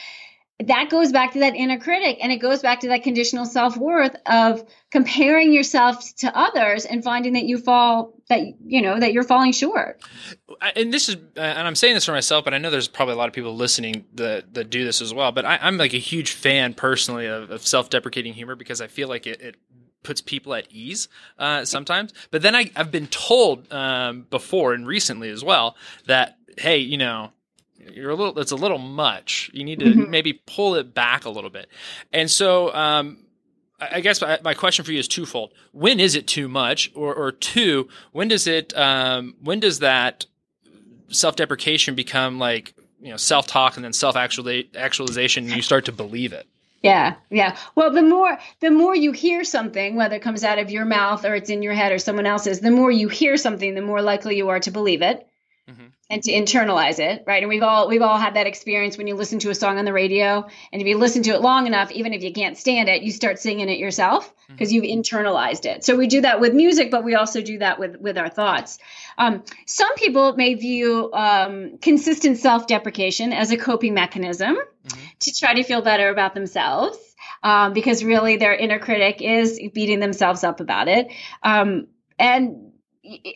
That 0.59 0.89
goes 0.89 1.11
back 1.11 1.33
to 1.33 1.39
that 1.39 1.55
inner 1.55 1.77
critic, 1.77 2.17
and 2.21 2.31
it 2.31 2.37
goes 2.37 2.61
back 2.61 2.79
to 2.79 2.87
that 2.87 3.03
conditional 3.03 3.45
self 3.45 3.77
worth 3.77 4.15
of 4.25 4.65
comparing 4.89 5.53
yourself 5.53 6.15
to 6.15 6.35
others 6.35 6.85
and 6.85 7.03
finding 7.03 7.33
that 7.33 7.43
you 7.43 7.59
fall 7.59 8.13
that 8.29 8.41
you 8.65 8.81
know 8.81 8.99
that 8.99 9.13
you're 9.13 9.23
falling 9.23 9.51
short. 9.51 10.01
And 10.75 10.91
this 10.91 11.09
is, 11.09 11.15
uh, 11.15 11.41
and 11.41 11.67
I'm 11.67 11.75
saying 11.75 11.93
this 11.93 12.05
for 12.05 12.11
myself, 12.11 12.43
but 12.43 12.53
I 12.53 12.57
know 12.57 12.71
there's 12.71 12.87
probably 12.87 13.13
a 13.13 13.17
lot 13.17 13.27
of 13.27 13.33
people 13.33 13.55
listening 13.55 14.05
that 14.15 14.53
that 14.55 14.71
do 14.71 14.83
this 14.83 15.01
as 15.01 15.13
well. 15.13 15.31
But 15.31 15.45
I, 15.45 15.59
am 15.61 15.77
like 15.77 15.93
a 15.93 15.99
huge 15.99 16.31
fan 16.31 16.73
personally 16.73 17.27
of, 17.27 17.51
of 17.51 17.65
self 17.65 17.91
deprecating 17.91 18.33
humor 18.33 18.55
because 18.55 18.81
I 18.81 18.87
feel 18.87 19.07
like 19.07 19.27
it, 19.27 19.41
it 19.41 19.55
puts 20.07 20.21
people 20.21 20.55
at 20.55 20.71
ease 20.71 21.09
uh, 21.37 21.65
sometimes. 21.65 22.13
But 22.31 22.41
then 22.41 22.55
I, 22.55 22.71
have 22.75 22.91
been 22.91 23.07
told 23.07 23.71
um, 23.71 24.25
before 24.29 24.73
and 24.73 24.87
recently 24.87 25.29
as 25.29 25.43
well 25.43 25.75
that 26.05 26.37
hey, 26.57 26.77
you 26.77 26.97
know, 26.97 27.31
you're 27.77 28.09
a 28.09 28.15
little 28.15 28.39
it's 28.39 28.51
a 28.51 28.55
little 28.55 28.79
much. 28.79 29.51
You 29.53 29.65
need 29.65 29.79
to 29.81 29.85
mm-hmm. 29.85 30.09
maybe 30.09 30.41
pull 30.47 30.75
it 30.75 30.95
back 30.95 31.25
a 31.25 31.29
little 31.29 31.49
bit. 31.49 31.69
And 32.13 32.31
so 32.31 32.73
um, 32.73 33.17
I 33.79 33.99
guess 33.99 34.21
my, 34.21 34.39
my, 34.43 34.53
question 34.53 34.85
for 34.85 34.93
you 34.93 34.99
is 34.99 35.09
twofold. 35.09 35.51
When 35.73 35.99
is 35.99 36.15
it 36.15 36.25
too 36.25 36.47
much, 36.47 36.89
or, 36.95 37.13
or 37.13 37.31
two, 37.31 37.89
when 38.13 38.29
does 38.29 38.47
it 38.47 38.75
um, 38.75 39.35
when 39.43 39.59
does 39.59 39.79
that 39.79 40.25
self 41.09 41.35
deprecation 41.35 41.95
become 41.95 42.39
like 42.39 42.73
you 43.01 43.11
know 43.11 43.17
self 43.17 43.45
talk 43.45 43.75
and 43.75 43.83
then 43.83 43.93
self 43.93 44.15
actualization, 44.15 45.45
and 45.45 45.55
you 45.55 45.61
start 45.61 45.85
to 45.85 45.91
believe 45.91 46.31
it? 46.31 46.47
Yeah, 46.87 47.15
yeah. 47.29 47.57
Well, 47.75 47.91
the 47.91 48.01
more 48.01 48.37
the 48.59 48.71
more 48.71 48.95
you 48.95 49.11
hear 49.11 49.43
something, 49.43 49.95
whether 49.95 50.15
it 50.15 50.21
comes 50.21 50.43
out 50.43 50.59
of 50.59 50.71
your 50.71 50.85
mouth 50.85 51.25
or 51.25 51.35
it's 51.35 51.49
in 51.49 51.61
your 51.61 51.73
head 51.73 51.91
or 51.91 51.99
someone 51.99 52.25
else's, 52.25 52.59
the 52.59 52.71
more 52.71 52.91
you 52.91 53.07
hear 53.07 53.37
something, 53.37 53.75
the 53.75 53.81
more 53.81 54.01
likely 54.01 54.37
you 54.37 54.49
are 54.49 54.59
to 54.61 54.71
believe 54.71 55.01
it 55.01 55.27
mm-hmm. 55.69 55.85
and 56.09 56.23
to 56.23 56.31
internalize 56.31 56.99
it, 56.99 57.23
right? 57.27 57.43
And 57.43 57.49
we've 57.49 57.63
all 57.63 57.87
we've 57.87 58.01
all 58.01 58.17
had 58.17 58.35
that 58.35 58.47
experience 58.47 58.97
when 58.97 59.07
you 59.07 59.15
listen 59.15 59.39
to 59.39 59.49
a 59.49 59.55
song 59.55 59.77
on 59.77 59.85
the 59.85 59.93
radio, 59.93 60.47
and 60.71 60.81
if 60.81 60.87
you 60.87 60.97
listen 60.97 61.23
to 61.23 61.31
it 61.31 61.41
long 61.41 61.67
enough, 61.67 61.91
even 61.91 62.13
if 62.13 62.23
you 62.23 62.33
can't 62.33 62.57
stand 62.57 62.89
it, 62.89 63.01
you 63.03 63.11
start 63.11 63.39
singing 63.39 63.69
it 63.69 63.79
yourself 63.79 64.33
because 64.47 64.71
mm-hmm. 64.71 64.83
you've 64.85 65.03
internalized 65.03 65.65
it. 65.65 65.83
So 65.83 65.95
we 65.95 66.07
do 66.07 66.21
that 66.21 66.39
with 66.39 66.53
music, 66.53 66.91
but 66.91 67.03
we 67.03 67.15
also 67.15 67.41
do 67.41 67.59
that 67.59 67.79
with 67.79 67.97
with 67.97 68.17
our 68.17 68.29
thoughts. 68.29 68.79
Um, 69.17 69.43
some 69.65 69.93
people 69.95 70.35
may 70.35 70.53
view 70.53 71.11
um, 71.13 71.77
consistent 71.79 72.37
self 72.37 72.67
deprecation 72.67 73.33
as 73.33 73.51
a 73.51 73.57
coping 73.57 73.93
mechanism 73.93 74.55
mm-hmm. 74.55 75.05
To 75.21 75.33
try 75.33 75.53
to 75.53 75.63
feel 75.63 75.81
better 75.81 76.09
about 76.09 76.33
themselves. 76.33 76.97
Um, 77.43 77.73
because 77.73 78.03
really 78.03 78.37
their 78.37 78.53
inner 78.53 78.79
critic 78.79 79.21
is 79.21 79.59
beating 79.73 79.99
themselves 79.99 80.43
up 80.43 80.59
about 80.59 80.87
it. 80.87 81.11
Um, 81.43 81.87
and 82.17 82.71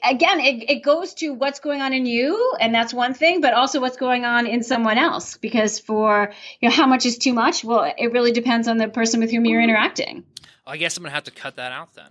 again, 0.04 0.39
it, 0.39 0.70
it 0.70 0.84
goes 0.84 1.13
to 1.15 1.34
what's 1.34 1.60
going 1.60 1.82
on 1.82 1.94
in 1.94 2.06
you, 2.06 2.56
and 2.60 2.74
that's 2.74 2.94
one 2.94 3.13
thing, 3.13 3.41
but 3.41 3.54
also 3.54 3.80
what's 3.80 3.98
going 3.98 4.26
on 4.26 4.48
in 4.48 4.63
someone 4.63 4.98
else. 4.98 5.38
Because 5.38 5.80
for 5.80 6.32
you 6.60 6.70
know, 6.70 6.76
how 6.76 6.88
much 6.88 7.06
is 7.06 7.17
too 7.17 7.34
much? 7.34 7.63
Well, 7.63 7.91
it 7.98 8.12
really 8.12 8.32
depends 8.32 8.67
on 8.67 8.78
the 8.78 8.88
person 8.88 9.20
with 9.20 9.32
whom 9.32 9.46
you're 9.46 9.62
interacting. 9.62 10.24
I 10.65 10.78
guess 10.78 10.98
I'm 10.98 11.04
gonna 11.04 11.13
have 11.13 11.26
to 11.26 11.32
cut 11.32 11.56
that 11.58 11.72
out 11.72 11.94
then. 11.96 12.10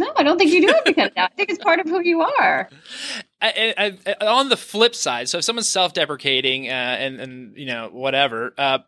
No, 0.00 0.10
I 0.16 0.22
don't 0.22 0.38
think 0.38 0.50
you 0.50 0.62
do 0.62 0.68
have 0.68 0.84
to 0.84 0.94
cut 0.94 1.06
it 1.08 1.18
out. 1.18 1.30
I 1.30 1.34
think 1.34 1.50
it's 1.50 1.62
part 1.62 1.78
of 1.78 1.86
who 1.86 2.00
you 2.00 2.22
are. 2.22 2.70
I, 3.42 3.74
I, 3.76 4.14
I, 4.18 4.26
on 4.28 4.48
the 4.48 4.56
flip 4.56 4.94
side, 4.94 5.28
so 5.28 5.36
if 5.36 5.44
someone's 5.44 5.68
self-deprecating 5.68 6.68
uh, 6.68 6.70
and 6.70 7.20
and 7.20 7.54
you 7.54 7.66
know 7.66 7.90
whatever, 7.92 8.54
uh, 8.56 8.78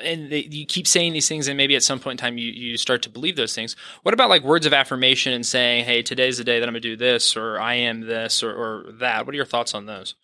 and 0.00 0.30
they, 0.30 0.44
you 0.48 0.66
keep 0.66 0.86
saying 0.86 1.12
these 1.12 1.28
things, 1.28 1.48
and 1.48 1.56
maybe 1.56 1.74
at 1.74 1.82
some 1.82 1.98
point 1.98 2.20
in 2.20 2.24
time 2.24 2.38
you, 2.38 2.52
you 2.52 2.76
start 2.76 3.02
to 3.02 3.10
believe 3.10 3.34
those 3.34 3.52
things. 3.52 3.74
What 4.04 4.14
about 4.14 4.30
like 4.30 4.44
words 4.44 4.64
of 4.64 4.72
affirmation 4.72 5.32
and 5.32 5.44
saying, 5.44 5.86
"Hey, 5.86 6.02
today's 6.02 6.38
the 6.38 6.44
day 6.44 6.60
that 6.60 6.68
I'm 6.68 6.72
gonna 6.72 6.80
do 6.80 6.96
this," 6.96 7.36
or 7.36 7.58
"I 7.58 7.74
am 7.74 8.02
this," 8.02 8.44
or, 8.44 8.54
or 8.54 8.92
that? 9.00 9.26
What 9.26 9.32
are 9.34 9.36
your 9.36 9.44
thoughts 9.44 9.74
on 9.74 9.86
those? 9.86 10.14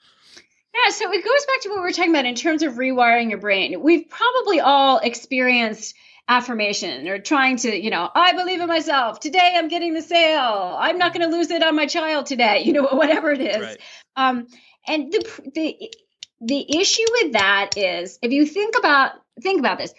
Yeah, 0.72 0.92
so 0.92 1.10
it 1.10 1.24
goes 1.24 1.46
back 1.46 1.60
to 1.62 1.70
what 1.70 1.78
we 1.78 1.82
were 1.82 1.92
talking 1.92 2.10
about 2.10 2.24
in 2.24 2.36
terms 2.36 2.62
of 2.62 2.74
rewiring 2.74 3.30
your 3.30 3.40
brain. 3.40 3.80
We've 3.82 4.08
probably 4.08 4.60
all 4.60 4.98
experienced 4.98 5.96
affirmation 6.28 7.06
or 7.08 7.18
trying 7.18 7.56
to, 7.56 7.74
you 7.74 7.90
know, 7.90 8.08
I 8.12 8.32
believe 8.32 8.60
in 8.60 8.68
myself. 8.68 9.20
Today 9.20 9.54
I'm 9.54 9.68
getting 9.68 9.94
the 9.94 10.02
sale. 10.02 10.76
I'm 10.78 10.98
not 10.98 11.14
going 11.14 11.28
to 11.28 11.36
lose 11.36 11.50
it 11.50 11.62
on 11.62 11.76
my 11.76 11.86
child 11.86 12.26
today. 12.26 12.62
You 12.66 12.72
know, 12.72 12.88
whatever 12.88 13.30
it 13.30 13.40
is. 13.40 13.60
Right. 13.60 13.78
Um, 14.16 14.48
and 14.88 15.12
the 15.12 15.50
the 15.54 15.92
the 16.40 16.78
issue 16.78 17.04
with 17.12 17.32
that 17.34 17.76
is 17.76 18.18
if 18.22 18.32
you 18.32 18.44
think 18.44 18.76
about 18.76 19.12
think 19.40 19.60
about 19.60 19.78
this. 19.78 19.94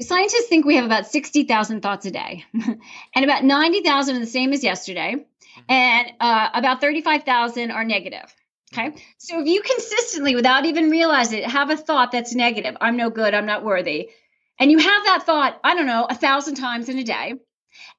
Scientists 0.00 0.46
think 0.46 0.64
we 0.64 0.76
have 0.76 0.84
about 0.84 1.08
60,000 1.08 1.80
thoughts 1.80 2.06
a 2.06 2.12
day, 2.12 2.44
and 2.54 3.24
about 3.24 3.42
90,000 3.42 4.14
are 4.14 4.20
the 4.20 4.26
same 4.26 4.52
as 4.52 4.62
yesterday, 4.62 5.16
mm-hmm. 5.16 5.72
and 5.72 6.12
uh, 6.20 6.50
about 6.54 6.80
35,000 6.80 7.72
are 7.72 7.84
negative. 7.84 8.32
Okay. 8.72 8.90
Mm-hmm. 8.90 8.98
So 9.18 9.40
if 9.40 9.46
you 9.48 9.60
consistently, 9.60 10.36
without 10.36 10.66
even 10.66 10.90
realizing 10.90 11.40
it, 11.40 11.50
have 11.50 11.70
a 11.70 11.76
thought 11.76 12.12
that's 12.12 12.32
negative, 12.34 12.76
I'm 12.80 12.96
no 12.96 13.10
good, 13.10 13.34
I'm 13.34 13.46
not 13.46 13.64
worthy, 13.64 14.10
and 14.58 14.70
you 14.70 14.78
have 14.78 15.04
that 15.04 15.24
thought, 15.24 15.58
I 15.62 15.74
don't 15.74 15.86
know, 15.86 16.06
a 16.08 16.14
thousand 16.14 16.56
times 16.56 16.88
in 16.88 16.98
a 16.98 17.04
day. 17.04 17.34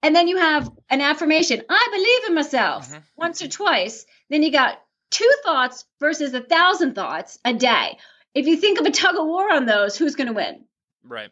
And 0.03 0.15
then 0.15 0.27
you 0.27 0.37
have 0.37 0.69
an 0.89 1.01
affirmation, 1.01 1.63
I 1.69 1.87
believe 1.91 2.29
in 2.29 2.35
myself 2.35 2.89
mm-hmm. 2.89 2.99
once 3.15 3.41
or 3.41 3.47
twice. 3.47 4.05
Then 4.29 4.43
you 4.43 4.51
got 4.51 4.81
two 5.09 5.31
thoughts 5.43 5.85
versus 5.99 6.33
a 6.33 6.41
thousand 6.41 6.95
thoughts 6.95 7.39
a 7.45 7.53
day. 7.53 7.97
If 8.33 8.47
you 8.47 8.57
think 8.57 8.79
of 8.79 8.85
a 8.85 8.91
tug 8.91 9.15
of 9.15 9.25
war 9.25 9.51
on 9.51 9.65
those, 9.65 9.97
who's 9.97 10.15
going 10.15 10.27
to 10.27 10.33
win? 10.33 10.65
Right. 11.03 11.31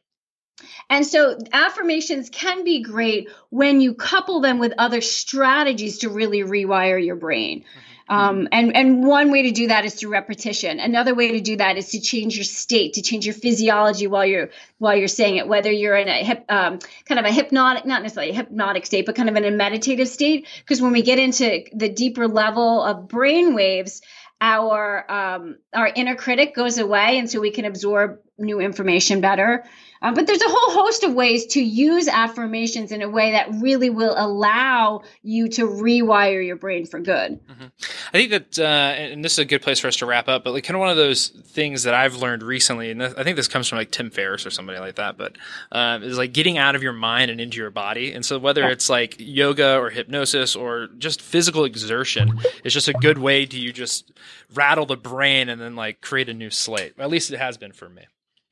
And 0.89 1.05
so 1.05 1.37
affirmations 1.51 2.29
can 2.29 2.63
be 2.63 2.81
great 2.81 3.29
when 3.49 3.79
you 3.79 3.93
couple 3.93 4.41
them 4.41 4.57
with 4.57 4.73
other 4.77 5.01
strategies 5.01 5.99
to 5.99 6.09
really 6.09 6.39
rewire 6.39 7.03
your 7.03 7.15
brain. 7.15 7.59
Mm-hmm. 7.59 7.96
Um, 8.09 8.47
and 8.51 8.75
and 8.75 9.05
one 9.05 9.31
way 9.31 9.43
to 9.43 9.51
do 9.51 9.67
that 9.67 9.85
is 9.85 9.95
through 9.95 10.11
repetition. 10.11 10.79
Another 10.79 11.13
way 11.13 11.33
to 11.33 11.41
do 11.41 11.57
that 11.57 11.77
is 11.77 11.89
to 11.89 11.99
change 11.99 12.35
your 12.35 12.45
state, 12.45 12.93
to 12.93 13.01
change 13.01 13.25
your 13.25 13.35
physiology 13.35 14.07
while 14.07 14.25
you're 14.25 14.49
while 14.77 14.95
you're 14.95 15.07
saying 15.07 15.37
it. 15.37 15.47
Whether 15.47 15.71
you're 15.71 15.97
in 15.97 16.07
a 16.07 16.23
hip, 16.23 16.45
um, 16.49 16.79
kind 17.05 17.19
of 17.19 17.25
a 17.25 17.31
hypnotic, 17.31 17.85
not 17.85 18.03
necessarily 18.03 18.31
a 18.31 18.35
hypnotic 18.35 18.85
state, 18.85 19.05
but 19.05 19.15
kind 19.15 19.29
of 19.29 19.35
in 19.35 19.45
a 19.45 19.51
meditative 19.51 20.07
state. 20.07 20.47
Because 20.59 20.81
when 20.81 20.93
we 20.93 21.01
get 21.01 21.19
into 21.19 21.65
the 21.73 21.89
deeper 21.89 22.27
level 22.27 22.81
of 22.81 23.07
brain 23.07 23.55
waves, 23.55 24.01
our 24.39 25.11
um, 25.11 25.57
our 25.73 25.87
inner 25.93 26.15
critic 26.15 26.55
goes 26.55 26.77
away, 26.77 27.17
and 27.17 27.29
so 27.29 27.41
we 27.41 27.51
can 27.51 27.65
absorb 27.65 28.19
new 28.37 28.59
information 28.59 29.21
better. 29.21 29.63
Um, 30.01 30.13
but 30.13 30.27
there's 30.27 30.41
a 30.41 30.47
whole 30.47 30.83
host 30.83 31.03
of 31.03 31.13
ways 31.13 31.47
to 31.47 31.61
use 31.61 32.07
affirmations 32.07 32.91
in 32.91 33.01
a 33.01 33.09
way 33.09 33.31
that 33.31 33.49
really 33.61 33.89
will 33.89 34.13
allow 34.15 35.01
you 35.23 35.49
to 35.49 35.67
rewire 35.67 36.45
your 36.45 36.55
brain 36.55 36.85
for 36.85 36.99
good. 36.99 37.39
Mm-hmm. 37.47 37.65
I 38.09 38.11
think 38.11 38.31
that, 38.31 38.59
uh, 38.59 38.63
and 38.63 39.25
this 39.25 39.33
is 39.33 39.39
a 39.39 39.45
good 39.45 39.61
place 39.61 39.79
for 39.79 39.87
us 39.87 39.95
to 39.97 40.05
wrap 40.05 40.27
up, 40.27 40.43
but 40.43 40.53
like 40.53 40.63
kind 40.63 40.75
of 40.75 40.81
one 40.81 40.89
of 40.89 40.97
those 40.97 41.29
things 41.29 41.83
that 41.83 41.93
I've 41.93 42.15
learned 42.15 42.43
recently, 42.43 42.91
and 42.91 43.01
I 43.01 43.23
think 43.23 43.37
this 43.37 43.47
comes 43.47 43.67
from 43.67 43.79
like 43.79 43.91
Tim 43.91 44.11
Ferriss 44.11 44.45
or 44.45 44.51
somebody 44.51 44.79
like 44.79 44.95
that, 44.95 45.17
but 45.17 45.35
uh, 45.71 45.99
is 46.03 46.17
like 46.17 46.33
getting 46.33 46.57
out 46.57 46.75
of 46.75 46.83
your 46.83 46.93
mind 46.93 47.31
and 47.31 47.41
into 47.41 47.57
your 47.57 47.71
body. 47.71 48.13
And 48.13 48.23
so 48.23 48.37
whether 48.37 48.61
yeah. 48.61 48.69
it's 48.69 48.89
like 48.89 49.15
yoga 49.17 49.79
or 49.79 49.89
hypnosis 49.89 50.55
or 50.55 50.89
just 50.99 51.21
physical 51.21 51.65
exertion, 51.65 52.39
it's 52.63 52.73
just 52.73 52.87
a 52.87 52.93
good 52.93 53.17
way 53.17 53.47
to 53.47 53.59
you 53.59 53.73
just 53.73 54.11
rattle 54.53 54.85
the 54.85 54.97
brain 54.97 55.49
and 55.49 55.59
then 55.59 55.75
like 55.75 56.01
create 56.01 56.29
a 56.29 56.33
new 56.33 56.51
slate. 56.51 56.93
At 56.99 57.09
least 57.09 57.31
it 57.31 57.39
has 57.39 57.57
been 57.57 57.71
for 57.71 57.89
me. 57.89 58.03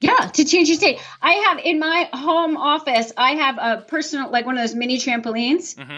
Yeah, 0.02 0.30
to 0.34 0.46
change 0.46 0.68
your 0.68 0.78
state. 0.78 1.00
I 1.22 1.34
have 1.34 1.60
in 1.60 1.80
my 1.80 2.10
home 2.14 2.58
office, 2.58 3.12
I 3.18 3.32
have 3.36 3.58
a 3.58 3.82
personal, 3.82 4.30
like 4.30 4.46
one 4.46 4.58
of 4.58 4.64
those 4.64 4.76
mini 4.76 4.98
trampolines. 4.98 5.76
Mm-hmm. 5.76 5.98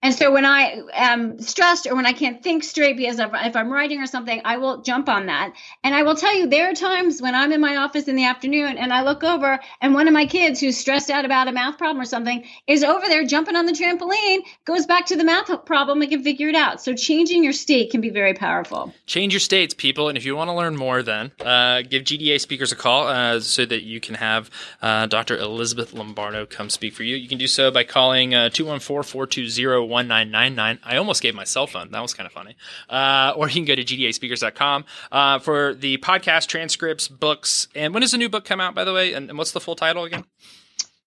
And 0.00 0.14
so 0.14 0.32
when 0.32 0.44
I 0.44 0.80
am 0.94 1.40
stressed 1.40 1.88
or 1.88 1.96
when 1.96 2.06
I 2.06 2.12
can't 2.12 2.40
think 2.40 2.62
straight 2.62 2.96
because 2.96 3.18
if 3.18 3.56
I'm 3.56 3.72
writing 3.72 4.00
or 4.00 4.06
something, 4.06 4.40
I 4.44 4.58
will 4.58 4.82
jump 4.82 5.08
on 5.08 5.26
that. 5.26 5.52
And 5.82 5.92
I 5.92 6.04
will 6.04 6.14
tell 6.14 6.36
you, 6.36 6.46
there 6.46 6.70
are 6.70 6.74
times 6.74 7.20
when 7.20 7.34
I'm 7.34 7.50
in 7.50 7.60
my 7.60 7.76
office 7.76 8.06
in 8.06 8.14
the 8.14 8.24
afternoon 8.24 8.78
and 8.78 8.92
I 8.92 9.02
look 9.02 9.24
over 9.24 9.58
and 9.80 9.94
one 9.94 10.06
of 10.06 10.14
my 10.14 10.26
kids 10.26 10.60
who's 10.60 10.76
stressed 10.76 11.10
out 11.10 11.24
about 11.24 11.48
a 11.48 11.52
math 11.52 11.78
problem 11.78 12.00
or 12.00 12.04
something 12.04 12.44
is 12.68 12.84
over 12.84 13.08
there 13.08 13.26
jumping 13.26 13.56
on 13.56 13.66
the 13.66 13.72
trampoline, 13.72 14.42
goes 14.64 14.86
back 14.86 15.06
to 15.06 15.16
the 15.16 15.24
math 15.24 15.48
problem 15.64 16.00
and 16.00 16.10
can 16.10 16.22
figure 16.22 16.48
it 16.48 16.54
out. 16.54 16.80
So 16.80 16.94
changing 16.94 17.42
your 17.42 17.52
state 17.52 17.90
can 17.90 18.00
be 18.00 18.10
very 18.10 18.34
powerful. 18.34 18.94
Change 19.06 19.32
your 19.32 19.40
states, 19.40 19.74
people. 19.74 20.08
And 20.08 20.16
if 20.16 20.24
you 20.24 20.36
want 20.36 20.48
to 20.48 20.54
learn 20.54 20.76
more, 20.76 21.02
then 21.02 21.32
uh, 21.40 21.82
give 21.82 22.04
GDA 22.04 22.40
speakers 22.40 22.70
a 22.70 22.76
call 22.76 23.08
uh, 23.08 23.40
so 23.40 23.66
that 23.66 23.82
you 23.82 23.98
can 23.98 24.14
have 24.14 24.48
uh, 24.80 25.06
Dr. 25.06 25.36
Elizabeth 25.36 25.92
Lombardo 25.92 26.46
come 26.46 26.70
speak 26.70 26.94
for 26.94 27.02
you. 27.02 27.16
You 27.16 27.28
can 27.28 27.38
do 27.38 27.48
so 27.48 27.72
by 27.72 27.82
calling 27.82 28.32
uh, 28.32 28.48
214 28.50 29.02
420 29.02 29.87
1999. 29.88 30.78
I 30.84 30.96
almost 30.96 31.22
gave 31.22 31.34
my 31.34 31.44
cell 31.44 31.66
phone. 31.66 31.90
That 31.90 32.00
was 32.00 32.14
kind 32.14 32.26
of 32.26 32.32
funny. 32.32 32.56
Uh, 32.88 33.32
or 33.36 33.48
you 33.48 33.54
can 33.54 33.64
go 33.64 33.74
to 33.74 33.84
gdaspeakers.com 33.84 34.84
uh, 35.12 35.38
for 35.38 35.74
the 35.74 35.98
podcast 35.98 36.46
transcripts, 36.46 37.08
books. 37.08 37.68
And 37.74 37.94
when 37.94 38.00
does 38.02 38.12
the 38.12 38.18
new 38.18 38.28
book 38.28 38.44
come 38.44 38.60
out, 38.60 38.74
by 38.74 38.84
the 38.84 38.92
way? 38.92 39.12
And, 39.12 39.28
and 39.28 39.38
what's 39.38 39.52
the 39.52 39.60
full 39.60 39.76
title 39.76 40.04
again? 40.04 40.24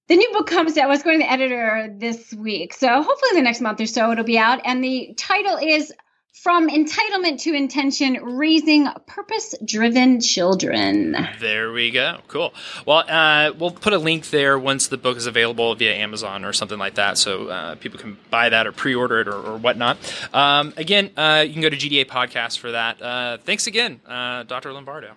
The 0.07 0.17
new 0.17 0.29
book 0.33 0.47
comes 0.47 0.77
out. 0.77 0.85
I 0.85 0.87
was 0.87 1.03
going 1.03 1.19
to 1.19 1.25
the 1.25 1.31
editor 1.31 1.93
this 1.97 2.33
week. 2.33 2.73
So 2.73 2.87
hopefully 2.87 3.31
the 3.33 3.41
next 3.41 3.61
month 3.61 3.79
or 3.79 3.85
so 3.85 4.11
it'll 4.11 4.25
be 4.25 4.37
out. 4.37 4.59
And 4.65 4.83
the 4.83 5.13
title 5.17 5.57
is 5.57 5.93
from 6.33 6.69
entitlement 6.69 7.41
to 7.41 7.53
intention, 7.53 8.13
raising 8.23 8.87
purpose 9.05 9.53
driven 9.63 10.21
children. 10.21 11.15
There 11.39 11.71
we 11.71 11.91
go. 11.91 12.19
Cool. 12.27 12.53
Well, 12.85 13.03
uh, 13.07 13.51
we'll 13.57 13.71
put 13.71 13.93
a 13.93 13.97
link 13.97 14.29
there 14.29 14.57
once 14.57 14.87
the 14.87 14.97
book 14.97 15.17
is 15.17 15.25
available 15.25 15.75
via 15.75 15.93
Amazon 15.93 16.45
or 16.45 16.53
something 16.53 16.79
like 16.79 16.95
that 16.95 17.17
so 17.17 17.47
uh, 17.49 17.75
people 17.75 17.99
can 17.99 18.17
buy 18.29 18.49
that 18.49 18.65
or 18.65 18.71
pre 18.71 18.95
order 18.95 19.19
it 19.21 19.27
or, 19.27 19.35
or 19.35 19.57
whatnot. 19.57 19.97
Um, 20.33 20.73
again, 20.77 21.11
uh, 21.17 21.43
you 21.45 21.53
can 21.53 21.61
go 21.61 21.69
to 21.69 21.77
GDA 21.77 22.05
Podcast 22.05 22.59
for 22.59 22.71
that. 22.71 23.01
Uh, 23.01 23.37
thanks 23.39 23.67
again, 23.67 23.99
uh, 24.07 24.43
Dr. 24.43 24.73
Lombardo. 24.73 25.13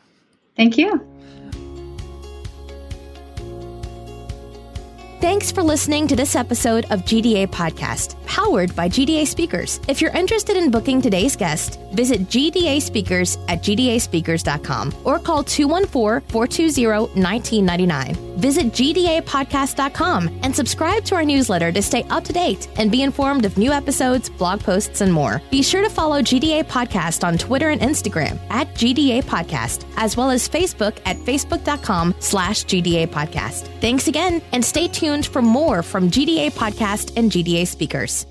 Thank 0.57 0.79
you. 0.79 1.14
Thanks 5.21 5.51
for 5.51 5.63
listening 5.63 6.07
to 6.09 6.17
this 6.17 6.37
episode 6.37 6.85
of 6.91 7.01
GDA 7.01 7.47
Podcast, 7.47 8.23
powered 8.27 8.77
by 8.77 8.89
GDA 8.89 9.27
Speakers. 9.27 9.81
If 9.89 10.03
you're 10.03 10.11
interested 10.11 10.57
in 10.57 10.71
booking 10.71 11.01
today's 11.01 11.35
guest, 11.35 11.81
visit 11.93 12.23
GDA 12.29 12.83
Speakers 12.83 13.39
at 13.49 13.63
gdaspeakers.com 13.63 14.93
or 15.05 15.19
call 15.19 15.43
214 15.43 16.29
420 16.29 16.87
1999. 17.23 18.35
Visit 18.35 18.67
GDApodcast.com 18.73 20.41
and 20.43 20.55
subscribe 20.55 21.05
to 21.05 21.15
our 21.15 21.25
newsletter 21.25 21.71
to 21.73 21.81
stay 21.81 22.03
up 22.11 22.25
to 22.25 22.33
date 22.33 22.69
and 22.77 22.91
be 22.91 23.03
informed 23.03 23.45
of 23.45 23.57
new 23.57 23.71
episodes, 23.73 24.29
blog 24.29 24.61
posts, 24.61 25.01
and 25.01 25.13
more. 25.13 25.41
Be 25.51 25.63
sure 25.63 25.83
to 25.83 25.89
follow 25.89 26.21
GDA 26.21 26.65
Podcast 26.65 27.25
on 27.25 27.39
Twitter 27.39 27.71
and 27.71 27.81
Instagram 27.81 28.39
at 28.51 28.75
GDA 28.75 29.23
Podcast, 29.25 29.87
as 29.97 30.17
well 30.17 30.31
as 30.31 30.49
Facebook 30.49 30.99
at 31.07 31.17
facebook.com 31.19 32.15
slash 32.19 32.65
GDA 32.65 33.07
Podcast. 33.07 33.69
Thanks 33.81 34.09
again, 34.09 34.43
and 34.53 34.65
stay 34.65 34.89
tuned 35.15 35.27
for 35.27 35.43
more 35.43 35.83
from 35.83 36.11
GDA 36.11 36.51
Podcast 36.53 37.17
and 37.17 37.31
GDA 37.31 37.67
Speakers. 37.67 38.27